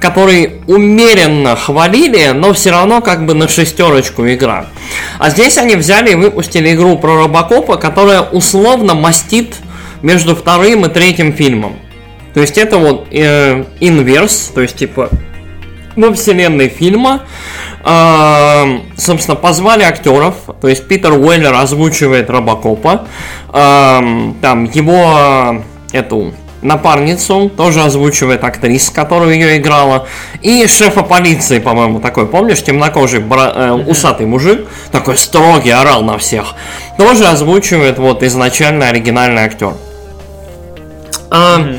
который 0.00 0.62
умеренно 0.66 1.56
хвалили, 1.56 2.28
но 2.28 2.54
все 2.54 2.70
равно 2.70 3.02
как 3.02 3.26
бы 3.26 3.34
на 3.34 3.46
шестерочку 3.46 4.26
игра. 4.26 4.64
А 5.18 5.28
здесь 5.28 5.58
они 5.58 5.76
взяли 5.76 6.12
и 6.12 6.14
выпустили 6.14 6.72
игру 6.72 6.96
про 6.96 7.16
Робокопа, 7.16 7.76
которая 7.76 8.22
условно 8.22 8.94
мастит 8.94 9.56
между 10.00 10.34
вторым 10.34 10.86
и 10.86 10.88
третьим 10.88 11.34
фильмом. 11.34 11.76
То 12.32 12.40
есть 12.40 12.56
это 12.56 12.78
вот 12.78 13.08
э, 13.10 13.64
инверс, 13.80 14.52
то 14.54 14.62
есть 14.62 14.76
типа 14.76 15.10
во 16.00 16.14
вселенной 16.14 16.68
фильма. 16.68 17.22
Э, 17.84 18.78
собственно, 18.96 19.36
позвали 19.36 19.82
актеров, 19.84 20.34
то 20.60 20.68
есть 20.68 20.86
Питер 20.86 21.12
Уэллер 21.12 21.54
озвучивает 21.54 22.28
Робокопа, 22.28 23.06
э, 23.52 24.32
там 24.42 24.64
его 24.64 25.62
эту 25.92 26.34
напарницу 26.62 27.50
тоже 27.56 27.82
озвучивает 27.82 28.44
актриса, 28.44 28.92
которую 28.92 29.34
ее 29.34 29.56
играла, 29.56 30.06
и 30.42 30.66
шефа 30.66 31.02
полиции, 31.02 31.58
по-моему, 31.58 32.00
такой, 32.00 32.26
помнишь, 32.26 32.62
темнокожий 32.62 33.20
бра- 33.20 33.52
э, 33.54 33.72
усатый 33.72 34.26
мужик, 34.26 34.66
такой 34.92 35.16
строгий, 35.16 35.70
орал 35.70 36.02
на 36.02 36.18
всех, 36.18 36.54
тоже 36.98 37.26
озвучивает 37.26 37.98
вот 37.98 38.22
изначально 38.22 38.88
оригинальный 38.88 39.42
актер. 39.42 39.72
Mm-hmm. 41.30 41.78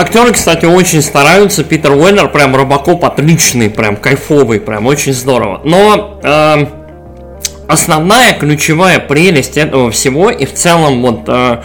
Актеры, 0.00 0.32
кстати, 0.32 0.64
очень 0.64 1.02
стараются. 1.02 1.64
Питер 1.64 1.90
Уэллер, 1.90 2.28
прям 2.28 2.54
Робокоп 2.54 3.04
отличный, 3.04 3.68
прям 3.68 3.96
кайфовый, 3.96 4.60
прям 4.60 4.86
очень 4.86 5.12
здорово. 5.12 5.60
Но 5.64 6.20
э, 6.22 6.66
основная 7.66 8.34
ключевая 8.34 9.00
прелесть 9.00 9.56
этого 9.56 9.90
всего 9.90 10.30
и 10.30 10.46
в 10.46 10.54
целом 10.54 11.02
вот 11.02 11.22
э, 11.26 11.62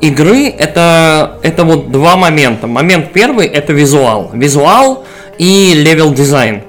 игры 0.00 0.46
это, 0.48 1.38
это 1.42 1.64
вот 1.64 1.92
два 1.92 2.16
момента. 2.16 2.66
Момент 2.66 3.12
первый 3.12 3.46
это 3.46 3.74
визуал. 3.74 4.30
Визуал 4.32 5.04
и 5.36 5.74
level 5.74 6.14
дизайн. 6.14 6.62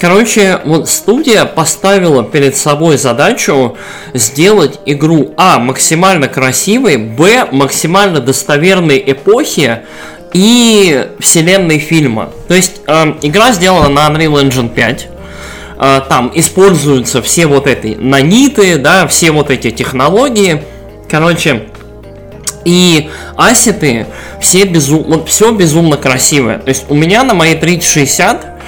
Короче, 0.00 0.60
вот 0.64 0.88
студия 0.88 1.46
поставила 1.46 2.22
перед 2.22 2.56
собой 2.56 2.96
задачу 2.98 3.76
сделать 4.14 4.78
игру 4.86 5.34
А 5.36 5.58
максимально 5.58 6.28
красивой, 6.28 6.96
Б 6.96 7.48
максимально 7.50 8.20
достоверной 8.20 9.02
эпохи, 9.04 9.80
и 10.32 11.08
вселенной 11.18 11.78
фильма. 11.78 12.30
То 12.48 12.54
есть 12.54 12.80
э, 12.86 13.14
игра 13.22 13.52
сделана 13.52 13.88
на 13.88 14.08
Unreal 14.08 14.42
Engine 14.42 14.68
5. 14.68 15.08
Э, 15.78 16.00
там 16.08 16.30
используются 16.34 17.22
все 17.22 17.46
вот 17.46 17.66
эти 17.66 17.96
наниты, 17.98 18.76
да, 18.78 19.06
все 19.06 19.30
вот 19.30 19.50
эти 19.50 19.70
технологии. 19.70 20.62
Короче, 21.08 21.68
и 22.64 23.08
ассеты 23.36 24.06
все 24.40 24.64
безумно, 24.64 25.24
все 25.24 25.52
безумно 25.52 25.96
красивое. 25.96 26.58
То 26.58 26.68
есть 26.68 26.84
у 26.88 26.94
меня 26.94 27.24
на 27.24 27.34
моей 27.34 27.54
3060 27.54 28.58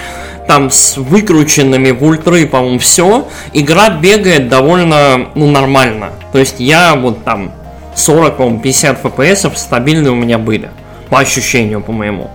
там 0.47 0.71
с 0.71 0.97
выкрученными 0.97 1.93
в 1.93 2.03
ультры, 2.03 2.47
по-моему, 2.47 2.79
все, 2.81 3.29
игра 3.53 3.91
бегает 3.91 4.49
довольно, 4.49 5.29
ну, 5.37 5.49
нормально. 5.49 6.11
То 6.33 6.39
есть 6.39 6.57
я 6.59 6.97
вот 6.97 7.23
там 7.25 7.53
40, 7.95 8.37
по-моему, 8.37 8.61
50 8.61 9.05
FPS 9.05 9.57
стабильные 9.57 10.11
у 10.11 10.17
меня 10.17 10.39
были. 10.39 10.71
По 11.11 11.21
ощущению, 11.21 11.81
по-моему. 11.81 12.31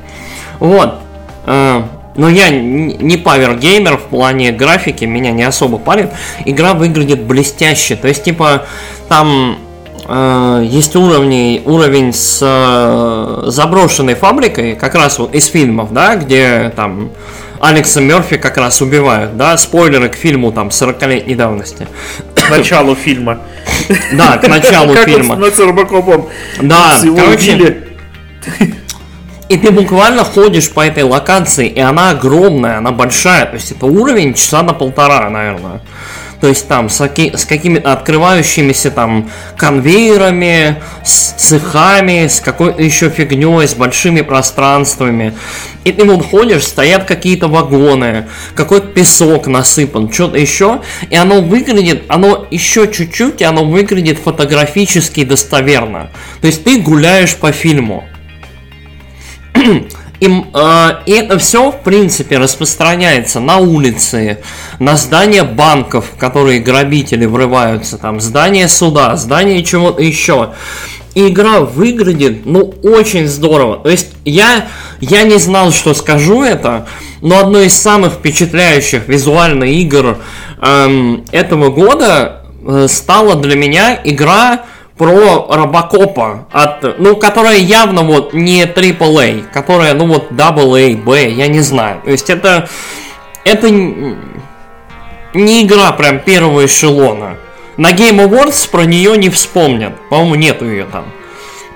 Вот. 0.59 0.99
Э, 1.45 1.83
но 2.15 2.29
я 2.29 2.49
не 2.49 3.17
павер-геймер 3.17 3.97
в 3.97 4.03
плане 4.03 4.51
графики, 4.51 5.05
меня 5.05 5.31
не 5.31 5.43
особо 5.43 5.77
парит. 5.77 6.11
Игра 6.45 6.73
выглядит 6.73 7.23
блестяще. 7.23 7.95
То 7.95 8.07
есть, 8.07 8.23
типа, 8.23 8.65
там 9.09 9.57
э, 10.07 10.63
есть 10.65 10.95
уровни, 10.95 11.61
уровень 11.65 12.13
с 12.13 12.39
э, 12.41 13.43
заброшенной 13.49 14.15
фабрикой, 14.15 14.75
как 14.75 14.95
раз 14.95 15.19
вот 15.19 15.35
из 15.35 15.45
фильмов, 15.47 15.91
да, 15.91 16.15
где 16.15 16.71
там 16.75 17.11
Алекса 17.59 17.99
Мерфи 17.99 18.37
как 18.37 18.57
раз 18.57 18.81
убивают, 18.81 19.35
да, 19.35 19.57
спойлеры 19.57 20.09
к 20.09 20.15
фильму 20.15 20.51
там 20.51 20.69
40-летней 20.69 21.35
давности. 21.35 21.87
К 22.33 22.49
началу 22.49 22.95
фильма. 22.95 23.39
Да, 24.13 24.37
к 24.37 24.47
началу 24.47 24.95
фильма. 24.95 25.35
Как 25.35 26.07
он. 26.07 26.29
Да, 26.61 27.01
короче, 27.03 27.84
и 29.49 29.57
ты 29.57 29.71
буквально 29.71 30.23
ходишь 30.23 30.71
по 30.71 30.85
этой 30.85 31.03
локации, 31.03 31.67
и 31.67 31.79
она 31.79 32.11
огромная, 32.11 32.77
она 32.79 32.91
большая. 32.91 33.45
То 33.45 33.55
есть 33.55 33.71
это 33.71 33.85
уровень 33.85 34.33
часа 34.33 34.63
на 34.63 34.73
полтора, 34.73 35.29
наверное. 35.29 35.81
То 36.41 36.49
есть 36.49 36.67
там 36.67 36.89
с, 36.89 36.99
с 36.99 37.45
какими-то 37.45 37.93
открывающимися 37.93 38.91
там 38.91 39.29
конвейерами, 39.57 40.81
с 41.03 41.31
цехами, 41.31 42.27
с 42.27 42.39
какой-то 42.39 42.81
еще 42.81 43.09
фигней, 43.09 43.67
с 43.67 43.73
большими 43.73 44.21
пространствами. 44.21 45.33
И 45.85 45.91
ты 45.91 46.03
вот 46.03 46.25
ходишь, 46.25 46.63
стоят 46.63 47.05
какие-то 47.05 47.47
вагоны, 47.47 48.27
какой-то 48.55 48.87
песок 48.87 49.47
насыпан, 49.47 50.11
что-то 50.11 50.37
еще, 50.37 50.81
и 51.09 51.15
оно 51.15 51.41
выглядит, 51.41 52.03
оно 52.09 52.45
еще 52.51 52.91
чуть-чуть, 52.91 53.41
и 53.41 53.43
оно 53.43 53.65
выглядит 53.65 54.19
фотографически 54.19 55.23
достоверно. 55.23 56.11
То 56.41 56.47
есть 56.47 56.63
ты 56.63 56.79
гуляешь 56.79 57.35
по 57.35 57.51
фильму. 57.51 58.03
И, 60.21 60.27
э, 60.27 60.89
и 61.05 61.11
это 61.11 61.37
все, 61.37 61.71
в 61.71 61.83
принципе, 61.83 62.37
распространяется 62.37 63.41
на 63.41 63.57
улице, 63.57 64.39
на 64.79 64.95
здания 64.95 65.43
банков, 65.43 66.05
в 66.13 66.17
которые 66.17 66.59
грабители 66.59 67.25
врываются, 67.25 67.97
там, 67.97 68.21
здание 68.21 68.69
суда, 68.69 69.17
здание 69.17 69.63
чего-то 69.63 70.01
еще. 70.01 70.53
И 71.15 71.27
игра 71.27 71.61
выглядит, 71.61 72.45
ну, 72.45 72.73
очень 72.83 73.27
здорово. 73.27 73.77
То 73.77 73.89
есть 73.89 74.09
я, 74.23 74.67
я 75.01 75.23
не 75.23 75.37
знал, 75.37 75.71
что 75.71 75.93
скажу 75.93 76.43
это, 76.43 76.87
но 77.21 77.39
одной 77.39 77.67
из 77.67 77.73
самых 77.73 78.13
впечатляющих 78.13 79.07
визуальных 79.07 79.69
игр 79.69 80.17
эм, 80.61 81.25
этого 81.31 81.69
года 81.69 82.45
э, 82.65 82.87
стала 82.89 83.35
для 83.35 83.55
меня 83.55 83.99
игра 84.03 84.65
про 84.97 85.47
Робокопа, 85.49 86.47
от, 86.51 86.99
ну, 86.99 87.15
которая 87.15 87.57
явно 87.57 88.03
вот 88.03 88.33
не 88.33 88.63
AAA, 88.63 89.45
которая, 89.51 89.93
ну, 89.93 90.07
вот 90.07 90.31
AA, 90.31 90.95
B, 90.95 91.29
я 91.29 91.47
не 91.47 91.59
знаю. 91.59 92.01
То 92.03 92.11
есть 92.11 92.29
это, 92.29 92.69
это 93.43 93.69
не 93.69 95.63
игра 95.63 95.91
прям 95.91 96.19
первого 96.19 96.65
эшелона. 96.65 97.37
На 97.77 97.91
Game 97.91 98.25
Awards 98.25 98.69
про 98.69 98.85
нее 98.85 99.17
не 99.17 99.29
вспомнят. 99.29 99.93
По-моему, 100.09 100.35
нету 100.35 100.65
ее 100.65 100.85
там. 100.85 101.05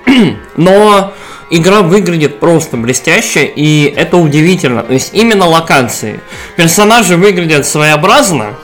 Но 0.55 1.13
игра 1.49 1.81
выглядит 1.81 2.39
просто 2.39 2.77
блестяще, 2.77 3.45
и 3.45 3.93
это 3.95 4.15
удивительно. 4.15 4.83
То 4.83 4.93
есть 4.93 5.13
именно 5.13 5.45
локации. 5.45 6.21
Персонажи 6.55 7.17
выглядят 7.17 7.65
своеобразно, 7.65 8.55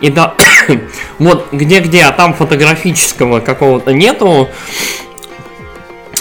и 0.00 0.10
да, 0.10 0.34
вот 1.18 1.48
где-где, 1.52 2.02
а 2.02 2.12
там 2.12 2.34
фотографического 2.34 3.40
какого-то 3.40 3.92
нету. 3.92 4.48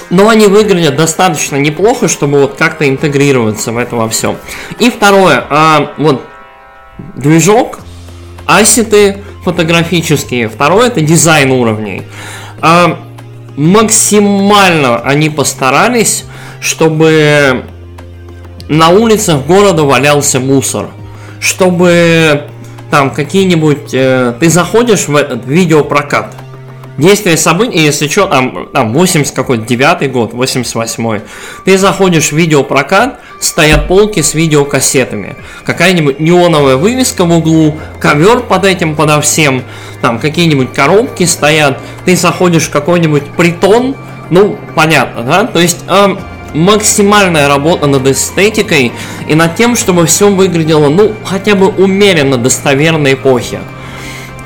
Но 0.09 0.29
они 0.29 0.47
выглядят 0.47 0.95
достаточно 0.95 1.55
неплохо, 1.55 2.07
чтобы 2.07 2.41
вот 2.41 2.55
как-то 2.55 2.87
интегрироваться 2.87 3.71
в 3.71 3.77
это 3.77 3.95
во 3.95 4.07
всем. 4.07 4.37
И 4.79 4.89
второе, 4.89 5.43
а, 5.49 5.93
вот 5.97 6.21
движок, 7.15 7.79
ассеты 8.45 9.23
фотографические. 9.43 10.49
Второе 10.49 10.87
это 10.87 11.01
дизайн 11.01 11.51
уровней. 11.51 12.03
А, 12.61 12.99
максимально 13.57 14.97
они 14.97 15.29
постарались, 15.29 16.25
чтобы 16.59 17.65
на 18.67 18.89
улицах 18.89 19.45
города 19.45 19.83
валялся 19.83 20.39
мусор. 20.39 20.89
Чтобы 21.39 22.49
там 22.95 23.09
какие-нибудь... 23.09 23.93
Э, 23.93 24.33
ты 24.39 24.49
заходишь 24.49 25.09
в 25.09 25.15
этот 25.17 25.45
видеопрокат. 25.45 26.33
Действие 26.97 27.35
событий, 27.35 27.79
если 27.79 28.07
что, 28.07 28.27
там, 28.27 28.69
там 28.71 28.93
80 28.93 29.35
какой-то, 29.35 29.65
9 29.65 30.09
год, 30.13 30.33
88 30.33 31.19
Ты 31.65 31.77
заходишь 31.77 32.29
в 32.29 32.37
видеопрокат, 32.37 33.19
стоят 33.41 33.89
полки 33.89 34.21
с 34.21 34.33
видеокассетами. 34.33 35.35
Какая-нибудь 35.65 36.21
неоновая 36.21 36.77
вывеска 36.77 37.25
в 37.25 37.37
углу, 37.37 37.77
ковер 37.99 38.39
под 38.39 38.63
этим, 38.63 38.95
подо 38.95 39.19
всем. 39.19 39.63
Там 40.01 40.17
какие-нибудь 40.17 40.71
коробки 40.71 41.25
стоят. 41.25 41.79
Ты 42.05 42.15
заходишь 42.15 42.67
в 42.67 42.71
какой-нибудь 42.71 43.23
притон, 43.35 43.97
ну, 44.29 44.57
понятно, 44.73 45.23
да? 45.23 45.43
То 45.43 45.59
есть... 45.59 45.79
Эм, 45.89 46.17
максимальная 46.55 47.47
работа 47.47 47.85
над 47.85 48.07
эстетикой 48.07 48.93
и 49.27 49.35
над 49.35 49.55
тем, 49.55 49.75
чтобы 49.75 50.05
все 50.05 50.29
выглядело, 50.29 50.89
ну, 50.89 51.13
хотя 51.25 51.55
бы 51.55 51.67
умеренно 51.67 52.37
достоверной 52.37 53.13
эпохи. 53.13 53.59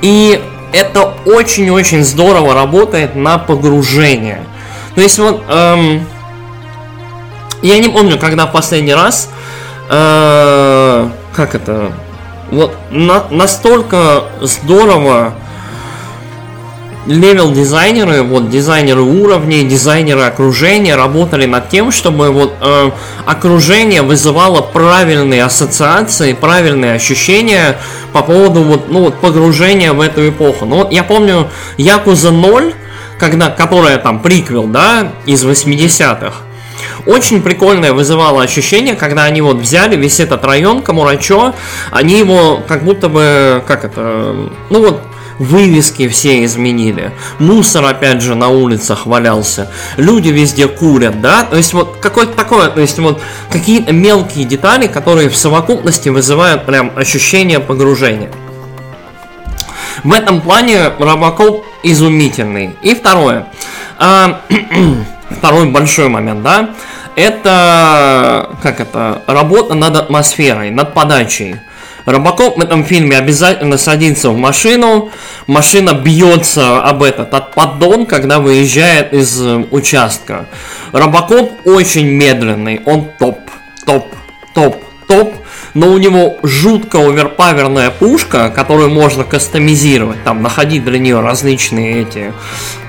И 0.01 0.41
это 0.73 1.13
очень-очень 1.25 2.03
здорово 2.03 2.53
работает 2.53 3.15
на 3.15 3.37
погружение. 3.37 4.43
То 4.95 5.01
есть 5.01 5.19
вот, 5.19 5.43
эм, 5.47 6.05
я 7.61 7.77
не 7.79 7.89
помню, 7.89 8.17
когда 8.17 8.47
в 8.47 8.51
последний 8.51 8.93
раз, 8.93 9.29
э, 9.89 11.09
как 11.33 11.55
это, 11.55 11.91
вот 12.51 12.75
на, 12.89 13.25
настолько 13.29 14.23
здорово 14.41 15.33
level 17.09 17.51
дизайнеры, 17.51 18.21
вот 18.21 18.51
дизайнеры 18.51 19.01
уровней, 19.01 19.63
дизайнеры 19.63 20.21
окружения 20.21 20.95
работали 20.95 21.47
над 21.47 21.67
тем, 21.67 21.91
чтобы 21.91 22.29
вот 22.29 22.53
э, 22.61 22.91
окружение 23.25 24.03
вызывало 24.03 24.61
правильные 24.61 25.43
ассоциации, 25.43 26.33
правильные 26.33 26.93
ощущения 26.93 27.77
по 28.13 28.21
поводу 28.21 28.61
вот, 28.61 28.89
ну, 28.89 29.05
вот 29.05 29.15
погружения 29.15 29.91
в 29.91 30.01
эту 30.01 30.29
эпоху. 30.29 30.65
Ну 30.65 30.77
вот 30.77 30.91
я 30.91 31.03
помню 31.03 31.49
Якуза 31.77 32.29
0, 32.29 32.75
когда, 33.17 33.49
которая 33.49 33.97
там 33.97 34.19
приквел, 34.19 34.67
да, 34.67 35.11
из 35.25 35.43
80-х. 35.43 36.33
Очень 37.07 37.41
прикольное 37.41 37.91
вызывало 37.91 38.43
ощущение, 38.43 38.95
когда 38.95 39.23
они 39.23 39.41
вот 39.41 39.57
взяли 39.57 39.95
весь 39.95 40.19
этот 40.19 40.45
район 40.45 40.83
Камурочо, 40.83 41.55
они 41.91 42.19
его 42.19 42.61
как 42.67 42.83
будто 42.83 43.09
бы, 43.09 43.63
как 43.65 43.83
это, 43.83 44.35
ну 44.69 44.79
вот 44.79 45.01
вывески 45.39 46.07
все 46.07 46.43
изменили, 46.45 47.11
мусор 47.39 47.85
опять 47.85 48.21
же 48.21 48.35
на 48.35 48.49
улицах 48.49 49.05
валялся, 49.05 49.71
люди 49.97 50.29
везде 50.29 50.67
курят, 50.67 51.21
да, 51.21 51.43
то 51.43 51.57
есть 51.57 51.73
вот 51.73 51.97
какое-то 51.99 52.33
такое, 52.33 52.69
то 52.69 52.81
есть 52.81 52.99
вот 52.99 53.21
какие-то 53.49 53.91
мелкие 53.91 54.45
детали, 54.45 54.87
которые 54.87 55.29
в 55.29 55.37
совокупности 55.37 56.09
вызывают 56.09 56.65
прям 56.65 56.91
ощущение 56.95 57.59
погружения. 57.59 58.29
В 60.03 60.13
этом 60.13 60.41
плане 60.41 60.91
Робокоп 60.97 61.65
изумительный. 61.83 62.75
И 62.81 62.95
второе. 62.95 63.47
А, 63.97 64.41
второй 65.29 65.65
большой 65.71 66.07
момент, 66.07 66.41
да, 66.41 66.69
это, 67.15 68.49
как 68.63 68.79
это, 68.79 69.23
работа 69.27 69.73
над 69.73 69.95
атмосферой, 69.97 70.71
над 70.71 70.93
подачей. 70.93 71.57
Робокоп 72.09 72.57
в 72.57 72.61
этом 72.61 72.83
фильме 72.83 73.17
обязательно 73.17 73.77
садится 73.77 74.31
в 74.31 74.37
машину, 74.37 75.11
машина 75.45 75.93
бьется 75.93 76.81
об 76.81 77.03
этот 77.03 77.33
от 77.35 77.53
поддон, 77.53 78.07
когда 78.07 78.39
выезжает 78.39 79.13
из 79.13 79.39
э, 79.39 79.65
участка. 79.69 80.47
Робокоп 80.91 81.51
очень 81.65 82.07
медленный, 82.07 82.81
он 82.85 83.09
топ, 83.19 83.37
топ, 83.85 84.07
топ, 84.55 84.83
топ 85.07 85.38
но 85.73 85.89
у 85.89 85.97
него 85.97 86.37
жутко 86.43 86.99
оверпаверная 86.99 87.91
пушка, 87.91 88.49
которую 88.49 88.89
можно 88.89 89.23
кастомизировать, 89.23 90.23
там 90.23 90.41
находить 90.41 90.83
для 90.83 90.99
нее 90.99 91.19
различные 91.19 92.01
эти 92.01 92.33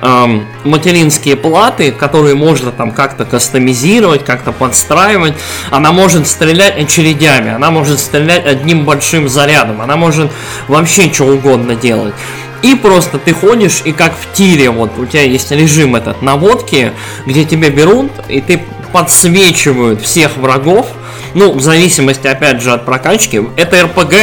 эм, 0.02 0.46
материнские 0.64 1.36
платы, 1.36 1.92
которые 1.92 2.34
можно 2.34 2.72
там 2.72 2.92
как-то 2.92 3.24
кастомизировать, 3.24 4.24
как-то 4.24 4.52
подстраивать. 4.52 5.34
Она 5.70 5.92
может 5.92 6.26
стрелять 6.26 6.78
очередями, 6.78 7.52
она 7.52 7.70
может 7.70 7.98
стрелять 7.98 8.46
одним 8.46 8.84
большим 8.84 9.28
зарядом, 9.28 9.80
она 9.80 9.96
может 9.96 10.30
вообще 10.68 11.12
что 11.12 11.24
угодно 11.24 11.74
делать. 11.74 12.14
И 12.62 12.74
просто 12.74 13.18
ты 13.18 13.32
ходишь, 13.32 13.80
и 13.84 13.92
как 13.92 14.12
в 14.14 14.32
тире, 14.34 14.70
вот 14.70 14.98
у 14.98 15.06
тебя 15.06 15.22
есть 15.22 15.50
режим 15.50 15.96
этот 15.96 16.20
наводки, 16.20 16.92
где 17.24 17.44
тебя 17.44 17.70
берут, 17.70 18.12
и 18.28 18.40
ты 18.42 18.62
подсвечивают 18.92 20.02
всех 20.02 20.36
врагов, 20.36 20.88
Ну, 21.34 21.52
в 21.52 21.60
зависимости, 21.60 22.26
опять 22.26 22.62
же, 22.62 22.72
от 22.72 22.84
прокачки. 22.84 23.40
Это 23.56 23.82
РПГ 23.82 24.14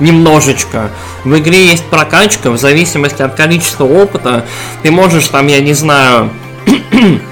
немножечко. 0.00 0.90
В 1.24 1.38
игре 1.38 1.66
есть 1.66 1.84
прокачка, 1.84 2.50
в 2.50 2.58
зависимости 2.58 3.22
от 3.22 3.34
количества 3.34 3.84
опыта. 3.84 4.46
Ты 4.82 4.90
можешь 4.90 5.28
там, 5.28 5.46
я 5.46 5.60
не 5.60 5.74
знаю, 5.74 6.30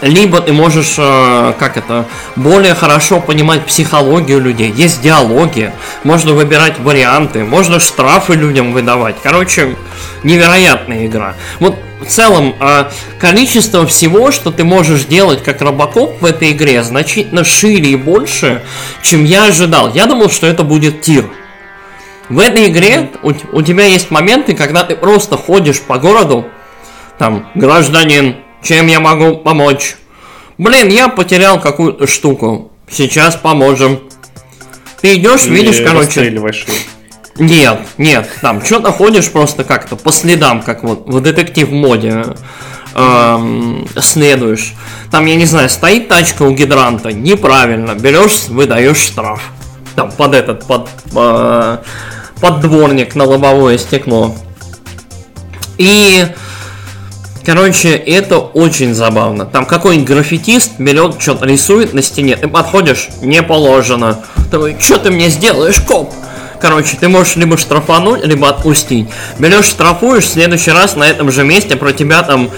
либо 0.00 0.40
ты 0.40 0.52
можешь, 0.52 0.94
э, 0.98 1.54
как 1.58 1.76
это, 1.76 2.06
более 2.36 2.74
хорошо 2.74 3.20
понимать 3.20 3.66
психологию 3.66 4.40
людей. 4.40 4.70
Есть 4.70 5.02
диалоги, 5.02 5.72
можно 6.04 6.32
выбирать 6.32 6.78
варианты, 6.78 7.44
можно 7.44 7.80
штрафы 7.80 8.34
людям 8.34 8.72
выдавать. 8.72 9.16
Короче, 9.22 9.76
невероятная 10.22 11.06
игра. 11.06 11.34
Вот 11.60 11.76
в 12.00 12.06
целом, 12.06 12.54
э, 12.60 12.84
количество 13.18 13.86
всего, 13.86 14.30
что 14.30 14.50
ты 14.50 14.64
можешь 14.64 15.04
делать 15.04 15.42
как 15.42 15.60
робокоп 15.60 16.20
в 16.20 16.24
этой 16.24 16.52
игре, 16.52 16.82
значительно 16.82 17.44
шире 17.44 17.90
и 17.90 17.96
больше, 17.96 18.62
чем 19.02 19.24
я 19.24 19.46
ожидал. 19.46 19.92
Я 19.92 20.06
думал, 20.06 20.30
что 20.30 20.46
это 20.46 20.62
будет 20.62 21.00
тир. 21.00 21.28
В 22.28 22.38
этой 22.38 22.68
игре 22.68 23.10
у, 23.22 23.32
у 23.52 23.62
тебя 23.62 23.84
есть 23.84 24.10
моменты, 24.10 24.54
когда 24.54 24.84
ты 24.84 24.94
просто 24.96 25.36
ходишь 25.36 25.80
по 25.80 25.98
городу, 25.98 26.46
там, 27.18 27.50
гражданин, 27.54 28.36
чем 28.62 28.86
я 28.86 29.00
могу 29.00 29.36
помочь? 29.36 29.96
Блин, 30.58 30.88
я 30.88 31.08
потерял 31.08 31.60
какую-то 31.60 32.06
штуку. 32.06 32.72
Сейчас 32.90 33.36
поможем. 33.36 34.00
Ты 35.00 35.16
идешь, 35.16 35.46
Или 35.46 35.56
видишь, 35.56 35.80
короче. 35.84 36.52
Нет, 37.38 37.80
нет, 37.98 38.28
там 38.42 38.64
что-то 38.64 38.90
ходишь 38.90 39.30
просто 39.30 39.62
как-то 39.62 39.94
по 39.94 40.10
следам, 40.10 40.60
как 40.60 40.82
вот 40.82 41.06
в 41.06 41.20
детектив 41.20 41.70
моде 41.70 42.24
эм, 42.94 43.86
следуешь. 43.96 44.74
Там, 45.12 45.24
я 45.26 45.36
не 45.36 45.44
знаю, 45.44 45.70
стоит 45.70 46.08
тачка 46.08 46.42
у 46.42 46.50
гидранта, 46.50 47.12
неправильно, 47.12 47.94
берешь, 47.94 48.48
выдаешь 48.48 48.98
штраф. 48.98 49.40
Там 49.94 50.10
под 50.10 50.34
этот, 50.34 50.66
под, 50.66 50.88
э, 51.14 51.78
под 52.40 52.60
дворник 52.60 53.14
на 53.14 53.24
лобовое 53.24 53.78
стекло. 53.78 54.34
И 55.76 56.26
Короче, 57.48 57.96
это 57.96 58.40
очень 58.40 58.92
забавно. 58.92 59.46
Там 59.46 59.64
какой-нибудь 59.64 60.06
граффитист 60.06 60.72
берет, 60.76 61.14
что-то 61.18 61.46
рисует 61.46 61.94
на 61.94 62.02
стене. 62.02 62.36
Ты 62.36 62.46
подходишь, 62.46 63.08
не 63.22 63.42
положено. 63.42 64.22
Ты 64.50 64.76
что 64.78 64.98
ты 64.98 65.10
мне 65.10 65.30
сделаешь, 65.30 65.80
коп? 65.80 66.12
Короче, 66.60 66.98
ты 67.00 67.08
можешь 67.08 67.36
либо 67.36 67.56
штрафануть, 67.56 68.22
либо 68.22 68.50
отпустить. 68.50 69.08
Берешь, 69.38 69.64
штрафуешь, 69.64 70.24
в 70.24 70.28
следующий 70.28 70.72
раз 70.72 70.94
на 70.94 71.04
этом 71.04 71.32
же 71.32 71.42
месте 71.42 71.74
про 71.74 71.94
тебя 71.94 72.22
там, 72.22 72.50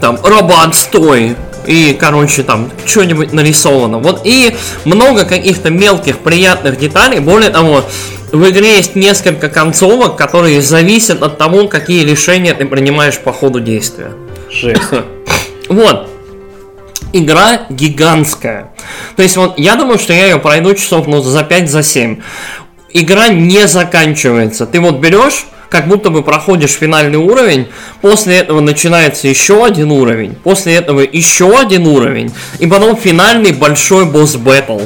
там, 0.00 0.18
робот, 0.24 0.74
стой. 0.74 1.36
И, 1.66 1.94
короче, 2.00 2.42
там, 2.42 2.70
что-нибудь 2.86 3.34
нарисовано. 3.34 3.98
Вот 3.98 4.22
и 4.24 4.56
много 4.86 5.26
каких-то 5.26 5.68
мелких 5.68 6.16
приятных 6.16 6.78
деталей. 6.78 7.20
Более 7.20 7.50
того, 7.50 7.84
в 8.32 8.48
игре 8.48 8.76
есть 8.76 8.96
несколько 8.96 9.50
концовок, 9.50 10.16
которые 10.16 10.62
зависят 10.62 11.22
от 11.22 11.36
того, 11.36 11.68
какие 11.68 12.06
решения 12.06 12.54
ты 12.54 12.64
принимаешь 12.64 13.18
по 13.18 13.34
ходу 13.34 13.60
действия. 13.60 14.12
Жесть. 14.50 14.82
Вот. 15.68 16.10
Игра 17.12 17.66
гигантская. 17.70 18.72
То 19.14 19.22
есть 19.22 19.36
вот 19.36 19.56
я 19.56 19.76
думаю, 19.76 20.00
что 20.00 20.12
я 20.12 20.26
ее 20.26 20.38
пройду 20.40 20.74
часов 20.74 21.06
ну, 21.06 21.22
за 21.22 21.40
5-7. 21.40 21.66
За 21.66 21.82
7. 21.84 22.20
Игра 22.92 23.28
не 23.28 23.68
заканчивается. 23.68 24.66
Ты 24.66 24.80
вот 24.80 24.98
берешь, 24.98 25.46
как 25.68 25.86
будто 25.86 26.10
бы 26.10 26.22
проходишь 26.24 26.72
финальный 26.72 27.18
уровень, 27.18 27.68
после 28.00 28.38
этого 28.38 28.60
начинается 28.60 29.28
еще 29.28 29.64
один 29.64 29.92
уровень, 29.92 30.34
после 30.34 30.74
этого 30.74 31.00
еще 31.00 31.56
один 31.56 31.86
уровень, 31.86 32.32
и 32.58 32.66
потом 32.66 32.96
финальный 32.96 33.52
большой 33.52 34.06
босс 34.06 34.34
бэтл 34.34 34.80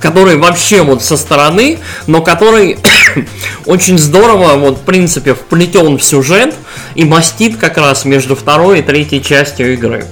который 0.00 0.36
вообще 0.36 0.82
вот 0.82 1.02
со 1.02 1.16
стороны, 1.16 1.78
но 2.06 2.22
который 2.22 2.78
очень 3.66 3.98
здорово, 3.98 4.54
вот 4.54 4.78
в 4.78 4.82
принципе, 4.82 5.34
вплетен 5.34 5.98
в 5.98 6.04
сюжет 6.04 6.54
и 6.94 7.04
мастит 7.04 7.56
как 7.56 7.76
раз 7.76 8.04
между 8.04 8.36
второй 8.36 8.80
и 8.80 8.82
третьей 8.82 9.22
частью 9.22 9.74
игры. 9.74 10.06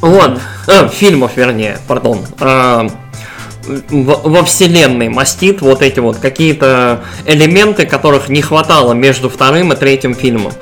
Вот, 0.00 0.40
э, 0.66 0.88
фильмов, 0.88 1.32
вернее, 1.36 1.78
пардон. 1.86 2.24
Э, 2.40 2.88
во 3.90 4.42
вселенной 4.44 5.08
мастит 5.08 5.60
вот 5.60 5.82
эти 5.82 6.00
вот 6.00 6.16
какие-то 6.16 7.04
элементы, 7.26 7.86
которых 7.86 8.28
не 8.28 8.42
хватало 8.42 8.94
между 8.94 9.28
вторым 9.28 9.72
и 9.72 9.76
третьим 9.76 10.14
фильмом. 10.14 10.52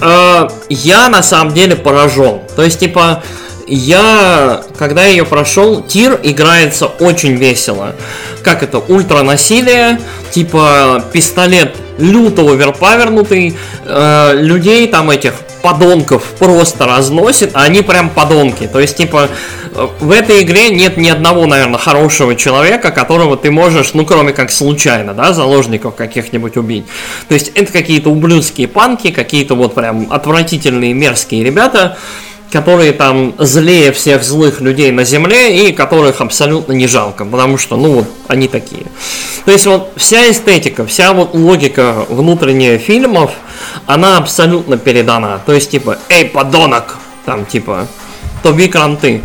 Э, 0.00 0.48
я 0.68 1.08
на 1.08 1.22
самом 1.22 1.52
деле 1.52 1.76
поражен. 1.76 2.40
То 2.54 2.62
есть, 2.62 2.78
типа, 2.78 3.22
я, 3.66 4.62
когда 4.78 5.04
ее 5.04 5.24
прошел, 5.24 5.82
тир 5.82 6.20
играется 6.22 6.86
очень 6.86 7.34
весело. 7.34 7.94
Как 8.42 8.62
это, 8.62 8.78
ультра 8.78 9.22
насилие, 9.22 10.00
типа 10.30 11.04
пистолет 11.12 11.74
люто 11.98 12.42
оверпавернутый, 12.42 13.56
э, 13.84 14.32
людей 14.34 14.86
там 14.86 15.10
этих 15.10 15.34
подонков 15.62 16.22
просто 16.38 16.86
разносит, 16.86 17.50
а 17.54 17.62
они 17.62 17.82
прям 17.82 18.10
подонки. 18.10 18.68
То 18.68 18.78
есть, 18.78 18.96
типа, 18.96 19.28
в 20.00 20.12
этой 20.12 20.42
игре 20.42 20.70
нет 20.70 20.96
ни 20.96 21.08
одного, 21.08 21.46
наверное, 21.46 21.78
хорошего 21.78 22.36
человека, 22.36 22.92
которого 22.92 23.36
ты 23.36 23.50
можешь, 23.50 23.92
ну, 23.94 24.06
кроме 24.06 24.32
как 24.32 24.52
случайно, 24.52 25.12
да, 25.12 25.32
заложников 25.32 25.96
каких-нибудь 25.96 26.56
убить. 26.56 26.84
То 27.28 27.34
есть, 27.34 27.50
это 27.54 27.72
какие-то 27.72 28.10
ублюдские 28.10 28.68
панки, 28.68 29.10
какие-то 29.10 29.56
вот 29.56 29.74
прям 29.74 30.12
отвратительные, 30.12 30.94
мерзкие 30.94 31.42
ребята, 31.42 31.96
которые 32.52 32.92
там 32.92 33.34
злее 33.38 33.92
всех 33.92 34.22
злых 34.22 34.60
людей 34.60 34.90
на 34.92 35.04
земле 35.04 35.68
и 35.68 35.72
которых 35.72 36.20
абсолютно 36.20 36.72
не 36.72 36.86
жалко, 36.86 37.24
потому 37.24 37.58
что, 37.58 37.76
ну, 37.76 37.92
вот 37.92 38.08
они 38.28 38.48
такие. 38.48 38.84
То 39.44 39.52
есть 39.52 39.66
вот 39.66 39.92
вся 39.96 40.30
эстетика, 40.30 40.86
вся 40.86 41.12
вот 41.12 41.34
логика 41.34 42.06
внутренняя 42.08 42.78
фильмов, 42.78 43.32
она 43.86 44.18
абсолютно 44.18 44.78
передана. 44.78 45.38
То 45.44 45.52
есть 45.52 45.70
типа, 45.70 45.98
эй, 46.08 46.26
подонок, 46.26 46.96
там 47.24 47.44
типа, 47.44 47.86
тоби 48.42 48.68
кранты. 48.68 49.22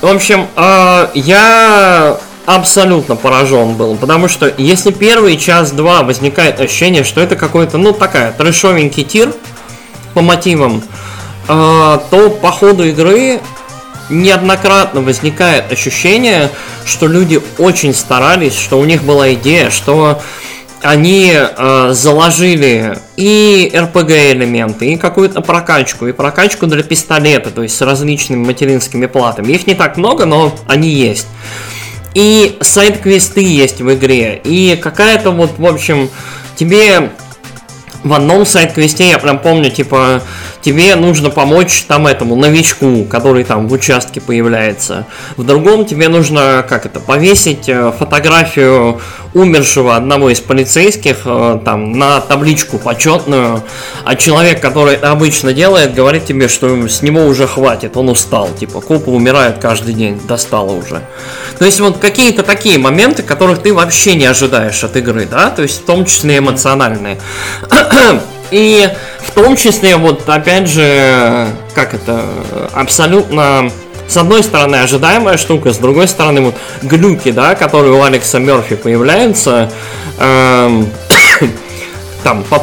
В 0.00 0.06
общем, 0.08 0.46
э, 0.56 1.08
я 1.14 2.18
абсолютно 2.46 3.16
поражен 3.16 3.74
был, 3.74 3.96
потому 3.96 4.28
что 4.28 4.52
если 4.56 4.92
первый 4.92 5.36
час-два 5.36 6.02
возникает 6.02 6.60
ощущение, 6.60 7.02
что 7.02 7.20
это 7.20 7.36
какой-то, 7.36 7.78
ну, 7.78 7.92
такая 7.92 8.32
трэшовенький 8.32 9.04
тир 9.04 9.32
по 10.14 10.22
мотивам, 10.22 10.82
то 11.46 12.38
по 12.42 12.50
ходу 12.50 12.84
игры 12.84 13.40
неоднократно 14.08 15.00
возникает 15.00 15.72
ощущение, 15.72 16.50
что 16.84 17.06
люди 17.06 17.40
очень 17.58 17.94
старались, 17.94 18.54
что 18.54 18.78
у 18.78 18.84
них 18.84 19.02
была 19.02 19.34
идея, 19.34 19.70
что 19.70 20.20
они 20.82 21.32
э, 21.34 21.90
заложили 21.92 22.98
и 23.16 23.70
RPG 23.74 24.32
элементы, 24.32 24.92
и 24.92 24.96
какую-то 24.96 25.40
прокачку, 25.40 26.06
и 26.06 26.12
прокачку 26.12 26.66
для 26.66 26.82
пистолета, 26.82 27.50
то 27.50 27.62
есть 27.62 27.76
с 27.76 27.80
различными 27.80 28.44
материнскими 28.44 29.06
платами. 29.06 29.52
Их 29.52 29.66
не 29.66 29.74
так 29.74 29.96
много, 29.96 30.26
но 30.26 30.54
они 30.68 30.88
есть. 30.88 31.26
И 32.14 32.56
сайт-квесты 32.60 33.42
есть 33.42 33.80
в 33.80 33.92
игре, 33.94 34.40
и 34.42 34.78
какая-то 34.80 35.30
вот, 35.32 35.58
в 35.58 35.66
общем, 35.66 36.08
тебе 36.56 37.10
в 38.06 38.12
одном 38.12 38.46
сайт-квесте, 38.46 39.08
я 39.08 39.18
прям 39.18 39.38
помню, 39.38 39.70
типа, 39.70 40.22
тебе 40.62 40.94
нужно 40.94 41.30
помочь 41.30 41.84
там 41.88 42.06
этому 42.06 42.36
новичку, 42.36 43.04
который 43.04 43.44
там 43.44 43.68
в 43.68 43.72
участке 43.72 44.20
появляется. 44.20 45.06
В 45.36 45.44
другом 45.44 45.84
тебе 45.86 46.08
нужно, 46.08 46.64
как 46.68 46.86
это, 46.86 47.00
повесить 47.00 47.68
э, 47.68 47.92
фотографию 47.98 49.00
умершего 49.34 49.96
одного 49.96 50.30
из 50.30 50.40
полицейских 50.40 51.22
э, 51.24 51.60
там 51.64 51.92
на 51.98 52.20
табличку 52.20 52.78
почетную, 52.78 53.62
а 54.04 54.14
человек, 54.16 54.60
который 54.60 54.94
это 54.94 55.10
обычно 55.10 55.52
делает, 55.52 55.94
говорит 55.94 56.26
тебе, 56.26 56.48
что 56.48 56.88
с 56.88 57.02
него 57.02 57.26
уже 57.26 57.46
хватит, 57.46 57.96
он 57.96 58.08
устал, 58.08 58.48
типа, 58.58 58.80
копы 58.80 59.10
умирают 59.10 59.58
каждый 59.58 59.94
день, 59.94 60.20
достало 60.26 60.72
уже. 60.72 61.02
То 61.58 61.64
есть 61.64 61.80
вот 61.80 61.98
какие-то 61.98 62.42
такие 62.42 62.78
моменты, 62.78 63.22
которых 63.22 63.62
ты 63.62 63.74
вообще 63.74 64.14
не 64.14 64.26
ожидаешь 64.26 64.82
от 64.84 64.96
игры, 64.96 65.26
да, 65.30 65.50
то 65.50 65.62
есть 65.62 65.82
в 65.82 65.84
том 65.84 66.04
числе 66.04 66.38
эмоциональные. 66.38 67.18
И 68.50 68.88
в 69.20 69.32
том 69.32 69.56
числе, 69.56 69.96
вот 69.96 70.28
опять 70.28 70.68
же, 70.68 71.48
как 71.74 71.94
это, 71.94 72.24
абсолютно 72.72 73.70
с 74.08 74.16
одной 74.16 74.42
стороны 74.44 74.76
ожидаемая 74.76 75.36
штука, 75.36 75.72
с 75.72 75.78
другой 75.78 76.06
стороны 76.06 76.40
вот 76.40 76.54
глюки, 76.82 77.32
да, 77.32 77.54
которые 77.54 77.92
у 77.92 78.02
Алекса 78.02 78.38
Мерфи 78.38 78.76
появляются, 78.76 79.70
эм, 80.20 80.88
там, 82.26 82.42
по, 82.42 82.60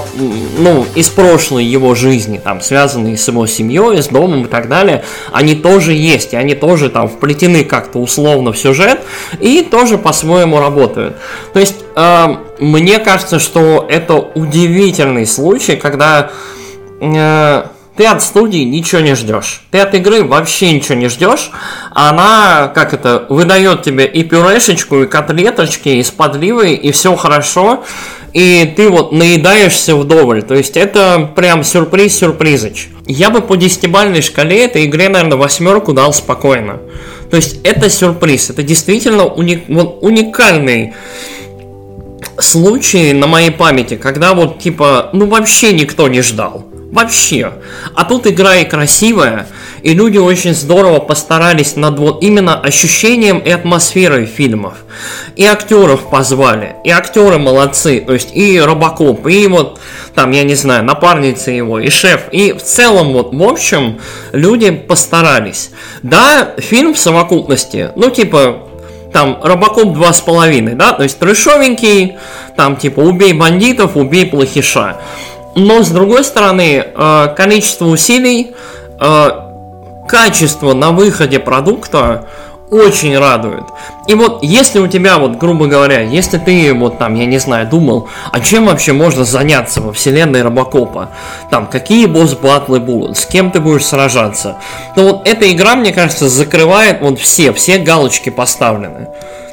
ну, 0.57 0.86
из 0.93 1.07
прошлой 1.07 1.64
его 1.64 1.95
жизни, 1.95 2.38
там, 2.38 2.59
связанные 2.59 3.16
с 3.16 3.26
его 3.30 3.47
семьей, 3.47 4.03
с 4.03 4.07
домом 4.07 4.43
и 4.43 4.47
так 4.49 4.68
далее, 4.68 5.05
они 5.32 5.55
тоже 5.55 5.93
есть, 5.93 6.34
и 6.34 6.36
они 6.36 6.53
тоже 6.53 6.89
там 6.89 7.07
вплетены 7.07 7.64
как-то 7.64 7.99
условно 7.99 8.51
в 8.51 8.57
сюжет, 8.57 8.99
и 9.39 9.61
тоже 9.61 9.97
по-своему 9.97 10.59
работают. 10.59 11.16
То 11.53 11.61
есть, 11.61 11.78
э, 11.95 12.36
мне 12.59 12.99
кажется, 12.99 13.39
что 13.39 13.88
это 13.89 14.16
удивительный 14.16 15.26
случай, 15.26 15.78
когда 15.78 16.32
э, 16.99 17.64
ты 17.95 18.05
от 18.05 18.23
студии 18.23 18.63
ничего 18.63 19.01
не 19.01 19.15
ждешь. 19.15 19.63
Ты 19.69 19.79
от 19.79 19.93
игры 19.93 20.23
вообще 20.23 20.71
ничего 20.71 20.95
не 20.95 21.09
ждешь. 21.09 21.51
Она, 21.91 22.71
как 22.73 22.93
это, 22.93 23.25
выдает 23.29 23.83
тебе 23.83 24.05
и 24.05 24.23
пюрешечку, 24.23 25.03
и 25.03 25.07
котлеточки, 25.07 25.89
и 25.89 26.03
с 26.03 26.11
и 26.11 26.91
все 26.91 27.15
хорошо. 27.15 27.83
И 28.33 28.73
ты 28.75 28.89
вот 28.89 29.11
наедаешься 29.11 29.95
вдоволь. 29.95 30.41
То 30.41 30.55
есть 30.55 30.75
это 30.75 31.29
прям 31.35 31.63
сюрприз-сюрпризыч. 31.63 32.89
Я 33.05 33.29
бы 33.29 33.41
по 33.41 33.55
десятибальной 33.55 34.23
шкале 34.23 34.65
этой 34.65 34.85
игре, 34.85 35.09
наверное, 35.09 35.37
восьмерку 35.37 35.93
дал 35.93 36.13
спокойно. 36.13 36.79
То 37.29 37.37
есть 37.37 37.59
это 37.63 37.91
сюрприз. 37.91 38.49
Это 38.49 38.63
действительно 38.63 39.25
уник, 39.25 39.65
вот, 39.67 39.99
уникальный 40.01 40.95
случай 42.39 43.13
на 43.13 43.27
моей 43.27 43.51
памяти, 43.51 43.97
когда 43.97 44.33
вот 44.33 44.59
типа, 44.59 45.11
ну 45.13 45.27
вообще 45.27 45.73
никто 45.73 46.07
не 46.07 46.21
ждал. 46.21 46.65
Вообще. 46.93 47.53
А 47.95 48.05
тут 48.05 48.27
игра 48.27 48.57
и 48.57 48.65
красивая, 48.65 49.47
и 49.81 49.93
люди 49.95 50.19
очень 50.19 50.53
здорово 50.53 50.99
постарались 50.99 51.75
над 51.75 51.97
вот 51.97 52.21
именно 52.21 52.59
ощущением 52.59 53.39
и 53.39 53.49
атмосферой 53.49 54.27
фильмов. 54.27 54.75
И 55.35 55.43
актеров 55.43 56.11
позвали, 56.11 56.75
и 56.83 56.91
актеры 56.91 57.39
молодцы, 57.39 57.99
то 57.99 58.13
есть 58.13 58.35
и 58.35 58.59
Робокоп, 58.59 59.25
и 59.25 59.47
вот 59.47 59.79
там, 60.13 60.29
я 60.29 60.43
не 60.43 60.53
знаю, 60.53 60.83
напарница 60.85 61.49
его, 61.49 61.79
и 61.79 61.89
шеф, 61.89 62.25
и 62.31 62.53
в 62.53 62.61
целом 62.61 63.13
вот, 63.13 63.33
в 63.33 63.41
общем, 63.41 63.99
люди 64.31 64.69
постарались. 64.69 65.71
Да, 66.03 66.53
фильм 66.59 66.93
в 66.93 66.99
совокупности, 66.99 67.89
ну 67.95 68.11
типа, 68.11 68.69
там 69.11 69.39
Робокоп 69.41 69.97
2,5, 69.97 70.75
да, 70.75 70.93
то 70.93 71.01
есть 71.01 71.17
трешовенький, 71.17 72.17
там 72.55 72.75
типа 72.75 72.99
убей 72.99 73.33
бандитов, 73.33 73.97
убей 73.97 74.27
плохиша. 74.27 74.97
Но 75.56 75.84
с 75.84 75.89
другой 75.89 76.24
стороны, 76.24 76.86
э, 76.86 77.28
количество 77.36 77.86
усилий, 77.86 78.56
э, 78.99 79.30
качество 80.08 80.74
на 80.74 80.91
выходе 80.91 81.39
продукта 81.39 82.28
очень 82.74 83.18
радует. 83.18 83.64
И 84.08 84.16
вот 84.16 84.41
если 84.41 84.80
у 84.80 84.88
тебя, 84.88 85.20
вот, 85.20 85.38
грубо 85.38 85.68
говоря, 85.68 86.01
если 86.01 86.39
ты, 86.39 86.74
вот 86.74 86.97
там, 86.97 87.14
я 87.14 87.28
не 87.28 87.38
знаю, 87.38 87.68
думал, 87.68 88.08
а 88.32 88.39
чем 88.39 88.66
вообще 88.66 88.93
можно 88.93 89.26
заняться 89.26 89.80
во 89.80 89.93
вселенной 89.93 90.41
Робокопа, 90.41 91.10
там, 91.51 91.68
какие 91.68 92.08
босс-батлы 92.08 92.80
будут, 92.80 93.18
с 93.18 93.26
кем 93.28 93.51
ты 93.51 93.60
будешь 93.60 93.86
сражаться, 93.86 94.58
то 94.95 95.04
вот 95.04 95.28
эта 95.28 95.51
игра, 95.51 95.76
мне 95.76 95.93
кажется, 95.93 96.28
закрывает 96.28 97.01
вот 97.01 97.20
все, 97.20 97.54
все 97.54 97.78
галочки 97.78 98.30
поставлены. 98.30 99.08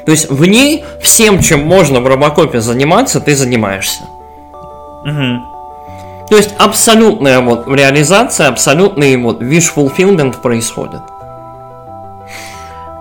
То 0.05 0.11
есть 0.11 0.29
в 0.31 0.43
ней 0.45 0.83
всем, 0.99 1.41
чем 1.41 1.67
можно 1.67 2.01
в 2.01 2.07
Робокопе 2.07 2.59
заниматься, 2.59 3.21
ты 3.21 3.35
занимаешься. 3.35 4.01
Угу. 5.05 5.50
То 6.31 6.37
есть 6.37 6.51
абсолютная 6.57 7.41
вот 7.41 7.67
реализация, 7.67 8.47
абсолютный 8.47 9.17
вот 9.17 9.41
wish 9.41 9.65
fulfillment 9.75 10.39
происходит. 10.39 11.01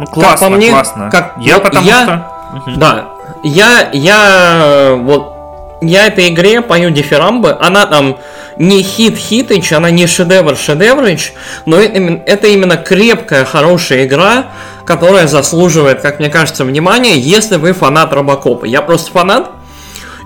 Ну 0.01 0.07
классно, 0.07 0.31
как 0.31 0.41
по 0.41 0.49
мне, 0.49 0.71
классно. 0.71 1.11
Как, 1.13 1.35
я 1.39 1.55
вот 1.55 1.63
потому 1.63 1.87
я, 1.87 2.03
что... 2.03 2.73
Да, 2.77 3.05
я, 3.45 3.89
я 3.93 4.97
вот 5.01 5.33
я 5.81 6.09
этой 6.09 6.31
игре 6.31 6.61
пою 6.61 6.91
дифирамбы, 6.91 7.57
она 7.61 7.87
там 7.87 8.19
не 8.57 8.83
хит 8.83 9.17
хитыч, 9.17 9.73
она 9.73 9.93
не 9.93 10.09
шедевр 10.09 10.57
шедеврыч, 10.57 11.33
но 11.67 11.77
это, 11.77 12.21
это 12.27 12.49
именно 12.49 12.77
крепкая, 12.77 13.45
хорошая 13.45 14.07
игра, 14.07 14.47
которая 14.85 15.29
заслуживает, 15.29 16.01
как 16.01 16.19
мне 16.19 16.31
кажется, 16.31 16.65
внимания, 16.65 17.17
если 17.17 17.59
вы 17.59 17.75
фанат 17.75 18.13
Робокопа. 18.13 18.65
Я 18.65 18.83
просто 18.83 19.13
фанат, 19.13 19.51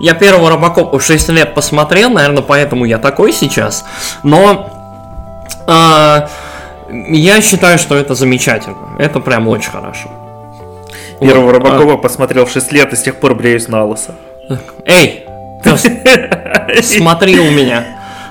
я 0.01 0.14
первого 0.14 0.51
Робокопа 0.51 0.99
в 0.99 1.03
6 1.03 1.28
лет 1.30 1.55
посмотрел, 1.55 2.11
наверное, 2.11 2.42
поэтому 2.42 2.84
я 2.84 2.99
такой 2.99 3.32
сейчас. 3.32 3.84
Но 4.22 4.70
э, 5.66 6.28
я 6.88 7.40
считаю, 7.40 7.78
что 7.78 7.97
это 7.97 8.14
замечательно. 8.14 8.97
Это 8.99 9.20
прям 9.20 9.49
очень 9.49 9.70
хорошо. 9.70 10.09
Первого 11.20 11.47
вот, 11.47 11.53
Робокопа 11.53 11.95
а... 11.95 11.97
посмотрел 11.99 12.47
в 12.47 12.51
6 12.51 12.72
лет 12.72 12.92
и 12.92 12.97
с 12.97 13.03
тех 13.03 13.16
пор 13.16 13.34
бреюсь 13.34 13.68
на 13.68 13.84
лысо. 13.84 14.14
Эй, 14.84 15.24
смотри 16.82 17.38
у 17.38 17.51
меня. 17.51 17.84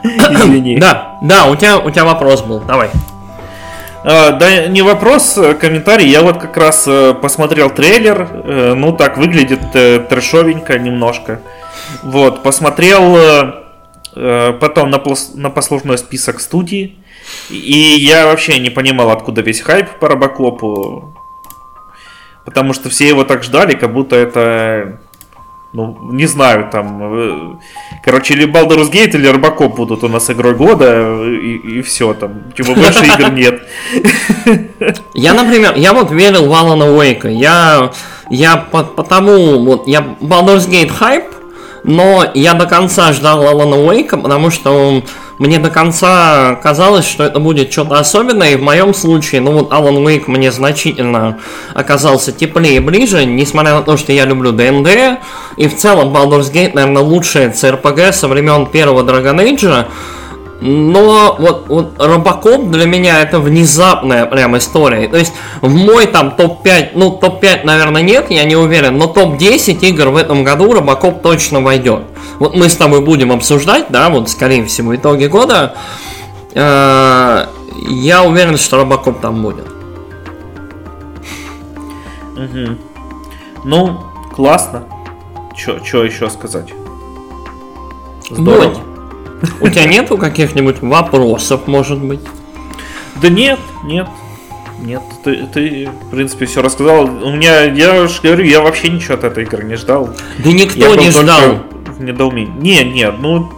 Извини. 0.04 0.78
Да, 0.78 1.18
да, 1.22 1.46
у 1.46 1.56
тебя, 1.56 1.78
у 1.80 1.90
тебя 1.90 2.06
вопрос 2.06 2.42
был, 2.42 2.60
давай. 2.60 2.90
А, 4.06 4.32
да, 4.32 4.68
не 4.68 4.82
вопрос, 4.82 5.38
а 5.38 5.54
комментарий. 5.54 6.10
Я 6.10 6.24
вот 6.24 6.38
как 6.38 6.58
раз 6.58 6.86
э, 6.88 7.14
посмотрел 7.14 7.70
трейлер. 7.70 8.28
Э, 8.32 8.74
ну, 8.76 8.92
так 8.92 9.18
выглядит 9.18 9.62
э, 9.74 10.00
трешовенько 10.00 10.78
немножко. 10.78 11.42
Вот, 12.04 12.44
посмотрел 12.44 13.54
потом 14.60 14.92
на, 14.92 15.50
послужной 15.50 15.98
список 15.98 16.40
студии. 16.40 16.98
И 17.50 17.98
я 18.00 18.28
вообще 18.28 18.60
не 18.60 18.70
понимал, 18.70 19.10
откуда 19.10 19.42
весь 19.42 19.62
хайп 19.62 19.90
по 20.00 20.08
Робокопу. 20.08 21.16
Потому 22.46 22.74
что 22.74 22.90
все 22.90 23.08
его 23.08 23.24
так 23.24 23.44
ждали, 23.44 23.74
как 23.74 23.92
будто 23.92 24.16
это 24.16 25.00
ну, 25.74 25.98
не 26.12 26.28
знаю, 26.28 26.70
там, 26.72 27.00
э, 27.02 27.56
короче, 28.04 28.36
или 28.36 28.46
Baldur's 28.46 28.92
Gate, 28.92 29.16
или 29.16 29.28
Робокоп 29.28 29.76
будут 29.76 30.04
у 30.04 30.08
нас 30.08 30.30
игрой 30.30 30.54
года, 30.54 31.24
и, 31.24 31.56
и 31.56 31.82
все, 31.82 32.14
там, 32.14 32.52
типа, 32.56 32.74
больше 32.74 33.06
игр 33.06 33.32
нет. 33.32 33.64
Я, 35.16 35.34
например, 35.34 35.74
я 35.76 35.94
вот 35.94 36.12
верил 36.12 36.48
в 36.48 36.52
Alan 36.52 36.96
Wake, 36.96 37.32
я, 37.32 37.92
я 38.30 38.58
по, 38.58 38.84
потому, 38.84 39.66
вот, 39.66 39.88
я 39.88 40.16
Baldur's 40.22 40.70
Gate 40.70 40.92
хайп, 40.92 41.26
но 41.84 42.24
я 42.36 42.54
до 42.54 42.68
конца 42.68 43.12
ждал 43.12 43.44
Alan 43.44 43.88
Wake, 43.88 44.22
потому 44.22 44.52
что 44.52 45.04
мне 45.40 45.60
до 45.60 45.70
конца 45.70 46.56
казалось, 46.62 47.06
что 47.06 47.24
это 47.24 47.40
будет 47.40 47.72
что-то 47.72 48.00
особенное, 48.00 48.52
и 48.52 48.56
в 48.56 48.62
моем 48.62 48.94
случае, 48.94 49.42
ну 49.42 49.52
вот 49.52 49.72
Alan 49.72 50.04
Wake 50.04 50.26
мне 50.28 50.52
значительно 50.52 51.40
оказался 51.74 52.32
теплее 52.32 52.76
и 52.76 52.80
ближе, 52.80 53.26
несмотря 53.26 53.74
на 53.76 53.82
то, 53.82 53.98
что 53.98 54.12
я 54.12 54.26
люблю 54.26 54.52
ДНД, 54.52 55.20
и 55.58 55.68
в 55.68 55.76
целом 55.76 56.16
Baldur's 56.16 56.52
Gate, 56.52 56.72
наверное, 56.74 57.02
лучшая 57.02 57.52
CRPG 57.52 58.14
со 58.14 58.28
времен 58.28 58.68
первого 58.68 59.04
Dragon 59.04 59.38
Age, 59.44 59.86
но 60.62 61.36
вот, 61.38 61.66
вот 61.68 61.94
Робокоп 61.98 62.70
для 62.70 62.86
меня 62.86 63.22
это 63.22 63.40
внезапная 63.40 64.26
прям 64.26 64.58
история. 64.58 65.08
То 65.08 65.18
есть 65.18 65.34
в 65.62 65.74
мой 65.74 66.06
там 66.08 66.32
топ-5, 66.36 66.92
ну 66.96 67.12
топ-5, 67.12 67.66
наверное, 67.66 68.02
нет, 68.02 68.28
я 68.30 68.44
не 68.46 68.56
уверен, 68.56 68.98
но 68.98 69.08
топ-10 69.08 69.80
игр 69.82 70.10
в 70.10 70.16
этом 70.16 70.44
году 70.44 70.74
Робокоп 70.74 71.22
точно 71.22 71.62
войдет. 71.62 72.04
Вот 72.40 72.56
мы 72.56 72.70
с 72.70 72.78
тобой 72.78 73.02
будем 73.02 73.32
обсуждать, 73.32 73.88
да, 73.90 74.10
вот 74.10 74.30
скорее 74.30 74.66
всего 74.66 74.96
итоги 74.96 75.26
года. 75.26 75.76
Э, 76.54 77.48
я 77.90 78.24
уверен, 78.24 78.58
что 78.58 78.78
Робокоп 78.78 79.20
там 79.20 79.42
будет. 79.42 79.68
Угу. 82.36 82.78
Ну, 83.66 84.00
классно. 84.34 84.84
Что 85.56 86.04
еще 86.04 86.30
сказать? 86.30 86.74
Здорово. 88.30 88.70
Вот. 88.70 88.93
У 89.60 89.70
тебя 89.70 89.86
нету 89.86 90.18
каких-нибудь 90.18 90.82
вопросов, 90.82 91.68
может 91.68 92.00
быть? 92.00 92.22
Да 93.22 93.30
нет, 93.30 93.60
нет. 93.84 94.08
Нет, 94.80 95.02
ты, 95.24 95.48
ты, 95.54 95.90
в 96.08 96.10
принципе, 96.12 96.46
все 96.46 96.62
рассказал. 96.62 97.06
У 97.06 97.32
меня, 97.32 97.64
я 97.64 98.08
же 98.08 98.22
говорю, 98.22 98.44
я 98.44 98.62
вообще 98.62 98.90
ничего 98.90 99.14
от 99.14 99.24
этой 99.24 99.44
игры 99.44 99.64
не 99.64 99.76
ждал. 99.76 100.10
Да 100.40 100.52
никто 100.52 100.94
я 100.94 100.96
не 100.96 101.10
ждал. 101.10 101.64
В 101.98 102.04
недоумении. 102.04 102.52
Не, 102.60 102.84
нет, 102.84 103.16
ну, 103.20 103.50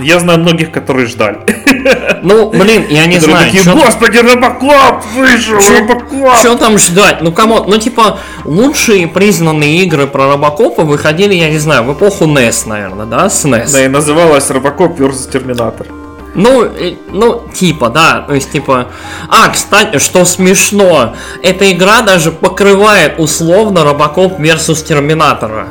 я 0.00 0.18
знаю 0.18 0.40
многих, 0.40 0.70
которые 0.70 1.06
ждали. 1.06 1.40
Ну, 2.22 2.50
блин, 2.50 2.86
я 2.88 3.06
не 3.06 3.18
знаю. 3.18 3.50
Такие, 3.50 3.74
Господи, 3.74 4.18
Робокоп 4.18 5.04
вышел, 5.14 5.56
Робокоп. 5.56 6.36
Что 6.38 6.56
там 6.56 6.78
ждать? 6.78 7.20
Ну, 7.20 7.32
кому? 7.32 7.64
Ну, 7.64 7.78
типа, 7.78 8.18
лучшие 8.44 9.06
признанные 9.06 9.82
игры 9.84 10.06
про 10.06 10.28
Робокопа 10.28 10.82
выходили, 10.82 11.34
я 11.34 11.50
не 11.50 11.58
знаю, 11.58 11.84
в 11.84 11.92
эпоху 11.92 12.24
NES, 12.24 12.68
наверное, 12.68 13.06
да, 13.06 13.28
с 13.28 13.44
NES. 13.44 13.72
Да, 13.72 13.84
и 13.84 13.88
называлась 13.88 14.50
Робокоп 14.50 14.98
vs. 14.98 15.30
Терминатор. 15.30 15.86
Ну, 16.34 16.68
ну, 17.08 17.48
типа, 17.54 17.88
да, 17.88 18.20
то 18.20 18.34
есть, 18.34 18.52
типа... 18.52 18.88
А, 19.28 19.48
кстати, 19.48 19.98
что 19.98 20.26
смешно, 20.26 21.16
эта 21.42 21.72
игра 21.72 22.02
даже 22.02 22.30
покрывает 22.30 23.18
условно 23.18 23.84
Робокоп 23.84 24.38
versus 24.38 24.84
Терминатора. 24.84 25.68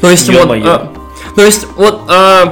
То 0.00 0.10
есть, 0.10 0.28
вот... 0.28 0.50
Э, 0.50 0.88
то 1.36 1.42
есть, 1.42 1.68
вот... 1.76 2.02
Э, 2.08 2.46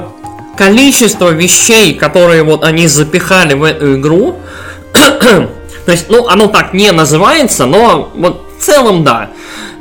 количество 0.57 1.29
вещей, 1.29 1.95
которые 1.95 2.43
вот 2.43 2.63
они 2.63 2.87
запихали 2.87 3.53
в 3.53 3.63
эту 3.63 3.99
игру, 3.99 4.39
то 4.93 5.91
есть, 5.91 6.09
ну, 6.09 6.27
оно 6.27 6.47
так 6.47 6.73
не 6.73 6.91
называется, 6.91 7.65
но 7.65 8.11
вот 8.15 8.45
в 8.57 8.63
целом 8.63 9.03
да. 9.03 9.31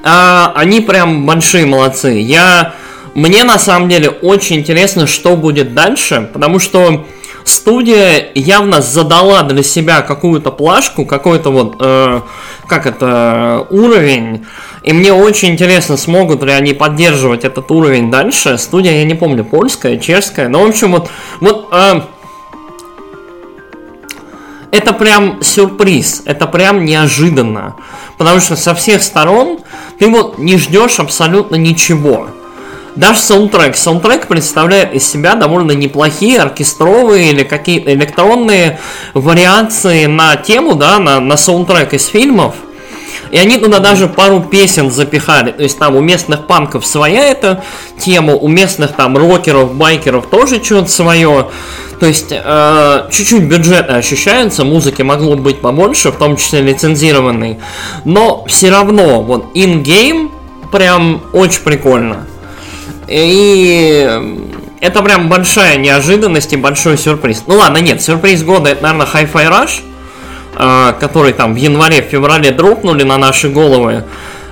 А, 0.02 0.52
они 0.54 0.80
прям 0.80 1.26
большие 1.26 1.66
молодцы. 1.66 2.12
Я... 2.12 2.74
Мне 3.12 3.42
на 3.42 3.58
самом 3.58 3.88
деле 3.88 4.08
очень 4.08 4.56
интересно, 4.56 5.08
что 5.08 5.36
будет 5.36 5.74
дальше, 5.74 6.30
потому 6.32 6.60
что 6.60 7.06
студия 7.44 8.30
явно 8.34 8.80
задала 8.80 9.42
для 9.42 9.62
себя 9.62 10.02
какую-то 10.02 10.50
плашку, 10.50 11.04
какой-то 11.06 11.50
вот, 11.50 11.76
э, 11.80 12.20
как 12.66 12.86
это, 12.86 13.66
уровень, 13.70 14.46
и 14.82 14.92
мне 14.92 15.12
очень 15.12 15.50
интересно, 15.50 15.96
смогут 15.96 16.42
ли 16.42 16.52
они 16.52 16.72
поддерживать 16.72 17.44
этот 17.44 17.70
уровень 17.70 18.10
дальше. 18.10 18.56
Студия, 18.56 18.92
я 18.92 19.04
не 19.04 19.14
помню, 19.14 19.44
польская, 19.44 19.98
чешская. 19.98 20.48
Но, 20.48 20.64
в 20.64 20.68
общем, 20.68 20.92
вот, 20.92 21.10
вот 21.40 21.68
э, 21.70 22.00
это 24.70 24.92
прям 24.92 25.42
сюрприз, 25.42 26.22
это 26.24 26.46
прям 26.46 26.84
неожиданно. 26.84 27.76
Потому 28.16 28.40
что 28.40 28.56
со 28.56 28.74
всех 28.74 29.02
сторон 29.02 29.60
ты 29.98 30.08
вот 30.08 30.38
не 30.38 30.56
ждешь 30.56 30.98
абсолютно 30.98 31.56
ничего. 31.56 32.28
Даже 32.96 33.20
саундтрек. 33.20 33.76
Саундтрек 33.76 34.26
представляет 34.26 34.92
из 34.94 35.08
себя 35.08 35.34
довольно 35.34 35.72
неплохие 35.72 36.40
оркестровые 36.40 37.30
или 37.30 37.44
какие-то 37.44 37.92
электронные 37.92 38.80
вариации 39.14 40.06
на 40.06 40.36
тему, 40.36 40.74
да, 40.74 40.98
на, 40.98 41.20
на 41.20 41.36
саундтрек 41.36 41.94
из 41.94 42.06
фильмов. 42.06 42.54
И 43.30 43.38
они 43.38 43.58
туда 43.58 43.78
даже 43.78 44.08
пару 44.08 44.40
песен 44.40 44.90
запихали. 44.90 45.52
То 45.52 45.62
есть 45.62 45.78
там 45.78 45.94
у 45.94 46.00
местных 46.00 46.46
панков 46.46 46.84
своя 46.84 47.26
эта 47.26 47.62
тема, 47.98 48.34
у 48.34 48.48
местных 48.48 48.92
там 48.92 49.16
рокеров, 49.16 49.74
байкеров 49.74 50.26
тоже 50.26 50.62
что-то 50.62 50.90
свое. 50.90 51.48
То 52.00 52.06
есть 52.06 52.28
э, 52.32 53.08
чуть-чуть 53.12 53.44
бюджетно 53.44 53.96
ощущается, 53.96 54.64
музыки 54.64 55.02
могло 55.02 55.36
быть 55.36 55.60
побольше, 55.60 56.10
в 56.10 56.16
том 56.16 56.36
числе 56.36 56.62
лицензированной. 56.62 57.58
Но 58.04 58.44
все 58.46 58.70
равно, 58.70 59.22
вот 59.22 59.54
in-game 59.54 60.30
прям 60.72 61.22
очень 61.32 61.62
прикольно. 61.62 62.26
И 63.10 64.08
это 64.80 65.02
прям 65.02 65.28
большая 65.28 65.76
неожиданность 65.76 66.52
и 66.52 66.56
большой 66.56 66.96
сюрприз. 66.96 67.44
Ну 67.46 67.56
ладно, 67.56 67.78
нет, 67.78 68.00
сюрприз 68.00 68.44
года 68.44 68.70
это, 68.70 68.84
наверное, 68.84 69.06
Hi-Fi 69.06 69.50
Rush, 69.50 69.80
э, 70.56 70.94
который 71.00 71.32
там 71.32 71.54
в 71.54 71.56
январе-феврале 71.56 72.52
дропнули 72.52 73.02
на 73.02 73.18
наши 73.18 73.48
головы, 73.48 74.04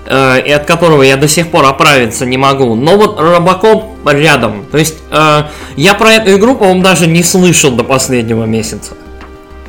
э, 0.06 0.40
и 0.44 0.50
от 0.50 0.66
которого 0.66 1.02
я 1.02 1.16
до 1.16 1.28
сих 1.28 1.50
пор 1.50 1.66
оправиться 1.66 2.26
не 2.26 2.36
могу. 2.36 2.74
Но 2.74 2.96
вот 2.96 3.20
Робокоп 3.20 3.84
рядом. 4.04 4.66
То 4.70 4.78
есть 4.78 4.96
э, 5.12 5.42
я 5.76 5.94
про 5.94 6.14
эту 6.14 6.34
игру, 6.36 6.56
по-моему, 6.56 6.82
даже 6.82 7.06
не 7.06 7.22
слышал 7.22 7.70
до 7.70 7.84
последнего 7.84 8.44
месяца. 8.44 8.94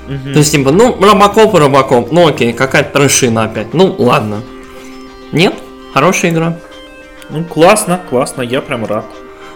Угу. 0.08 0.34
То 0.34 0.40
есть, 0.40 0.52
типа, 0.52 0.72
ну, 0.72 0.98
Робокоп 1.00 1.54
и 1.54 1.58
Робокоп, 1.60 2.12
ну 2.12 2.28
окей, 2.28 2.54
какая-то 2.54 3.00
трешина 3.00 3.44
опять. 3.44 3.76
Ну, 3.76 3.96
ладно. 4.00 4.42
Нет? 5.32 5.54
Хорошая 5.94 6.32
игра. 6.32 6.58
Ну, 7.30 7.44
классно, 7.44 8.00
классно, 8.10 8.42
я 8.42 8.62
прям 8.62 8.86
рад. 8.86 9.06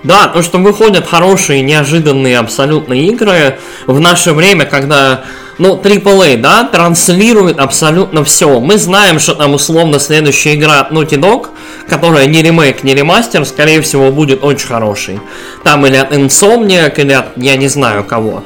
Да, 0.04 0.28
то, 0.28 0.42
что 0.44 0.58
выходят 0.58 1.08
хорошие, 1.08 1.62
неожиданные 1.62 2.38
абсолютно 2.38 2.94
игры 2.94 3.58
в 3.88 4.00
наше 4.02 4.34
время, 4.34 4.66
когда, 4.66 5.22
ну, 5.58 5.78
AAA, 5.78 6.38
да, 6.38 6.66
транслирует 6.66 7.58
абсолютно 7.58 8.24
все. 8.26 8.60
Мы 8.60 8.78
знаем, 8.78 9.18
что 9.20 9.34
там 9.34 9.54
условно 9.54 10.00
следующая 10.00 10.56
игра 10.56 10.82
от 10.82 10.92
Naughty 10.92 11.18
Dog, 11.18 11.48
которая 11.88 12.26
не 12.26 12.42
ремейк, 12.42 12.84
не 12.84 12.94
ремастер, 12.94 13.46
скорее 13.46 13.82
всего, 13.82 14.12
будет 14.12 14.44
очень 14.44 14.68
хороший. 14.68 15.20
Там 15.64 15.86
или 15.86 15.96
от 15.96 16.12
Insomniac, 16.12 17.00
или 17.00 17.14
от, 17.14 17.38
я 17.38 17.56
не 17.56 17.70
знаю 17.70 18.04
кого. 18.04 18.44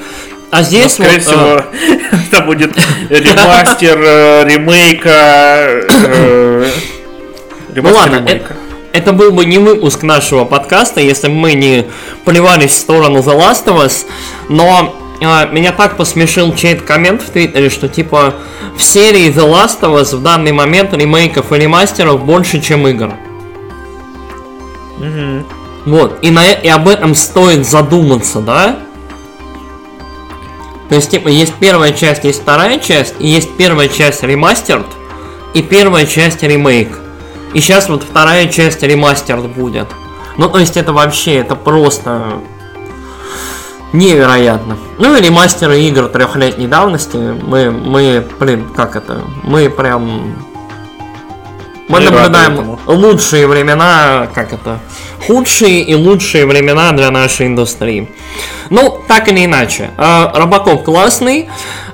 А 0.52 0.62
здесь 0.62 0.98
Но, 0.98 1.06
скорее 1.06 1.20
вот, 1.20 1.24
всего, 1.24 1.64
э... 1.82 2.18
это 2.32 2.42
будет 2.44 2.78
ремастер 3.10 4.00
э, 4.00 4.46
ремейка. 4.46 5.10
Э, 5.10 6.66
ну 7.76 7.94
ладно, 7.94 8.16
ремейка. 8.18 8.56
Это 8.98 9.14
был 9.14 9.32
бы 9.32 9.46
не 9.46 9.60
выпуск 9.60 10.02
нашего 10.02 10.44
подкаста, 10.44 11.02
если 11.02 11.28
бы 11.28 11.36
мы 11.36 11.54
не 11.54 11.86
плевались 12.26 12.72
в 12.72 12.78
сторону 12.78 13.20
The 13.20 13.38
Last 13.38 13.66
of 13.66 13.86
Us, 13.86 14.08
но 14.50 14.96
э, 15.22 15.54
меня 15.54 15.72
так 15.72 15.98
посмешил 15.98 16.56
чей-то 16.56 16.84
коммент 16.84 17.22
в 17.22 17.30
Твиттере, 17.30 17.70
что 17.70 17.90
типа 17.90 18.34
в 18.76 18.82
серии 18.82 19.32
The 19.32 19.48
Last 19.48 19.82
of 19.82 20.02
Us 20.02 20.16
в 20.16 20.24
данный 20.24 20.52
момент 20.52 20.94
ремейков 20.94 21.52
и 21.52 21.58
ремастеров 21.58 22.26
больше, 22.26 22.60
чем 22.60 22.88
игр. 22.88 23.14
Угу. 24.98 25.46
Вот, 25.86 26.18
и, 26.24 26.32
на, 26.32 26.52
и 26.52 26.68
об 26.68 26.88
этом 26.88 27.14
стоит 27.14 27.68
задуматься, 27.68 28.40
да? 28.40 28.80
То 30.90 30.96
есть, 30.96 31.12
типа, 31.12 31.28
есть 31.28 31.54
первая 31.60 31.92
часть, 31.92 32.24
есть 32.24 32.42
вторая 32.42 32.80
часть, 32.80 33.14
и 33.20 33.28
есть 33.28 33.56
первая 33.58 33.90
часть 33.90 34.24
ремастерд, 34.24 34.88
и 35.54 35.62
первая 35.62 36.08
часть 36.08 36.42
ремейк. 36.42 36.90
И 37.54 37.60
сейчас 37.60 37.90
вот 37.90 38.04
вторая 38.04 38.48
часть 38.48 38.84
ремастер 38.84 39.38
будет. 39.38 39.88
Ну, 40.38 40.50
то 40.50 40.60
есть 40.60 40.78
это 40.78 40.94
вообще, 40.94 41.36
это 41.36 41.56
просто 41.56 42.42
невероятно. 43.94 44.78
Ну 44.98 45.16
и 45.16 45.22
ремастеры 45.22 45.80
игр 45.82 46.08
трехлетней 46.08 46.68
давности, 46.68 47.18
мы, 47.18 47.72
мы, 47.72 48.26
блин, 48.40 48.70
как 48.76 48.96
это, 48.96 49.22
мы 49.44 49.70
прям... 49.70 50.36
Мы 51.88 52.00
Не 52.00 52.10
наблюдаем 52.10 52.78
лучшие 52.86 53.48
времена, 53.48 54.28
как 54.36 54.52
это, 54.52 54.80
худшие 55.26 55.84
и 55.84 55.96
лучшие 55.96 56.46
времена 56.46 56.92
для 56.92 57.12
нашей 57.12 57.48
индустрии. 57.48 58.12
Ну, 58.70 59.02
так 59.08 59.30
или 59.30 59.46
иначе, 59.46 59.92
э, 59.98 60.28
Робокоп 60.34 60.84
классный, 60.84 61.48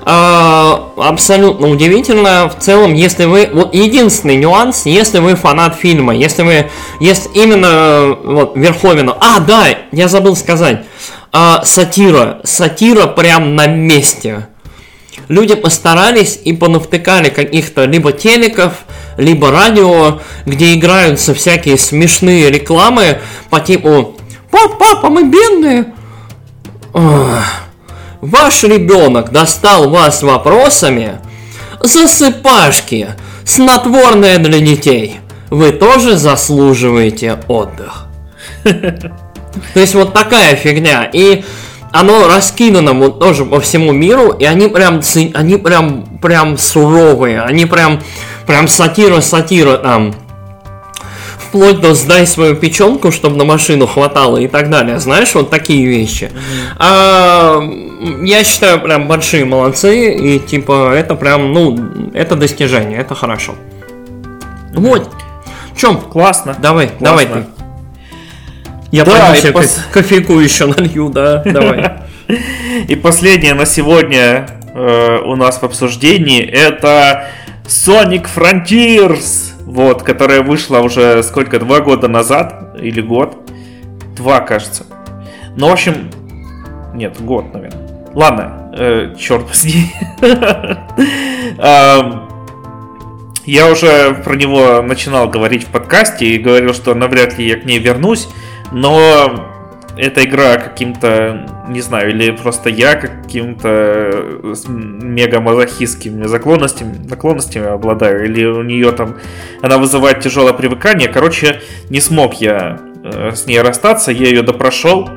абсолютно 0.04 1.68
удивительно. 1.68 2.48
В 2.48 2.62
целом, 2.62 2.94
если 2.94 3.24
вы... 3.24 3.48
Вот 3.52 3.74
единственный 3.74 4.36
нюанс, 4.36 4.86
если 4.86 5.18
вы 5.18 5.34
фанат 5.34 5.76
фильма, 5.76 6.14
если 6.14 6.42
вы... 6.42 6.70
Если 7.00 7.30
именно 7.34 8.16
вот 8.22 8.56
Верховину... 8.56 9.16
А, 9.20 9.40
да, 9.40 9.66
я 9.92 10.08
забыл 10.08 10.36
сказать. 10.36 10.84
Э, 11.32 11.56
сатира. 11.64 12.40
Сатира 12.44 13.06
прям 13.06 13.56
на 13.56 13.66
месте. 13.66 14.48
Люди 15.28 15.54
постарались 15.54 16.38
и 16.44 16.52
понавтыкали 16.52 17.30
каких-то 17.30 17.86
либо 17.86 18.12
телеков, 18.12 18.84
либо 19.16 19.50
радио, 19.50 20.20
где 20.44 20.74
играются 20.74 21.34
всякие 21.34 21.78
смешные 21.78 22.50
рекламы 22.50 23.20
по 23.48 23.60
типу 23.60 24.16
«Пап, 24.50 24.78
папа, 24.78 25.08
мы 25.08 25.24
бедные!» 25.24 25.94
Ваш 28.24 28.64
ребенок 28.64 29.32
достал 29.32 29.90
вас 29.90 30.22
вопросами 30.22 31.18
«Засыпашки! 31.80 33.08
Снотворное 33.44 34.38
для 34.38 34.60
детей! 34.60 35.20
Вы 35.50 35.72
тоже 35.72 36.16
заслуживаете 36.16 37.38
отдых!» 37.48 38.06
То 38.64 39.10
есть 39.74 39.94
вот 39.94 40.14
такая 40.14 40.56
фигня. 40.56 41.04
И 41.12 41.44
оно 41.92 42.26
раскидано 42.26 42.94
вот 42.94 43.20
тоже 43.20 43.44
по 43.44 43.60
всему 43.60 43.92
миру, 43.92 44.30
и 44.30 44.46
они 44.46 44.68
прям, 44.68 45.02
они 45.34 45.58
прям, 45.58 46.18
прям 46.22 46.56
суровые, 46.56 47.42
они 47.42 47.66
прям, 47.66 48.02
прям 48.46 48.68
сатира, 48.68 49.20
сатира 49.20 49.76
там. 49.76 50.14
Вплоть 51.54 51.80
до 51.80 51.94
сдай 51.94 52.26
свою 52.26 52.56
печенку, 52.56 53.12
чтобы 53.12 53.36
на 53.36 53.44
машину 53.44 53.86
хватало 53.86 54.38
и 54.38 54.48
так 54.48 54.70
далее. 54.70 54.98
Знаешь, 54.98 55.32
вот 55.36 55.50
такие 55.50 55.86
вещи. 55.86 56.24
Mm-hmm. 56.24 56.76
А, 56.78 57.60
я 58.24 58.42
считаю, 58.42 58.80
прям 58.80 59.06
большие 59.06 59.44
молодцы, 59.44 60.16
и 60.16 60.40
типа 60.40 60.92
это 60.92 61.14
прям, 61.14 61.52
ну, 61.52 62.10
это 62.12 62.34
достижение, 62.34 62.98
это 62.98 63.14
хорошо. 63.14 63.52
Mm-hmm. 63.52 64.80
Вот. 64.80 65.10
Чем? 65.76 65.98
Классно. 65.98 66.56
Давай, 66.60 66.88
Классно. 66.88 67.06
давай 67.06 67.26
ты. 67.26 67.44
Я 68.90 69.04
да, 69.04 69.12
пойду 69.12 69.40
себе 69.40 69.52
пос... 69.52 69.78
кофейку 69.92 70.40
еще 70.40 70.66
налью, 70.66 71.08
да, 71.08 71.40
давай. 71.44 71.92
И 72.88 72.96
последнее 72.96 73.54
на 73.54 73.64
сегодня 73.64 74.48
э, 74.74 75.18
у 75.24 75.36
нас 75.36 75.58
в 75.58 75.62
обсуждении 75.62 76.42
это 76.42 77.28
Sonic 77.64 78.26
Frontiers, 78.34 79.53
вот, 79.64 80.02
которая 80.02 80.42
вышла 80.42 80.80
уже 80.80 81.22
сколько, 81.22 81.58
два 81.58 81.80
года 81.80 82.08
назад 82.08 82.76
или 82.80 83.00
год? 83.00 83.36
Два, 84.16 84.40
кажется. 84.40 84.84
Ну, 85.56 85.68
в 85.68 85.72
общем, 85.72 86.10
нет, 86.94 87.20
год, 87.20 87.52
наверное. 87.52 87.80
Ладно, 88.14 88.72
э, 88.76 89.14
черт 89.18 89.48
возьми. 89.48 89.92
Я 93.46 93.70
уже 93.70 94.14
про 94.24 94.36
него 94.36 94.80
начинал 94.80 95.28
говорить 95.28 95.64
в 95.64 95.66
подкасте 95.66 96.26
и 96.26 96.38
говорил, 96.38 96.72
что 96.72 96.94
навряд 96.94 97.36
ли 97.36 97.46
я 97.46 97.60
к 97.60 97.66
ней 97.66 97.78
вернусь 97.78 98.26
но 98.74 99.53
эта 99.96 100.24
игра 100.24 100.56
каким-то, 100.56 101.64
не 101.68 101.80
знаю, 101.80 102.10
или 102.10 102.30
просто 102.30 102.68
я 102.68 102.94
каким-то 102.94 104.40
мега 104.68 105.40
мазохистскими 105.40 106.24
наклонностями, 106.24 107.06
наклонностями 107.08 107.66
обладаю, 107.66 108.24
или 108.24 108.44
у 108.44 108.62
нее 108.62 108.92
там 108.92 109.16
она 109.62 109.78
вызывает 109.78 110.20
тяжелое 110.20 110.52
привыкание. 110.52 111.08
Короче, 111.08 111.60
не 111.90 112.00
смог 112.00 112.34
я 112.40 112.80
э, 113.04 113.32
с 113.34 113.46
ней 113.46 113.60
расстаться, 113.60 114.10
я 114.10 114.28
ее 114.28 114.42
допрошел 114.42 115.08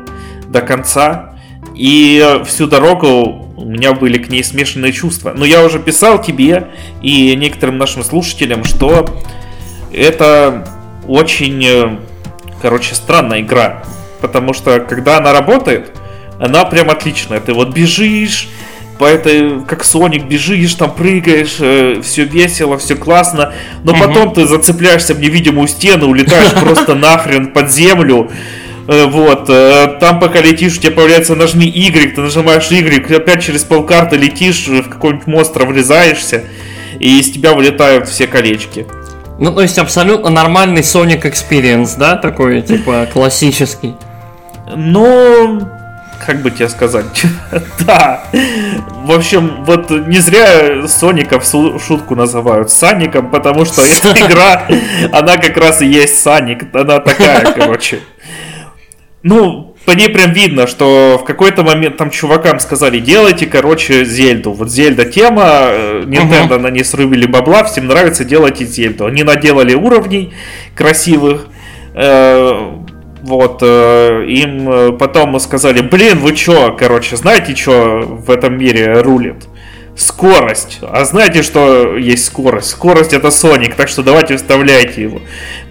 до 0.47 0.61
конца, 0.61 1.35
и 1.75 2.41
всю 2.45 2.67
дорогу 2.67 3.53
у 3.57 3.65
меня 3.65 3.93
были 3.93 4.17
к 4.17 4.29
ней 4.29 4.43
смешанные 4.43 4.93
чувства. 4.93 5.33
Но 5.35 5.45
я 5.45 5.63
уже 5.63 5.79
писал 5.79 6.21
тебе 6.21 6.67
и 7.01 7.35
некоторым 7.35 7.77
нашим 7.77 8.03
слушателям, 8.03 8.63
что 8.63 9.07
это 9.91 10.67
очень 11.07 11.63
э, 11.65 11.97
короче, 12.61 12.95
странная 12.95 13.41
игра. 13.41 13.83
Потому 14.21 14.53
что, 14.53 14.79
когда 14.79 15.17
она 15.17 15.33
работает, 15.33 15.91
она 16.39 16.65
прям 16.65 16.89
отличная. 16.89 17.39
Ты 17.39 17.53
вот 17.53 17.73
бежишь, 17.73 18.49
по 18.99 19.05
этой, 19.05 19.63
как 19.65 19.83
Соник, 19.83 20.25
бежишь, 20.25 20.73
там 20.73 20.93
прыгаешь, 20.93 21.57
э, 21.59 22.01
все 22.03 22.23
весело, 22.23 22.77
все 22.77 22.95
классно, 22.95 23.53
но 23.83 23.91
угу. 23.91 24.01
потом 24.01 24.33
ты 24.33 24.47
зацепляешься 24.47 25.13
в 25.13 25.19
невидимую 25.19 25.67
стену, 25.67 26.07
улетаешь 26.07 26.51
просто 26.59 26.95
нахрен 26.95 27.53
под 27.53 27.71
землю, 27.71 28.31
Э, 28.87 29.05
вот, 29.05 29.49
э, 29.49 29.97
там 29.99 30.19
пока 30.19 30.41
летишь, 30.41 30.77
у 30.77 30.81
тебя 30.81 30.93
появляется 30.93 31.35
нажми 31.35 31.67
Y, 31.67 32.15
ты 32.15 32.21
нажимаешь 32.21 32.71
Y, 32.71 33.15
опять 33.15 33.43
через 33.43 33.63
полкарты 33.65 34.15
летишь, 34.15 34.65
в 34.67 34.89
какой-нибудь 34.89 35.27
монстр 35.27 35.65
врезаешься, 35.65 36.45
и 36.99 37.19
из 37.19 37.31
тебя 37.31 37.53
вылетают 37.53 38.07
все 38.07 38.27
колечки. 38.27 38.87
Ну, 39.39 39.53
то 39.53 39.61
есть 39.61 39.77
абсолютно 39.77 40.29
нормальный 40.29 40.81
Sonic 40.81 41.21
Experience, 41.21 41.97
да, 41.97 42.15
такой, 42.15 42.61
типа, 42.61 43.07
классический. 43.13 43.95
Ну, 44.75 45.61
как 46.25 46.41
бы 46.41 46.51
тебе 46.51 46.67
сказать, 46.69 47.05
да. 47.85 48.23
В 49.03 49.11
общем, 49.11 49.63
вот 49.63 49.89
не 49.89 50.19
зря 50.19 50.87
Соника 50.87 51.39
в 51.39 51.45
шутку 51.79 52.15
называют 52.15 52.71
Саником, 52.71 53.29
потому 53.29 53.65
что 53.65 53.81
эта 53.85 54.11
игра, 54.25 54.67
она 55.11 55.37
как 55.37 55.55
раз 55.57 55.81
и 55.81 55.87
есть 55.87 56.21
Саник, 56.21 56.75
она 56.75 56.99
такая, 56.99 57.53
короче. 57.53 57.99
Ну, 59.23 59.76
по 59.87 59.91
ней 59.91 60.09
прям 60.09 60.33
видно, 60.33 60.67
что 60.67 61.17
в 61.17 61.23
какой-то 61.23 61.63
момент 61.63 61.95
там 61.95 62.09
чувакам 62.09 62.59
сказали, 62.59 62.99
делайте, 62.99 63.45
короче, 63.45 64.03
Зельду. 64.03 64.51
Вот 64.51 64.69
Зельда 64.69 65.05
тема, 65.05 65.69
э, 65.69 66.03
Nintendo 66.05 66.49
uh-huh. 66.49 66.59
на 66.59 66.67
ней 66.67 66.83
срубили 66.83 67.25
бабла, 67.25 67.63
всем 67.63 67.87
нравится, 67.87 68.25
делайте 68.25 68.65
Зельду. 68.65 69.05
Они 69.05 69.23
наделали 69.23 69.75
уровней 69.75 70.33
красивых, 70.75 71.47
э, 71.95 72.51
вот, 73.21 73.59
э, 73.61 74.25
им 74.27 74.97
потом 74.97 75.39
сказали, 75.39 75.79
блин, 75.79 76.19
вы 76.19 76.35
чё, 76.35 76.75
короче, 76.77 77.15
знаете, 77.15 77.55
что 77.55 78.01
в 78.01 78.29
этом 78.29 78.57
мире 78.57 78.99
рулит? 78.99 79.47
Скорость. 79.97 80.77
А 80.83 81.03
знаете, 81.05 81.41
что 81.41 81.97
есть 81.97 82.25
скорость? 82.25 82.69
Скорость 82.69 83.13
это 83.13 83.31
Соник, 83.31 83.75
так 83.75 83.89
что 83.89 84.03
давайте 84.03 84.37
вставляйте 84.37 85.01
его. 85.01 85.21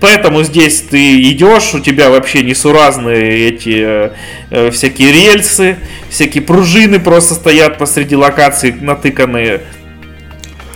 Поэтому 0.00 0.42
здесь 0.42 0.82
ты 0.82 1.22
идешь, 1.30 1.74
у 1.74 1.80
тебя 1.80 2.10
вообще 2.10 2.42
несуразные 2.42 3.48
эти 3.48 3.76
э, 3.78 4.10
э, 4.50 4.70
всякие 4.72 5.12
рельсы, 5.12 5.76
всякие 6.10 6.42
пружины 6.42 6.98
просто 6.98 7.34
стоят 7.34 7.78
посреди 7.78 8.16
локации 8.16 8.72
натыканные. 8.72 9.62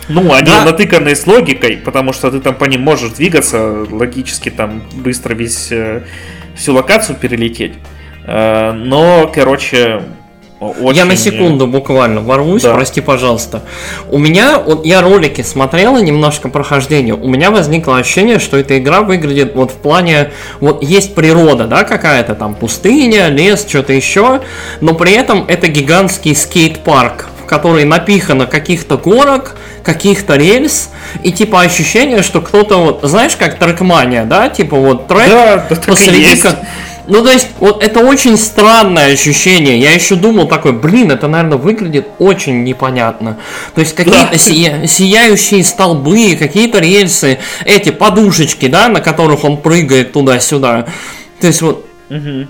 Ну, 0.07 0.33
они 0.33 0.47
да. 0.47 0.65
натыканные 0.65 1.15
с 1.15 1.27
логикой, 1.27 1.77
потому 1.77 2.13
что 2.13 2.31
ты 2.31 2.39
там 2.39 2.55
по 2.55 2.65
ним 2.65 2.81
можешь 2.81 3.11
двигаться, 3.11 3.85
логически 3.89 4.49
там 4.49 4.81
быстро 4.93 5.33
весь 5.33 5.67
э, 5.71 6.03
всю 6.55 6.73
локацию 6.73 7.17
перелететь. 7.17 7.73
Э, 8.25 8.71
но, 8.71 9.29
короче, 9.33 10.03
очень... 10.61 10.95
Я 10.95 11.05
на 11.05 11.15
секунду 11.15 11.65
буквально 11.65 12.21
ворвусь, 12.21 12.61
да. 12.61 12.75
прости, 12.75 13.01
пожалуйста. 13.01 13.63
У 14.09 14.19
меня, 14.19 14.59
вот 14.59 14.85
я 14.85 15.01
ролики 15.01 15.41
смотрела, 15.41 15.97
немножко 15.97 16.49
прохождения, 16.49 17.15
у 17.15 17.27
меня 17.27 17.49
возникло 17.49 17.97
ощущение, 17.97 18.37
что 18.37 18.57
эта 18.57 18.77
игра 18.77 19.01
выглядит 19.01 19.55
вот 19.55 19.71
в 19.71 19.75
плане, 19.75 20.31
вот 20.59 20.83
есть 20.83 21.15
природа, 21.15 21.65
да, 21.65 21.83
какая-то 21.83 22.35
там 22.35 22.53
пустыня, 22.53 23.29
лес, 23.29 23.65
что-то 23.67 23.93
еще, 23.93 24.41
но 24.81 24.93
при 24.93 25.13
этом 25.13 25.45
это 25.47 25.67
гигантский 25.67 26.35
скейт-парк, 26.35 27.27
в 27.43 27.47
который 27.47 27.83
напихано 27.83 28.45
каких-то 28.45 28.97
горок, 28.97 29.55
каких-то 29.83 30.35
рельс, 30.35 30.91
и 31.23 31.31
типа 31.31 31.61
ощущение, 31.61 32.21
что 32.21 32.39
кто-то 32.39 32.77
вот, 32.77 32.99
знаешь, 33.01 33.35
как 33.35 33.57
трекмания, 33.57 34.25
да, 34.25 34.47
типа 34.47 34.75
вот 34.75 35.07
трек 35.07 35.29
да, 35.29 35.65
посреди... 35.87 36.37
Ну, 37.11 37.21
то 37.25 37.29
есть, 37.29 37.49
вот 37.59 37.83
это 37.83 37.99
очень 37.99 38.37
странное 38.37 39.11
ощущение. 39.11 39.77
Я 39.77 39.91
еще 39.91 40.15
думал 40.15 40.47
такой, 40.47 40.71
блин, 40.71 41.11
это, 41.11 41.27
наверное, 41.27 41.57
выглядит 41.57 42.07
очень 42.19 42.63
непонятно. 42.63 43.37
То 43.75 43.81
есть, 43.81 43.93
какие-то 43.95 44.29
да. 44.31 44.37
сия- 44.37 44.87
сияющие 44.87 45.61
столбы, 45.65 46.37
какие-то 46.37 46.79
рельсы, 46.79 47.39
эти 47.65 47.89
подушечки, 47.89 48.69
да, 48.69 48.87
на 48.87 49.01
которых 49.01 49.43
он 49.43 49.57
прыгает 49.57 50.13
туда-сюда. 50.13 50.87
То 51.41 51.47
есть, 51.47 51.61
вот... 51.61 51.85
Угу. 52.09 52.47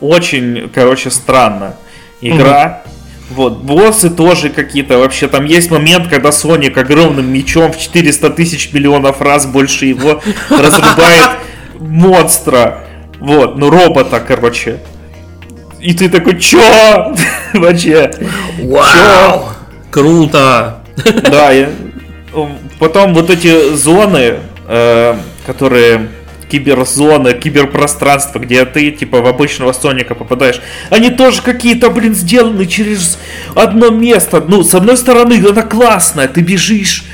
Очень, 0.00 0.70
короче, 0.74 1.10
странно. 1.10 1.76
Игра. 2.22 2.84
Угу. 2.86 3.34
Вот, 3.34 3.58
боссы 3.58 4.08
тоже 4.08 4.48
какие-то. 4.48 4.96
Вообще, 4.96 5.28
там 5.28 5.44
есть 5.44 5.70
момент, 5.70 6.08
когда 6.08 6.32
Соник 6.32 6.78
огромным 6.78 7.30
мечом 7.30 7.70
в 7.70 7.78
400 7.78 8.30
тысяч 8.30 8.72
миллионов 8.72 9.20
раз 9.20 9.44
больше 9.44 9.84
его 9.84 10.22
разрубает 10.48 11.32
монстра. 11.80 12.80
Вот, 13.18 13.56
ну 13.56 13.70
робота, 13.70 14.20
короче. 14.20 14.80
И 15.80 15.94
ты 15.94 16.08
такой, 16.08 16.38
чё? 16.38 17.14
Вообще. 17.54 18.10
Вау! 18.62 19.48
Круто! 19.90 20.80
Да, 21.22 21.50
я... 21.50 21.70
потом 22.78 23.14
вот 23.14 23.30
эти 23.30 23.74
зоны, 23.74 24.36
э, 24.68 25.16
которые 25.46 26.08
киберзоны, 26.50 27.32
киберпространство, 27.32 28.38
где 28.40 28.64
ты, 28.64 28.90
типа, 28.90 29.20
в 29.20 29.26
обычного 29.26 29.72
Соника 29.72 30.14
попадаешь, 30.14 30.60
они 30.90 31.10
тоже 31.10 31.42
какие-то, 31.42 31.90
блин, 31.90 32.14
сделаны 32.14 32.66
через 32.66 33.18
одно 33.54 33.90
место. 33.90 34.44
Ну, 34.46 34.62
с 34.62 34.74
одной 34.74 34.96
стороны, 34.96 35.42
она 35.48 35.62
классная, 35.62 36.28
ты 36.28 36.40
бежишь, 36.40 37.04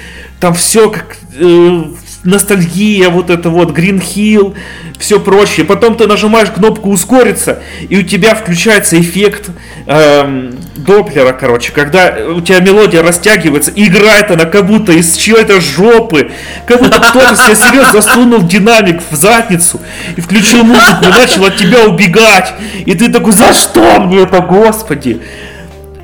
там 0.41 0.55
все 0.55 0.91
как 0.91 1.19
э, 1.39 1.83
ностальгия, 2.27 3.09
вот 3.09 3.31
это 3.31 3.51
вот, 3.51 3.77
Green 3.77 4.01
Hill, 4.01 4.55
все 4.99 5.21
прочее. 5.21 5.67
Потом 5.67 5.97
ты 5.97 6.07
нажимаешь 6.07 6.51
кнопку 6.51 6.91
ускориться, 6.91 7.63
и 7.89 7.99
у 7.99 8.03
тебя 8.03 8.35
включается 8.35 9.01
эффект 9.01 9.51
эм, 9.87 10.57
Доплера, 10.77 11.33
короче, 11.33 11.73
когда 11.73 12.17
у 12.35 12.41
тебя 12.41 12.61
мелодия 12.61 13.03
растягивается, 13.03 13.71
и 13.71 13.87
играет 13.87 14.31
она 14.31 14.45
как 14.45 14.67
будто 14.67 14.93
из 14.93 15.15
чьей-то 15.17 15.61
жопы, 15.61 16.31
как 16.67 16.81
будто 16.81 17.01
кто-то 17.01 17.37
себе 17.37 17.57
серьезно 17.57 18.01
засунул 18.01 18.43
динамик 18.43 19.03
в 19.11 19.17
задницу 19.17 19.81
и 20.17 20.21
включил 20.21 20.65
музыку 20.65 21.05
и 21.05 21.09
начал 21.09 21.45
от 21.45 21.57
тебя 21.57 21.87
убегать. 21.87 22.55
И 22.85 22.95
ты 22.95 23.11
такой, 23.11 23.33
за 23.33 23.53
что 23.53 24.01
мне 24.01 24.23
это, 24.23 24.41
господи? 24.41 25.21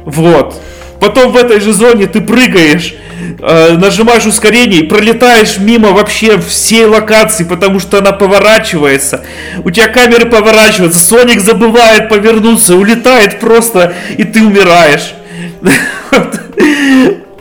Вот. 0.04 0.60
Потом 1.02 1.32
в 1.32 1.36
этой 1.36 1.58
же 1.58 1.72
зоне 1.72 2.06
ты 2.06 2.20
прыгаешь, 2.20 2.94
э, 3.40 3.72
нажимаешь 3.76 4.24
ускорение 4.24 4.82
и 4.82 4.86
пролетаешь 4.86 5.58
мимо 5.58 5.88
вообще 5.88 6.38
всей 6.38 6.84
локации, 6.84 7.42
потому 7.42 7.80
что 7.80 7.98
она 7.98 8.12
поворачивается. 8.12 9.24
У 9.64 9.72
тебя 9.72 9.88
камеры 9.88 10.30
поворачиваются, 10.30 11.04
Соник 11.04 11.40
забывает 11.40 12.08
повернуться, 12.08 12.76
улетает 12.76 13.40
просто, 13.40 13.94
и 14.16 14.22
ты 14.22 14.44
умираешь. 14.44 15.14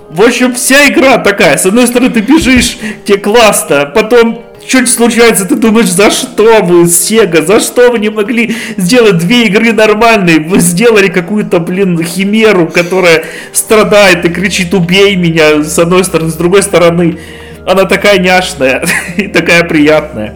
В 0.09 0.23
общем, 0.23 0.55
вся 0.55 0.87
игра 0.87 1.19
такая. 1.19 1.55
С 1.55 1.67
одной 1.67 1.85
стороны, 1.85 2.09
ты 2.09 2.21
бежишь, 2.21 2.79
тебе 3.05 3.19
классно, 3.19 3.85
потом 3.85 4.43
что-нибудь 4.67 4.91
случается, 4.91 5.45
ты 5.45 5.55
думаешь, 5.55 5.89
за 5.89 6.11
что 6.11 6.61
вы, 6.61 6.87
Сега, 6.87 7.41
за 7.41 7.59
что 7.59 7.91
вы 7.91 7.99
не 7.99 8.09
могли 8.09 8.55
сделать 8.77 9.17
две 9.17 9.45
игры 9.47 9.73
нормальные? 9.73 10.39
Вы 10.39 10.59
сделали 10.59 11.07
какую-то, 11.07 11.59
блин, 11.59 12.01
химеру, 12.03 12.67
которая 12.67 13.25
страдает 13.53 14.25
и 14.25 14.29
кричит, 14.29 14.73
убей 14.73 15.15
меня, 15.15 15.63
с 15.63 15.77
одной 15.79 16.03
стороны, 16.03 16.29
с 16.29 16.35
другой 16.35 16.63
стороны, 16.63 17.17
она 17.65 17.85
такая 17.85 18.19
няшная 18.19 18.85
и 19.17 19.27
такая 19.27 19.63
приятная. 19.63 20.35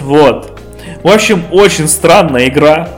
Вот. 0.00 0.60
В 1.02 1.08
общем, 1.08 1.44
очень 1.50 1.88
странная 1.88 2.48
игра, 2.48 2.88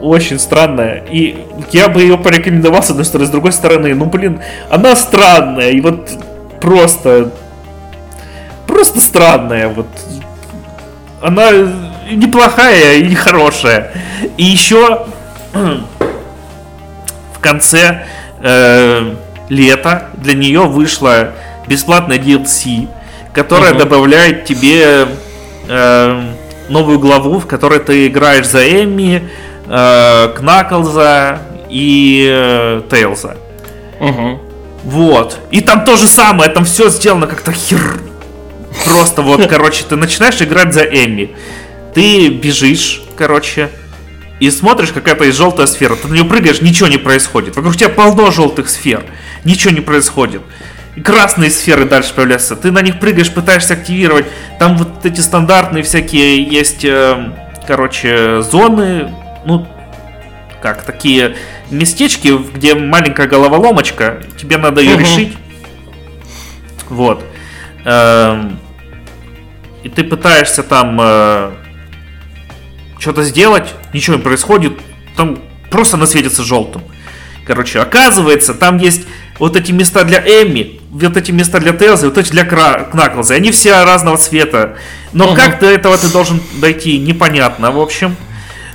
очень 0.00 0.38
странная. 0.38 1.04
И 1.10 1.36
я 1.72 1.88
бы 1.88 2.00
ее 2.00 2.16
порекомендовал, 2.16 2.82
с 2.82 2.90
одной 2.90 3.04
стороны, 3.04 3.26
с 3.26 3.30
другой 3.30 3.52
стороны, 3.52 3.94
ну, 3.94 4.06
блин, 4.06 4.40
она 4.70 4.96
странная, 4.96 5.70
и 5.70 5.80
вот 5.80 6.10
просто 6.60 7.32
просто 8.72 9.00
странная. 9.00 9.68
Вот 9.68 9.86
она 11.20 11.50
неплохая 12.10 12.96
и 12.96 13.14
хорошая. 13.14 13.92
И 14.36 14.44
еще 14.44 15.06
в 15.52 17.38
конце 17.40 18.06
э, 18.40 19.14
лета 19.48 20.08
для 20.14 20.34
нее 20.34 20.62
вышла 20.62 21.32
бесплатная 21.66 22.18
DLC, 22.18 22.88
которая 23.32 23.72
uh-huh. 23.72 23.78
добавляет 23.78 24.44
тебе 24.44 25.08
э, 25.68 26.22
новую 26.68 26.98
главу, 26.98 27.38
в 27.38 27.46
которой 27.46 27.80
ты 27.80 28.06
играешь 28.06 28.48
за 28.48 28.64
Эмми, 28.64 29.28
э, 29.66 30.28
Кнаклза 30.36 31.40
и 31.68 32.26
э, 32.30 32.82
Тейлза. 32.90 33.36
Uh-huh. 34.00 34.38
Вот. 34.84 35.38
И 35.50 35.60
там 35.60 35.84
то 35.84 35.96
же 35.96 36.06
самое, 36.06 36.50
там 36.50 36.64
все 36.64 36.88
сделано 36.88 37.26
как-то 37.26 37.52
хер 37.52 38.00
Просто 38.84 39.22
вот, 39.22 39.46
короче, 39.46 39.84
ты 39.88 39.96
начинаешь 39.96 40.40
играть 40.40 40.72
за 40.72 40.82
Эмми. 40.82 41.34
Ты 41.94 42.28
бежишь, 42.28 43.02
короче, 43.16 43.70
и 44.40 44.50
смотришь, 44.50 44.90
какая-то 44.92 45.24
есть 45.24 45.38
желтая 45.38 45.66
сфера. 45.66 45.94
Ты 45.94 46.08
на 46.08 46.14
нее 46.14 46.24
прыгаешь, 46.24 46.60
ничего 46.60 46.88
не 46.88 46.98
происходит. 46.98 47.54
Вокруг 47.54 47.76
тебя 47.76 47.90
полно 47.90 48.30
желтых 48.30 48.68
сфер. 48.68 49.04
Ничего 49.44 49.72
не 49.72 49.80
происходит. 49.80 50.42
И 50.96 51.00
красные 51.00 51.50
сферы 51.50 51.84
дальше 51.84 52.12
появляются. 52.12 52.56
Ты 52.56 52.70
на 52.70 52.82
них 52.82 52.98
прыгаешь, 52.98 53.30
пытаешься 53.30 53.74
активировать. 53.74 54.26
Там 54.58 54.76
вот 54.76 55.06
эти 55.06 55.20
стандартные 55.20 55.84
всякие 55.84 56.42
есть, 56.42 56.84
э, 56.84 57.32
короче, 57.66 58.42
зоны. 58.42 59.14
Ну, 59.46 59.66
как, 60.60 60.82
такие 60.82 61.36
местечки, 61.70 62.36
где 62.36 62.74
маленькая 62.74 63.26
головоломочка. 63.26 64.22
Тебе 64.40 64.56
надо 64.56 64.80
ее 64.80 64.94
угу. 64.94 65.00
решить. 65.00 65.36
Вот. 66.88 67.24
Эм, 67.84 68.58
и 69.82 69.88
ты 69.88 70.04
пытаешься 70.04 70.62
там 70.62 70.98
э, 71.00 71.50
что-то 72.98 73.24
сделать, 73.24 73.74
ничего 73.92 74.16
не 74.16 74.22
происходит, 74.22 74.74
там 75.16 75.38
просто 75.70 75.96
она 75.96 76.06
светится 76.06 76.44
желтым. 76.44 76.82
Короче, 77.44 77.80
оказывается, 77.80 78.54
там 78.54 78.78
есть 78.78 79.06
вот 79.38 79.56
эти 79.56 79.72
места 79.72 80.04
для 80.04 80.20
Эмми, 80.20 80.80
вот 80.90 81.16
эти 81.16 81.32
места 81.32 81.58
для 81.58 81.72
Тейлза, 81.72 82.06
вот 82.06 82.18
эти 82.18 82.30
для 82.30 82.44
Кнаклза. 82.44 83.34
Они 83.34 83.50
все 83.50 83.82
разного 83.82 84.16
цвета. 84.18 84.76
Но 85.12 85.26
угу. 85.26 85.34
как 85.34 85.58
до 85.58 85.66
этого 85.66 85.98
ты 85.98 86.08
должен 86.08 86.40
дойти, 86.60 86.98
непонятно, 86.98 87.72
в 87.72 87.80
общем. 87.80 88.14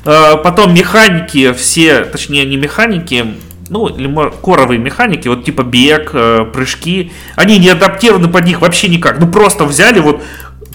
Э, 0.04 0.36
потом 0.44 0.74
механики 0.74 1.54
все, 1.54 2.04
точнее 2.04 2.46
не 2.46 2.58
механики, 2.58 3.36
ну, 3.70 4.32
коровые 4.44 4.80
механики, 4.80 5.28
вот 5.28 5.44
типа 5.44 5.64
бег, 5.64 6.12
э, 6.14 6.46
прыжки, 6.52 7.12
они 7.36 7.60
не 7.60 7.70
адаптированы 7.70 8.28
под 8.28 8.46
них 8.46 8.62
вообще 8.62 8.88
никак. 8.88 9.20
Ну, 9.20 9.28
просто 9.28 9.66
взяли 9.66 10.00
вот 10.00 10.22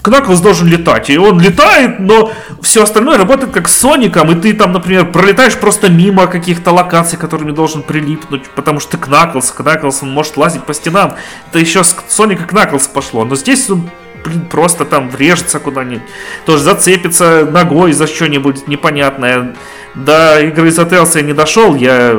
Кнаклс 0.03 0.41
должен 0.41 0.67
летать, 0.67 1.09
и 1.09 1.17
он 1.17 1.39
летает, 1.39 1.99
но 1.99 2.31
все 2.61 2.83
остальное 2.83 3.17
работает 3.17 3.51
как 3.51 3.69
с 3.69 3.77
Соником, 3.77 4.31
и 4.31 4.35
ты 4.35 4.53
там, 4.53 4.73
например, 4.73 5.09
пролетаешь 5.11 5.55
просто 5.55 5.89
мимо 5.89 6.27
каких-то 6.27 6.71
локаций, 6.71 7.17
которыми 7.17 7.51
должен 7.51 7.83
прилипнуть, 7.83 8.49
потому 8.49 8.81
что 8.81 8.91
ты 8.91 8.97
Кнаклс, 8.97 9.51
Кнаклс, 9.51 10.03
он 10.03 10.11
может 10.11 10.35
лазить 10.35 10.65
по 10.65 10.73
стенам. 10.73 11.13
Это 11.49 11.59
еще 11.59 11.85
с 11.85 11.95
Соника 12.09 12.43
Кнаклс 12.43 12.87
пошло, 12.87 13.23
но 13.23 13.35
здесь 13.35 13.69
он 13.69 13.89
блин, 14.25 14.45
просто 14.45 14.83
там 14.83 15.09
врежется 15.09 15.59
куда-нибудь, 15.59 16.03
тоже 16.45 16.63
зацепится 16.63 17.45
ногой 17.49 17.93
за 17.93 18.07
что-нибудь 18.07 18.67
непонятное. 18.67 19.55
До 19.95 20.41
игры 20.41 20.71
за 20.71 20.81
Tales 20.83 21.15
я 21.15 21.21
не 21.21 21.33
дошел, 21.33 21.75
я 21.75 22.13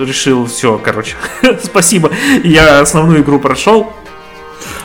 решил, 0.00 0.46
все, 0.46 0.78
короче, 0.78 1.16
спасибо, 1.62 2.10
я 2.42 2.80
основную 2.80 3.22
игру 3.22 3.38
прошел. 3.38 3.92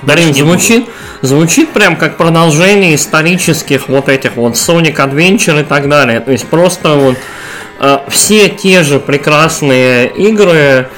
Блин, 0.01 0.33
звучит, 0.33 0.87
звучит 1.21 1.69
прям 1.71 1.95
как 1.95 2.17
продолжение 2.17 2.95
исторических 2.95 3.89
вот 3.89 4.07
этих 4.07 4.35
вот 4.35 4.53
Sonic 4.53 4.95
Adventure 4.95 5.61
и 5.61 5.63
так 5.63 5.89
далее. 5.89 6.19
То 6.21 6.31
есть 6.31 6.47
просто 6.47 6.95
вот 6.95 7.17
э, 7.79 7.97
все 8.09 8.49
те 8.49 8.83
же 8.83 8.99
прекрасные 8.99 10.07
игры, 10.07 10.89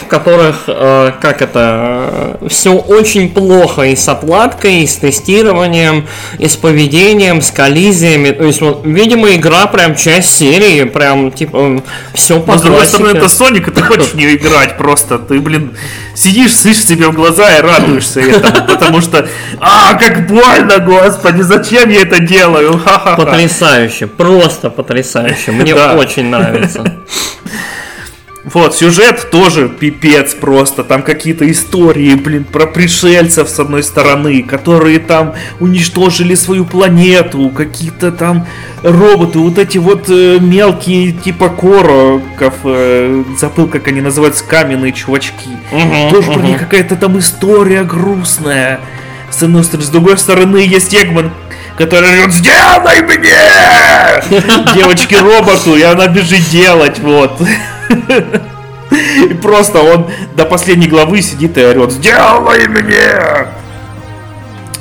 в 0.00 0.06
которых, 0.06 0.64
э, 0.66 1.12
как 1.20 1.40
это, 1.40 2.38
э, 2.42 2.48
все 2.48 2.72
очень 2.72 3.30
плохо 3.30 3.82
и 3.82 3.96
с 3.96 4.06
оплаткой, 4.08 4.82
и 4.82 4.86
с 4.86 4.96
тестированием, 4.96 6.06
и 6.38 6.48
с 6.48 6.56
поведением, 6.56 7.40
с 7.40 7.50
коллизиями. 7.50 8.30
То 8.30 8.44
есть, 8.44 8.60
вот, 8.60 8.82
видимо, 8.84 9.34
игра 9.34 9.66
прям 9.66 9.94
часть 9.94 10.36
серии, 10.36 10.84
прям, 10.84 11.32
типа, 11.32 11.82
все 12.12 12.40
по 12.40 12.52
Но, 12.52 12.58
с 12.58 12.62
другой 12.62 12.86
стороны, 12.86 13.16
это 13.16 13.28
Соник, 13.28 13.68
и 13.68 13.70
ты 13.70 13.80
хочешь 13.80 14.08
в 14.08 14.14
нее 14.14 14.36
играть 14.36 14.76
просто. 14.76 15.18
Ты, 15.18 15.40
блин, 15.40 15.74
сидишь, 16.14 16.54
слышишь 16.54 16.84
себе 16.84 17.08
в 17.08 17.14
глаза 17.14 17.56
и 17.56 17.62
радуешься 17.62 18.20
этому, 18.20 18.66
потому 18.66 19.00
что, 19.00 19.26
а, 19.60 19.94
как 19.94 20.26
больно, 20.26 20.78
господи, 20.78 21.40
зачем 21.40 21.88
я 21.88 22.02
это 22.02 22.20
делаю? 22.20 22.80
Потрясающе, 23.16 24.06
просто 24.06 24.68
потрясающе. 24.68 25.52
Мне 25.52 25.74
очень 25.74 26.26
нравится. 26.26 26.84
Вот, 28.46 28.76
сюжет 28.76 29.28
тоже 29.32 29.68
пипец 29.68 30.32
просто. 30.34 30.84
Там 30.84 31.02
какие-то 31.02 31.50
истории, 31.50 32.14
блин, 32.14 32.44
про 32.44 32.66
пришельцев 32.66 33.48
с 33.48 33.58
одной 33.58 33.82
стороны, 33.82 34.44
которые 34.44 35.00
там 35.00 35.34
уничтожили 35.58 36.36
свою 36.36 36.64
планету, 36.64 37.50
какие-то 37.50 38.12
там 38.12 38.46
роботы, 38.84 39.40
вот 39.40 39.58
эти 39.58 39.78
вот 39.78 40.08
э, 40.10 40.38
мелкие 40.40 41.10
типа 41.10 41.48
короков, 41.48 42.54
э, 42.62 43.24
забыл, 43.36 43.66
как 43.66 43.88
они 43.88 44.00
называются, 44.00 44.44
каменные 44.44 44.92
чувачки. 44.92 45.50
Угу, 45.72 46.10
тоже 46.14 46.30
угу. 46.30 46.38
про 46.38 46.46
них 46.46 46.60
какая-то 46.60 46.94
там 46.94 47.18
история 47.18 47.82
грустная. 47.82 48.78
С 49.28 49.42
одной 49.42 49.64
стороны, 49.64 49.86
с 49.86 49.90
другой 49.90 50.18
стороны 50.18 50.58
есть 50.58 50.94
Эгман, 50.94 51.32
который 51.76 52.10
говорит, 52.12 52.34
сделай 52.34 53.02
мне! 53.02 54.74
Девочки 54.74 55.14
роботу, 55.14 55.76
и 55.76 55.82
она 55.82 56.06
бежит 56.08 56.48
делать, 56.50 56.98
вот. 56.98 57.40
И 58.90 59.34
просто 59.34 59.80
он 59.80 60.10
до 60.34 60.44
последней 60.44 60.86
главы 60.86 61.20
сидит 61.20 61.58
и 61.58 61.64
орет 61.64 61.92
«Сделай 61.92 62.66
мне!» 62.68 63.48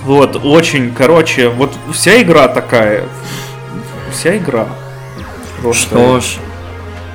Вот, 0.03 0.39
очень, 0.43 0.93
короче, 0.93 1.49
вот 1.49 1.73
вся 1.91 2.21
игра 2.21 2.47
такая. 2.47 3.05
Вся 4.11 4.37
игра. 4.37 4.67
Просто. 5.61 5.87
Что 5.87 6.19
ж. 6.19 6.23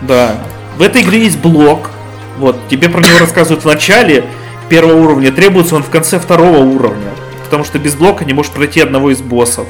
Да. 0.02 0.35
В 0.77 0.82
этой 0.82 1.02
игре 1.02 1.24
есть 1.24 1.39
блок. 1.39 1.90
Вот, 2.39 2.57
тебе 2.69 2.89
про 2.89 3.01
него 3.01 3.19
рассказывают 3.20 3.62
в 3.62 3.66
начале 3.66 4.24
первого 4.69 4.97
уровня, 4.97 5.31
требуется 5.31 5.77
он 5.77 5.82
в 5.82 5.90
конце 5.90 6.19
второго 6.19 6.59
уровня. 6.59 7.11
Потому 7.51 7.64
что 7.64 7.81
без 7.81 7.97
блока 7.97 8.24
не 8.24 8.32
можешь 8.32 8.52
пройти 8.52 8.81
одного 8.81 9.10
из 9.10 9.20
боссов. 9.22 9.66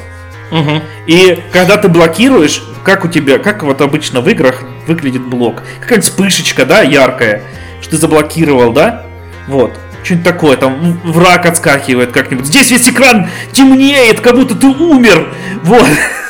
Угу. 0.51 0.81
И 1.07 1.43
когда 1.51 1.77
ты 1.77 1.87
блокируешь, 1.87 2.61
как 2.83 3.05
у 3.05 3.07
тебя, 3.07 3.39
как 3.39 3.63
вот 3.63 3.81
обычно 3.81 4.21
в 4.21 4.29
играх 4.29 4.63
выглядит 4.85 5.23
блок? 5.23 5.63
Какая-нибудь 5.79 6.07
вспышечка, 6.07 6.63
да, 6.63 6.81
яркая, 6.81 7.41
что 7.81 7.89
ты 7.89 7.97
заблокировал, 7.97 8.71
да? 8.71 9.07
Вот. 9.47 9.71
Что-нибудь 10.03 10.25
такое, 10.25 10.57
там 10.57 10.99
враг 11.03 11.47
отскакивает 11.47 12.11
как-нибудь. 12.11 12.45
Здесь 12.45 12.69
весь 12.69 12.87
экран 12.87 13.29
темнеет, 13.51 14.19
как 14.19 14.35
будто 14.35 14.53
ты 14.53 14.67
умер. 14.67 15.33
Вот. 15.63 15.87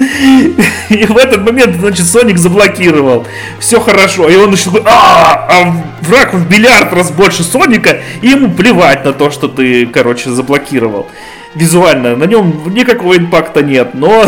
И 0.00 1.04
в 1.04 1.16
этот 1.16 1.44
момент, 1.44 1.76
значит, 1.76 2.06
Соник 2.06 2.38
заблокировал. 2.38 3.26
Все 3.58 3.80
хорошо. 3.80 4.28
И 4.28 4.36
он 4.36 4.52
еще 4.52 4.70
а, 4.86 5.46
а 5.48 5.84
враг 6.00 6.32
в 6.32 6.50
миллиард 6.50 6.92
раз 6.92 7.10
больше 7.10 7.44
Соника, 7.44 8.00
и 8.22 8.28
ему 8.28 8.50
плевать 8.50 9.04
на 9.04 9.12
то, 9.12 9.30
что 9.30 9.48
ты, 9.48 9.86
короче, 9.86 10.30
заблокировал 10.30 11.06
визуально. 11.54 12.16
На 12.16 12.24
нем 12.24 12.72
никакого 12.74 13.16
импакта 13.16 13.62
нет, 13.62 13.94
но... 13.94 14.24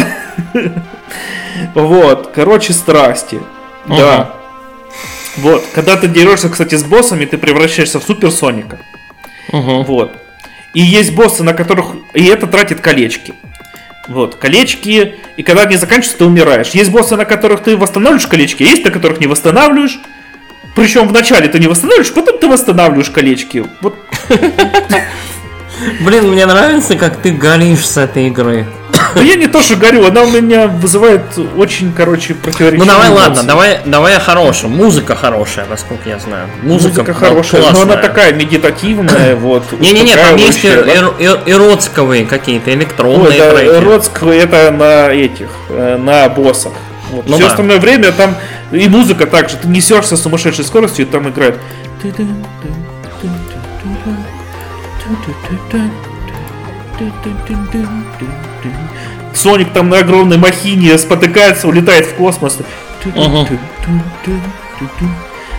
Вот, 1.74 2.32
короче, 2.34 2.72
страсти. 2.72 3.38
Да. 3.86 4.34
Вот, 5.36 5.64
когда 5.74 5.96
ты 5.96 6.08
дерешься, 6.08 6.48
кстати, 6.48 6.74
с 6.74 6.82
боссами, 6.82 7.24
ты 7.24 7.38
превращаешься 7.38 8.00
в 8.00 8.04
суперсоника. 8.04 8.78
Вот. 9.52 10.12
И 10.74 10.80
есть 10.80 11.14
боссы, 11.14 11.42
на 11.42 11.52
которых... 11.52 11.94
И 12.14 12.24
это 12.24 12.46
тратит 12.46 12.80
колечки. 12.80 13.34
Вот, 14.08 14.34
колечки, 14.34 15.14
и 15.36 15.42
когда 15.42 15.62
они 15.62 15.76
заканчиваются, 15.76 16.18
ты 16.18 16.24
умираешь. 16.24 16.70
Есть 16.70 16.90
боссы, 16.90 17.16
на 17.16 17.24
которых 17.24 17.62
ты 17.62 17.76
восстанавливаешь 17.76 18.26
колечки, 18.26 18.62
а 18.64 18.66
есть 18.66 18.84
на 18.84 18.90
которых 18.90 19.20
не 19.20 19.26
восстанавливаешь. 19.26 20.00
Причем 20.74 21.06
вначале 21.06 21.48
ты 21.48 21.58
не 21.58 21.68
восстанавливаешь, 21.68 22.12
потом 22.12 22.38
ты 22.38 22.48
восстанавливаешь 22.48 23.10
колечки. 23.10 23.64
Вот. 23.80 23.96
Блин, 26.00 26.30
мне 26.30 26.46
нравится, 26.46 26.96
как 26.96 27.18
ты 27.18 27.30
горишь 27.30 27.86
с 27.86 27.96
этой 27.96 28.28
игры. 28.28 28.66
Да 29.14 29.22
я 29.22 29.34
не 29.36 29.46
то, 29.46 29.60
что 29.62 29.76
горю, 29.76 30.06
она 30.06 30.22
у 30.22 30.30
меня 30.30 30.66
вызывает 30.68 31.22
очень, 31.56 31.92
короче, 31.92 32.34
противоречивые 32.34 32.78
Ну 32.78 32.84
давай, 32.86 33.08
эмоции. 33.08 33.22
ладно, 33.28 33.42
давай, 33.44 33.80
давай 33.84 34.16
о 34.16 34.20
хорошем. 34.20 34.70
Музыка 34.70 35.14
хорошая, 35.16 35.66
насколько 35.68 36.08
я 36.08 36.18
знаю. 36.18 36.48
Музыка, 36.62 37.00
Музыка 37.00 37.14
хорошая, 37.14 37.62
классная. 37.62 37.84
но 37.84 37.92
она 37.92 38.00
такая 38.02 38.32
медитативная, 38.32 39.36
вот. 39.36 39.64
Не-не-не, 39.78 40.16
там 40.16 40.36
есть 40.36 40.64
эротсковые 40.64 42.26
какие-то, 42.26 42.72
электронные 42.72 43.38
треки. 43.50 43.76
Эротсковые 43.84 44.40
это 44.42 44.70
на 44.70 45.08
этих, 45.10 45.48
э, 45.68 45.96
на 45.96 46.28
боссах. 46.28 46.72
Вот. 47.10 47.26
Ну 47.26 47.34
Все 47.34 47.44
да. 47.44 47.50
остальное 47.50 47.78
время 47.78 48.12
там 48.12 48.34
и 48.70 48.88
музыка 48.88 49.26
также. 49.26 49.56
Ты 49.56 49.68
несешься 49.68 50.16
с 50.16 50.22
сумасшедшей 50.22 50.64
скоростью, 50.64 51.06
и 51.06 51.08
там 51.08 51.28
играет. 51.28 51.58
Соник 59.34 59.72
там 59.72 59.88
на 59.88 59.98
огромной 59.98 60.36
махине 60.36 60.98
спотыкается, 60.98 61.68
улетает 61.68 62.06
в 62.06 62.14
космос. 62.14 62.58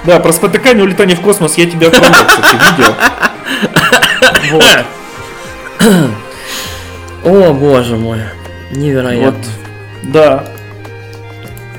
Да, 0.05 0.19
про 0.19 0.33
спотыкание 0.33 0.83
улетание 0.83 1.15
в 1.15 1.21
космос 1.21 1.57
я 1.57 1.65
тебя 1.65 1.87
отправлял, 1.87 2.25
кстати, 2.25 2.55
видео. 2.77 2.93
Вот. 4.51 4.85
О, 7.23 7.53
боже 7.53 7.95
мой. 7.95 8.19
Невероятно. 8.71 9.31
Вот, 9.31 9.35
да. 10.03 10.45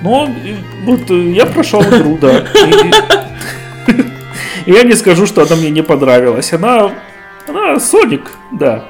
Ну, 0.01 0.35
вот 0.85 1.11
я 1.11 1.47
прошел 1.47 1.83
игру, 1.83 2.19
да. 2.19 2.45
И, 4.67 4.73
я 4.73 4.83
не 4.83 4.95
скажу, 4.95 5.27
что 5.27 5.43
она 5.43 5.57
мне 5.57 5.71
не 5.71 5.83
понравилась. 5.83 6.53
Она 6.53 6.93
она 7.47 7.79
Соник, 7.79 8.31
да. 8.53 8.85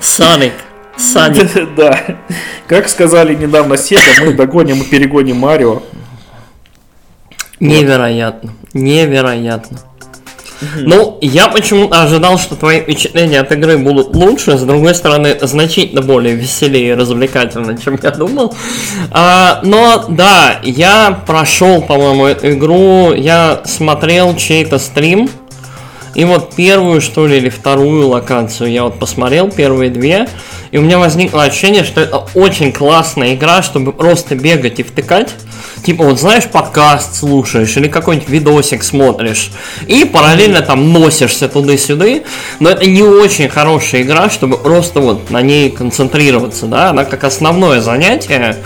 Соник. 0.00 0.54
Соник. 1.00 1.74
Да. 1.76 1.98
Как 2.66 2.88
сказали 2.88 3.34
недавно 3.34 3.76
Сега, 3.76 4.00
мы 4.24 4.34
догоним 4.34 4.82
и 4.82 4.84
перегоним 4.84 5.38
Марио. 5.38 5.82
Невероятно. 7.58 8.52
Невероятно. 8.72 9.78
Ну, 10.76 11.16
я 11.22 11.48
почему-то 11.48 12.02
ожидал, 12.02 12.38
что 12.38 12.54
твои 12.54 12.80
впечатления 12.80 13.40
от 13.40 13.50
игры 13.52 13.78
будут 13.78 14.14
лучше, 14.14 14.58
с 14.58 14.62
другой 14.62 14.94
стороны, 14.94 15.38
значительно 15.40 16.02
более 16.02 16.34
веселее 16.34 16.90
и 16.90 16.94
развлекательно, 16.94 17.78
чем 17.78 17.98
я 18.02 18.10
думал. 18.10 18.54
А, 19.10 19.60
но 19.62 20.04
да, 20.08 20.60
я 20.62 21.22
прошел, 21.26 21.80
по-моему, 21.80 22.26
эту 22.26 22.50
игру, 22.52 23.14
я 23.14 23.62
смотрел 23.64 24.36
чей-то 24.36 24.78
стрим, 24.78 25.30
и 26.14 26.24
вот 26.24 26.54
первую, 26.54 27.00
что 27.00 27.26
ли, 27.26 27.38
или 27.38 27.48
вторую 27.48 28.08
локацию 28.08 28.70
я 28.70 28.84
вот 28.84 28.98
посмотрел, 28.98 29.50
первые 29.50 29.90
две. 29.90 30.28
И 30.70 30.78
у 30.78 30.82
меня 30.82 30.98
возникло 30.98 31.42
ощущение, 31.42 31.82
что 31.82 32.00
это 32.00 32.26
очень 32.34 32.72
классная 32.72 33.34
игра, 33.34 33.62
чтобы 33.62 33.92
просто 33.92 34.36
бегать 34.36 34.78
и 34.78 34.82
втыкать. 34.84 35.34
Типа, 35.84 36.04
вот 36.04 36.20
знаешь, 36.20 36.44
подкаст 36.44 37.16
слушаешь 37.16 37.76
или 37.76 37.88
какой-нибудь 37.88 38.28
видосик 38.28 38.84
смотришь, 38.84 39.50
и 39.86 40.04
параллельно 40.04 40.60
там 40.60 40.92
носишься 40.92 41.48
туда-сюда. 41.48 42.20
Но 42.60 42.70
это 42.70 42.86
не 42.86 43.02
очень 43.02 43.48
хорошая 43.48 44.02
игра, 44.02 44.30
чтобы 44.30 44.58
просто 44.58 45.00
вот 45.00 45.30
на 45.30 45.42
ней 45.42 45.70
концентрироваться, 45.70 46.66
да. 46.66 46.90
Она 46.90 47.04
как 47.04 47.24
основное 47.24 47.80
занятие, 47.80 48.56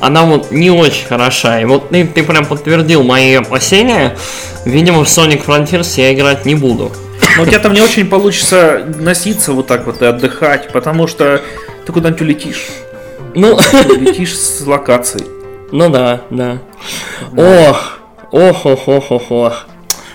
она 0.00 0.24
вот 0.24 0.50
не 0.50 0.70
очень 0.70 1.06
хороша. 1.06 1.60
И 1.60 1.64
вот 1.64 1.90
ты, 1.90 2.04
ты 2.04 2.24
прям 2.24 2.44
подтвердил 2.44 3.04
мои 3.04 3.34
опасения. 3.34 4.16
Видимо, 4.64 5.04
в 5.04 5.08
Sonic 5.08 5.44
Frontiers 5.44 5.92
я 5.96 6.12
играть 6.12 6.44
не 6.44 6.56
буду. 6.56 6.90
Но 7.36 7.42
у 7.42 7.46
тебя 7.46 7.58
там 7.58 7.72
не 7.72 7.80
очень 7.80 8.08
получится 8.08 8.84
носиться 8.98 9.52
вот 9.52 9.66
так 9.66 9.86
вот 9.86 10.02
и 10.02 10.04
отдыхать, 10.04 10.70
потому 10.72 11.06
что 11.06 11.40
ты 11.86 11.92
куда-нибудь 11.92 12.22
улетишь. 12.22 12.66
Ну, 13.34 13.56
ты 13.56 13.92
улетишь 13.92 14.36
с 14.36 14.66
локацией. 14.66 15.26
Ну 15.70 15.88
да, 15.88 16.22
да. 16.30 16.58
Ох, 17.36 17.98
ох, 18.30 18.66
ох, 18.66 18.88
ох, 18.88 19.10
ох, 19.10 19.30
ох. 19.30 19.66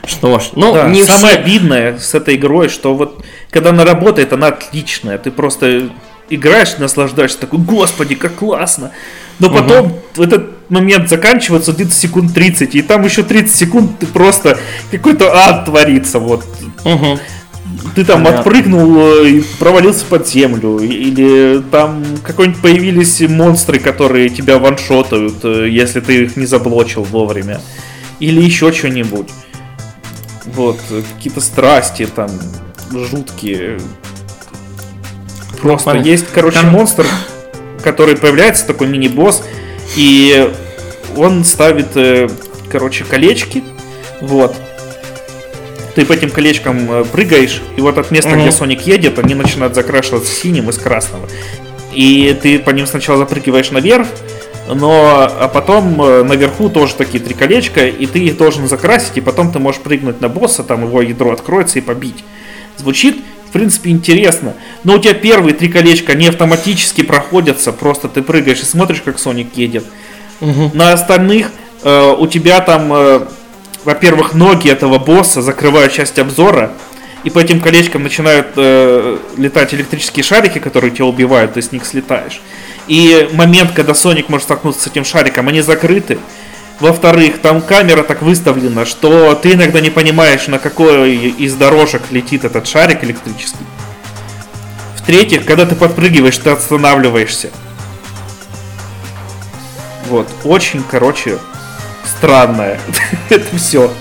Что 0.06 0.40
ж, 0.40 0.52
ну 0.56 0.74
да, 0.74 0.88
не 0.88 1.04
самое 1.04 1.34
все... 1.34 1.42
обидное 1.42 1.98
с 1.98 2.16
этой 2.16 2.36
игрой, 2.36 2.70
что 2.70 2.96
вот 2.96 3.26
когда 3.50 3.72
она 3.72 3.84
работает, 3.84 4.32
она 4.32 4.48
отличная. 4.48 5.18
Ты 5.18 5.32
просто 5.32 5.90
играешь, 6.30 6.78
наслаждаешься, 6.78 7.40
такой, 7.40 7.60
господи, 7.60 8.16
как 8.16 8.36
классно. 8.36 8.92
Но 9.40 9.50
потом 9.50 9.86
угу. 9.88 10.24
этот 10.24 10.70
момент 10.70 11.10
заканчивается 11.10 11.72
где-то 11.72 11.92
секунд 11.92 12.34
30, 12.34 12.76
и 12.76 12.82
там 12.82 13.04
еще 13.06 13.24
30 13.24 13.56
секунд 13.56 14.00
ты 14.00 14.06
просто 14.06 14.58
какой-то 14.92 15.32
ад 15.34 15.66
творится, 15.66 16.20
вот. 16.20 16.44
Угу. 16.84 17.20
Ты 17.96 18.06
там 18.06 18.24
Понятно. 18.24 18.40
отпрыгнул 18.40 18.98
э, 18.98 19.30
и 19.30 19.44
провалился 19.60 20.06
под 20.06 20.28
землю, 20.28 20.80
или 20.80 21.62
там 21.72 22.04
какой-нибудь 22.24 22.62
появились 22.62 23.22
монстры, 23.22 23.80
которые 23.80 24.30
тебя 24.30 24.58
ваншотают, 24.58 25.44
э, 25.44 25.68
если 25.70 26.00
ты 26.00 26.24
их 26.24 26.38
не 26.38 26.46
заблочил 26.46 27.04
вовремя, 27.04 27.60
или 28.20 28.42
еще 28.42 28.72
что-нибудь. 28.72 29.30
Вот, 30.46 30.80
какие-то 31.16 31.42
страсти 31.42 32.06
там 32.06 32.30
жуткие. 32.92 33.80
Просто 35.62 35.98
есть, 35.98 36.28
короче, 36.34 36.62
монстр, 36.62 37.06
который 37.84 38.18
появляется, 38.18 38.66
такой 38.66 38.88
мини-босс, 38.88 39.44
и 39.96 40.52
он 41.16 41.44
ставит, 41.44 41.96
э, 41.96 42.28
короче, 42.72 43.04
колечки, 43.04 43.64
вот. 44.22 44.56
Ты 45.96 46.06
по 46.06 46.14
этим 46.14 46.30
колечкам 46.30 46.92
э, 46.92 47.06
прыгаешь, 47.06 47.62
и 47.76 47.82
вот 47.82 47.98
от 47.98 48.12
места, 48.12 48.32
mm-hmm. 48.32 48.42
где 48.42 48.52
Соник 48.52 48.82
едет, 48.82 49.20
они 49.20 49.36
начинают 49.36 49.76
закрашиваться 49.76 50.32
синим 50.32 50.70
из 50.70 50.78
красного. 50.78 51.28
И 51.94 52.38
ты 52.42 52.60
по 52.60 52.70
ним 52.70 52.86
сначала 52.86 53.18
запрыгиваешь 53.18 53.72
наверх, 53.72 54.08
но 54.68 55.28
а 55.40 55.48
потом 55.48 56.02
э, 56.02 56.24
наверху 56.24 56.70
тоже 56.70 56.96
такие 56.96 57.24
три 57.24 57.34
колечка, 57.34 57.88
и 57.88 58.06
ты 58.06 58.20
их 58.20 58.38
должен 58.38 58.68
закрасить, 58.68 59.18
и 59.18 59.22
потом 59.22 59.52
ты 59.52 59.60
можешь 59.60 59.82
прыгнуть 59.82 60.22
на 60.22 60.30
босса, 60.30 60.64
там 60.64 60.84
его 60.84 61.02
ядро 61.02 61.32
откроется 61.32 61.80
и 61.80 61.82
побить. 61.82 62.24
Звучит 62.78 63.18
в 63.50 63.52
принципе, 63.52 63.92
интересно. 63.92 64.54
Но 64.84 64.96
у 64.96 65.00
тебя 65.00 65.14
первые 65.14 65.54
три 65.54 65.70
колечка, 65.70 66.14
они 66.14 66.28
автоматически 66.28 67.02
проходятся, 67.02 67.72
просто 67.72 68.08
ты 68.08 68.22
прыгаешь 68.22 68.62
и 68.62 68.66
смотришь, 68.66 69.02
как 69.02 69.20
Соник 69.20 69.56
едет. 69.56 69.86
Угу. 70.42 70.72
На 70.74 70.94
остальных 70.94 71.52
э, 71.84 72.16
у 72.18 72.28
тебя 72.28 72.60
там, 72.62 72.92
э, 72.94 73.28
во-первых, 73.84 74.34
ноги 74.34 74.70
этого 74.70 75.00
босса 75.00 75.42
закрывают 75.42 75.94
часть 75.94 76.20
обзора, 76.20 76.74
и 77.24 77.30
по 77.30 77.40
этим 77.40 77.60
колечкам 77.60 78.04
начинают 78.04 78.48
э, 78.56 79.18
летать 79.38 79.74
электрические 79.74 80.24
шарики, 80.24 80.60
которые 80.60 80.92
тебя 80.92 81.06
убивают, 81.06 81.54
ты 81.54 81.62
с 81.62 81.72
них 81.72 81.86
слетаешь. 81.86 82.42
И 82.88 83.30
момент, 83.34 83.72
когда 83.74 83.94
Соник 83.94 84.30
может 84.30 84.46
столкнуться 84.46 84.84
с 84.84 84.88
этим 84.88 85.04
шариком, 85.04 85.48
они 85.48 85.62
закрыты. 85.62 86.20
Во-вторых, 86.80 87.42
там 87.42 87.62
камера 87.62 88.04
так 88.04 88.22
выставлена, 88.22 88.86
что 88.86 89.34
ты 89.34 89.54
иногда 89.54 89.82
не 89.82 89.90
понимаешь, 89.90 90.48
на 90.48 90.60
какой 90.60 91.16
из 91.16 91.56
дорожек 91.56 92.04
летит 92.12 92.46
этот 92.46 92.68
шарик 92.68 93.04
электрический. 93.04 93.66
В-третьих, 94.96 95.46
когда 95.46 95.66
ты 95.66 95.76
подпрыгиваешь, 95.76 96.38
ты 96.38 96.52
останавливаешься. 96.52 97.50
Вот, 100.08 100.28
очень, 100.44 100.84
короче, 100.84 101.40
странное. 102.06 102.80
Это 103.30 103.58
все. 103.58 103.92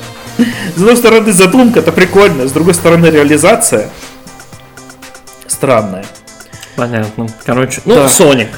С 0.75 0.79
одной 0.79 0.97
стороны, 0.97 1.33
задумка-то 1.33 1.93
прикольная, 1.93 2.47
с 2.47 2.53
другой 2.53 2.75
стороны, 2.75 3.07
реализация 3.07 3.91
странная. 5.49 6.05
Понятно. 6.77 7.27
Короче, 7.45 7.81
ну, 7.87 7.95
да. 7.95 8.07
Sonic. 8.07 8.49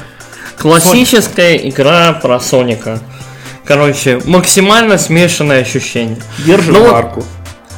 Классическая 0.57 1.55
Sonic. 1.55 1.69
игра 1.69 2.13
про 2.13 2.39
Соника. 2.39 2.99
Короче, 3.69 4.19
максимально 4.25 4.97
смешанное 4.97 5.61
ощущение. 5.61 6.17
Держи 6.39 6.71
ну, 6.71 6.91
марку. 6.91 7.23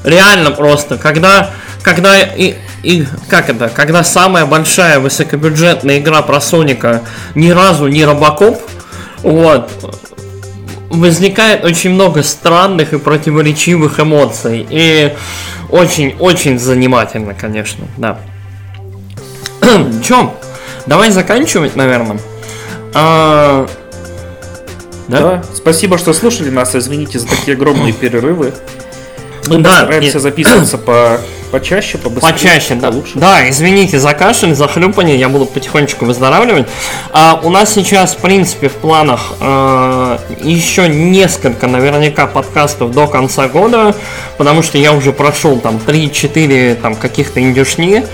Реально 0.05 0.51
просто, 0.51 0.97
когда, 0.97 1.51
когда 1.83 2.17
и, 2.17 2.55
и 2.81 3.05
как 3.27 3.49
это, 3.49 3.67
когда 3.67 4.01
самая 4.05 4.45
большая 4.45 5.01
высокобюджетная 5.01 5.99
игра 5.99 6.21
про 6.21 6.39
Соника 6.39 7.01
ни 7.35 7.49
разу 7.49 7.87
не 7.87 8.05
Робокоп, 8.05 8.61
вот, 9.21 9.69
возникает 10.89 11.65
очень 11.65 11.89
много 11.89 12.23
странных 12.23 12.93
и 12.93 12.97
противоречивых 12.97 13.99
эмоций. 13.99 14.65
И 14.69 15.13
очень-очень 15.69 16.57
занимательно, 16.57 17.33
конечно, 17.33 17.83
да. 17.97 18.17
Чем? 20.07 20.31
Давай 20.85 21.11
заканчивать, 21.11 21.75
наверное. 21.75 22.17
А, 22.93 23.67
да? 25.11 25.19
да. 25.19 25.43
Спасибо, 25.53 25.97
что 25.97 26.13
слушали 26.13 26.49
нас. 26.49 26.75
Извините 26.75 27.19
за 27.19 27.27
такие 27.27 27.55
огромные 27.55 27.93
перерывы. 27.93 28.53
Мы 29.47 29.57
да, 29.57 29.69
постараемся 29.71 30.17
и... 30.17 30.21
записываться 30.21 30.77
по 30.77 31.19
почаще, 31.51 31.97
побыстрее. 31.97 32.33
Почаще, 32.33 32.75
да. 32.75 32.89
Лучше. 32.89 33.19
Да, 33.19 33.49
извините 33.49 33.99
за 33.99 34.13
кашель, 34.13 34.55
за 34.55 34.67
хлюпание, 34.67 35.17
я 35.17 35.27
буду 35.27 35.45
потихонечку 35.45 36.05
выздоравливать. 36.05 36.67
А, 37.11 37.39
у 37.43 37.49
нас 37.49 37.73
сейчас, 37.73 38.13
в 38.13 38.19
принципе, 38.19 38.69
в 38.69 38.73
планах 38.73 39.33
а, 39.41 40.19
еще 40.41 40.87
несколько, 40.87 41.67
наверняка, 41.67 42.27
подкастов 42.27 42.91
до 42.91 43.07
конца 43.07 43.49
года, 43.49 43.93
потому 44.37 44.63
что 44.63 44.77
я 44.77 44.93
уже 44.93 45.11
прошел 45.11 45.59
там 45.59 45.79
3-4 45.85 46.75
там 46.75 46.95
каких-то 46.95 47.41
индюшни, 47.41 48.05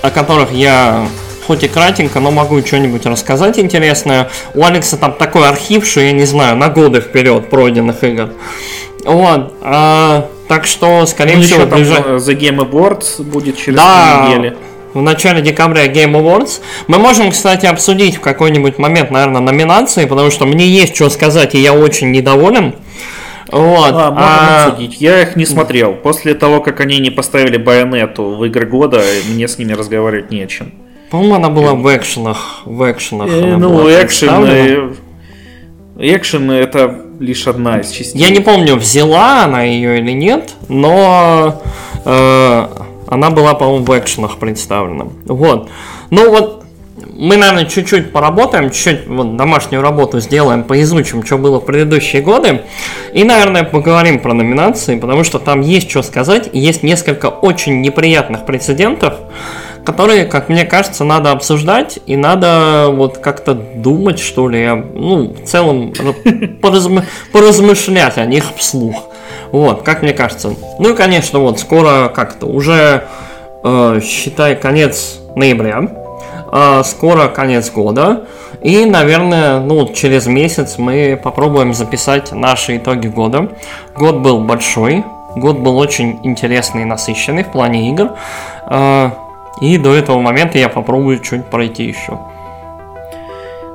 о 0.00 0.10
которых 0.10 0.52
я 0.52 1.06
хоть 1.48 1.64
и 1.64 1.68
кратенько, 1.68 2.20
но 2.20 2.30
могу 2.30 2.60
что-нибудь 2.60 3.06
рассказать 3.06 3.58
интересное. 3.58 4.28
У 4.54 4.62
Алекса 4.62 4.98
там 4.98 5.14
такой 5.14 5.48
архив, 5.48 5.86
что 5.86 6.00
я 6.00 6.12
не 6.12 6.26
знаю, 6.26 6.56
на 6.56 6.68
годы 6.68 7.00
вперед 7.00 7.48
пройденных 7.48 8.04
игр. 8.04 8.34
Вот. 9.04 9.54
А, 9.62 10.28
так 10.46 10.66
что, 10.66 11.06
скорее 11.06 11.36
ну, 11.36 11.42
всего, 11.42 11.64
ближе... 11.64 11.94
там 11.94 12.16
The 12.16 12.38
Game 12.38 12.58
Awards 12.58 13.22
будет 13.22 13.56
через 13.56 13.78
да, 13.78 14.26
недели. 14.28 14.58
В 14.92 15.00
начале 15.00 15.40
декабря 15.40 15.86
Game 15.86 16.12
Awards. 16.12 16.60
Мы 16.86 16.98
можем, 16.98 17.30
кстати, 17.30 17.64
обсудить 17.64 18.16
в 18.16 18.20
какой-нибудь 18.20 18.76
момент, 18.76 19.10
наверное, 19.10 19.40
номинации, 19.40 20.04
потому 20.04 20.30
что 20.30 20.44
мне 20.44 20.66
есть 20.66 20.94
что 20.94 21.08
сказать, 21.08 21.54
и 21.54 21.58
я 21.58 21.72
очень 21.72 22.10
недоволен. 22.10 22.74
Вот. 23.50 23.94
А, 23.94 24.10
можем 24.10 24.18
а... 24.18 24.66
обсудить. 24.66 25.00
Я 25.00 25.22
их 25.22 25.34
не 25.34 25.46
смотрел. 25.46 25.94
После 25.94 26.34
того, 26.34 26.60
как 26.60 26.80
они 26.80 26.98
не 26.98 27.08
поставили 27.08 27.56
байонету 27.56 28.36
в 28.36 28.44
игры 28.44 28.66
года, 28.66 29.02
мне 29.30 29.48
с 29.48 29.56
ними 29.56 29.72
разговаривать 29.72 30.30
не 30.30 30.42
о 30.42 30.46
чем. 30.46 30.74
По-моему, 31.10 31.34
она 31.36 31.48
была 31.48 31.74
в 31.74 31.96
экшенах. 31.96 32.62
В 32.64 32.90
экшенах. 32.90 33.28
Э, 33.30 33.56
ну, 33.56 33.88
экшен, 33.88 34.44
э, 34.44 34.94
экшен 35.98 36.50
это 36.50 37.02
лишь 37.18 37.46
одна 37.46 37.80
из 37.80 37.90
частей. 37.90 38.20
Я 38.20 38.30
не 38.30 38.40
помню, 38.40 38.76
взяла 38.76 39.44
она 39.44 39.62
ее 39.62 39.98
или 39.98 40.12
нет, 40.12 40.54
но 40.68 41.62
э, 42.04 42.66
она 43.06 43.30
была, 43.30 43.54
по-моему, 43.54 43.84
в 43.84 43.98
экшенах 43.98 44.36
представлена. 44.36 45.06
Вот. 45.24 45.70
Ну 46.10 46.30
вот, 46.30 46.64
мы, 47.18 47.36
наверное, 47.36 47.64
чуть-чуть 47.64 48.12
поработаем, 48.12 48.70
чуть-чуть 48.70 49.06
вот 49.08 49.36
домашнюю 49.36 49.82
работу 49.82 50.20
сделаем, 50.20 50.62
поизучим, 50.62 51.24
что 51.24 51.38
было 51.38 51.58
в 51.58 51.64
предыдущие 51.64 52.22
годы. 52.22 52.62
И, 53.12 53.24
наверное, 53.24 53.64
поговорим 53.64 54.20
про 54.20 54.34
номинации, 54.34 54.98
потому 54.98 55.24
что 55.24 55.38
там 55.38 55.60
есть 55.62 55.90
что 55.90 56.02
сказать. 56.02 56.50
Есть 56.52 56.82
несколько 56.82 57.26
очень 57.26 57.80
неприятных 57.80 58.46
прецедентов 58.46 59.14
которые, 59.88 60.26
как 60.26 60.50
мне 60.50 60.66
кажется, 60.66 61.02
надо 61.02 61.30
обсуждать 61.30 61.98
и 62.04 62.14
надо 62.14 62.88
вот 62.90 63.16
как-то 63.16 63.54
думать, 63.54 64.18
что 64.18 64.46
ли, 64.46 64.68
ну, 64.68 65.32
в 65.32 65.44
целом 65.46 65.94
поразм... 66.62 67.04
поразмышлять 67.32 68.18
о 68.18 68.26
них 68.26 68.44
вслух. 68.58 69.08
Вот, 69.50 69.84
как 69.84 70.02
мне 70.02 70.12
кажется. 70.12 70.50
Ну 70.78 70.90
и, 70.90 70.94
конечно, 70.94 71.38
вот 71.38 71.58
скоро 71.58 72.12
как-то 72.14 72.44
уже, 72.44 73.04
э, 73.64 74.00
считай, 74.04 74.56
конец 74.56 75.20
ноября, 75.34 75.88
э, 76.52 76.82
скоро 76.84 77.28
конец 77.28 77.70
года, 77.70 78.26
и, 78.60 78.84
наверное, 78.84 79.58
ну, 79.60 79.88
через 79.94 80.26
месяц 80.26 80.76
мы 80.76 81.18
попробуем 81.24 81.72
записать 81.72 82.30
наши 82.32 82.76
итоги 82.76 83.08
года. 83.08 83.52
Год 83.96 84.16
был 84.16 84.40
большой, 84.40 85.02
год 85.34 85.60
был 85.60 85.78
очень 85.78 86.20
интересный 86.24 86.82
и 86.82 86.84
насыщенный 86.84 87.44
в 87.44 87.52
плане 87.52 87.88
игр. 87.88 88.10
Э, 88.66 89.12
и 89.60 89.76
до 89.78 89.94
этого 89.94 90.20
момента 90.20 90.58
я 90.58 90.68
попробую 90.68 91.22
что-нибудь 91.22 91.50
пройти 91.50 91.84
еще. 91.84 92.18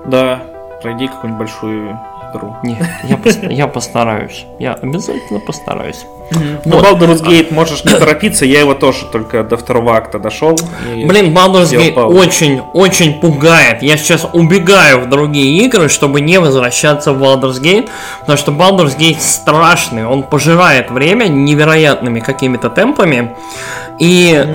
Да, 0.05 0.43
пройди 0.81 1.07
какую-нибудь 1.07 1.39
большую 1.39 1.99
игру. 2.33 2.55
Нет, 2.63 2.87
я, 3.03 3.17
я 3.49 3.67
постараюсь. 3.67 4.45
Я 4.59 4.73
обязательно 4.73 5.39
постараюсь. 5.39 6.05
Но 6.65 6.77
Вот. 6.77 6.85
Baldur's 6.85 7.21
Gate 7.21 7.53
можешь 7.53 7.83
не 7.83 7.93
торопиться, 7.93 8.45
я 8.45 8.59
его 8.59 8.73
тоже 8.73 9.05
только 9.11 9.43
до 9.43 9.57
второго 9.57 9.95
акта 9.95 10.19
дошел. 10.19 10.57
Блин, 10.85 11.35
Baldur's 11.35 11.71
Gate 11.71 11.93
паузу. 11.93 12.17
очень, 12.17 12.61
очень 12.73 13.19
пугает. 13.19 13.83
Я 13.83 13.97
сейчас 13.97 14.25
убегаю 14.33 15.01
в 15.01 15.09
другие 15.09 15.65
игры, 15.65 15.89
чтобы 15.89 16.21
не 16.21 16.39
возвращаться 16.39 17.11
в 17.11 17.21
Baldur's 17.21 17.61
Gate, 17.61 17.89
потому 18.21 18.37
что 18.37 18.51
Baldur's 18.51 18.97
Gate 18.97 19.19
страшный. 19.19 20.05
Он 20.05 20.23
пожирает 20.23 20.89
время 20.91 21.25
невероятными 21.25 22.19
какими-то 22.19 22.69
темпами. 22.69 23.35
И 23.99 24.45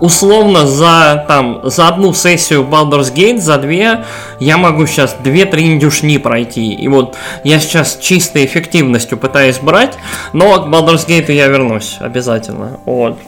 условно 0.00 0.66
за, 0.66 1.24
там, 1.28 1.60
за 1.62 1.88
одну 1.88 2.12
сессию 2.12 2.66
Baldur's 2.68 3.14
Gate, 3.14 3.38
за 3.38 3.56
две, 3.58 4.04
я 4.40 4.56
могу 4.56 4.86
сейчас 4.86 5.16
две-три 5.20 5.66
индюшни 5.66 6.18
пройти. 6.18 6.72
И 6.72 6.88
вот 6.88 7.16
я 7.44 7.60
сейчас 7.60 7.96
чистой 8.00 8.44
эффективностью 8.44 9.16
пытаюсь 9.16 9.58
брать, 9.58 9.94
но 10.32 10.66
Baldur's 10.68 11.06
Gate 11.06 11.17
я 11.26 11.48
вернусь 11.48 11.96
обязательно. 12.00 12.78
Вот. 12.84 13.18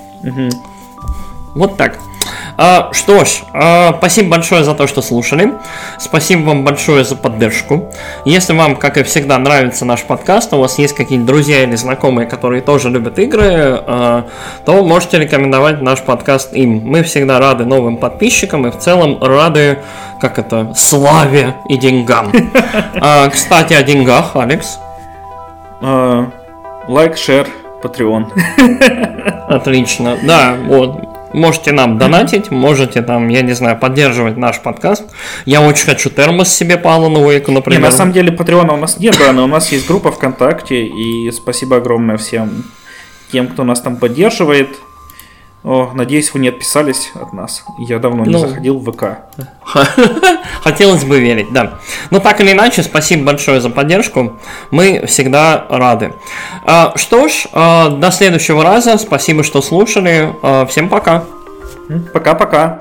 Вот 1.54 1.76
так. 1.76 1.98
А, 2.56 2.90
что 2.92 3.24
ж, 3.24 3.42
а, 3.54 3.94
спасибо 3.96 4.32
большое 4.32 4.64
за 4.64 4.74
то, 4.74 4.86
что 4.86 5.00
слушали. 5.00 5.54
Спасибо 5.98 6.48
вам 6.48 6.64
большое 6.64 7.04
за 7.04 7.16
поддержку. 7.16 7.90
Если 8.26 8.52
вам, 8.52 8.76
как 8.76 8.98
и 8.98 9.02
всегда, 9.02 9.38
нравится 9.38 9.84
наш 9.84 10.02
подкаст, 10.02 10.52
у 10.52 10.58
вас 10.58 10.78
есть 10.78 10.94
какие-нибудь 10.94 11.26
друзья 11.26 11.62
или 11.62 11.74
знакомые, 11.74 12.26
которые 12.28 12.60
тоже 12.60 12.90
любят 12.90 13.18
игры, 13.18 13.82
а, 13.86 14.26
то 14.66 14.84
можете 14.84 15.18
рекомендовать 15.18 15.80
наш 15.80 16.02
подкаст 16.02 16.52
им. 16.52 16.82
Мы 16.84 17.02
всегда 17.02 17.38
рады 17.38 17.64
новым 17.64 17.96
подписчикам 17.96 18.66
и 18.66 18.70
в 18.70 18.78
целом 18.78 19.22
рады, 19.22 19.78
как 20.20 20.38
это, 20.38 20.74
славе 20.76 21.54
и 21.68 21.78
деньгам. 21.78 22.30
Кстати, 23.32 23.72
о 23.72 23.82
деньгах, 23.82 24.36
Алекс. 24.36 24.78
Лайк, 25.80 27.16
шер, 27.16 27.46
Patreon. 27.82 28.26
Отлично, 29.48 30.18
да, 30.22 30.56
вот. 30.66 31.04
Можете 31.32 31.70
нам 31.70 31.96
донатить, 31.96 32.50
можете 32.50 33.02
там, 33.02 33.28
я 33.28 33.42
не 33.42 33.52
знаю, 33.52 33.78
поддерживать 33.78 34.36
наш 34.36 34.60
подкаст. 34.60 35.04
Я 35.44 35.62
очень 35.62 35.86
хочу 35.86 36.10
термос 36.10 36.48
себе 36.48 36.76
по 36.76 36.92
Алану 36.92 37.20
Уэйку, 37.20 37.52
Не, 37.52 37.58
например. 37.58 37.82
на 37.82 37.92
самом 37.92 38.12
деле 38.12 38.32
Патреона 38.32 38.74
у 38.74 38.76
нас 38.76 38.98
нет, 38.98 39.16
да, 39.16 39.32
но 39.32 39.44
у 39.44 39.46
нас 39.46 39.70
есть 39.70 39.86
группа 39.86 40.10
ВКонтакте, 40.10 40.86
и 40.86 41.30
спасибо 41.30 41.76
огромное 41.76 42.16
всем 42.16 42.64
тем, 43.30 43.46
кто 43.46 43.62
нас 43.62 43.80
там 43.80 43.96
поддерживает. 43.96 44.70
О, 45.62 45.90
надеюсь, 45.94 46.32
вы 46.32 46.40
не 46.40 46.48
отписались 46.48 47.12
от 47.14 47.34
нас. 47.34 47.64
Я 47.78 47.98
давно 47.98 48.24
не 48.24 48.32
Ну. 48.32 48.38
заходил 48.38 48.78
в 48.78 48.90
ВК. 48.90 49.18
Хотелось 50.62 51.04
бы 51.04 51.20
верить, 51.20 51.52
да. 51.52 51.74
Но 52.10 52.18
так 52.18 52.40
или 52.40 52.52
иначе, 52.52 52.82
спасибо 52.82 53.24
большое 53.24 53.60
за 53.60 53.68
поддержку. 53.68 54.38
Мы 54.70 55.04
всегда 55.06 55.66
рады. 55.68 56.14
А, 56.64 56.94
что 56.96 57.28
ж, 57.28 57.46
а, 57.52 57.90
до 57.90 58.10
следующего 58.10 58.64
раза. 58.64 58.96
Спасибо, 58.96 59.42
что 59.42 59.60
слушали. 59.60 60.34
А, 60.42 60.64
всем 60.64 60.88
пока. 60.88 61.24
Пока-пока. 62.14 62.80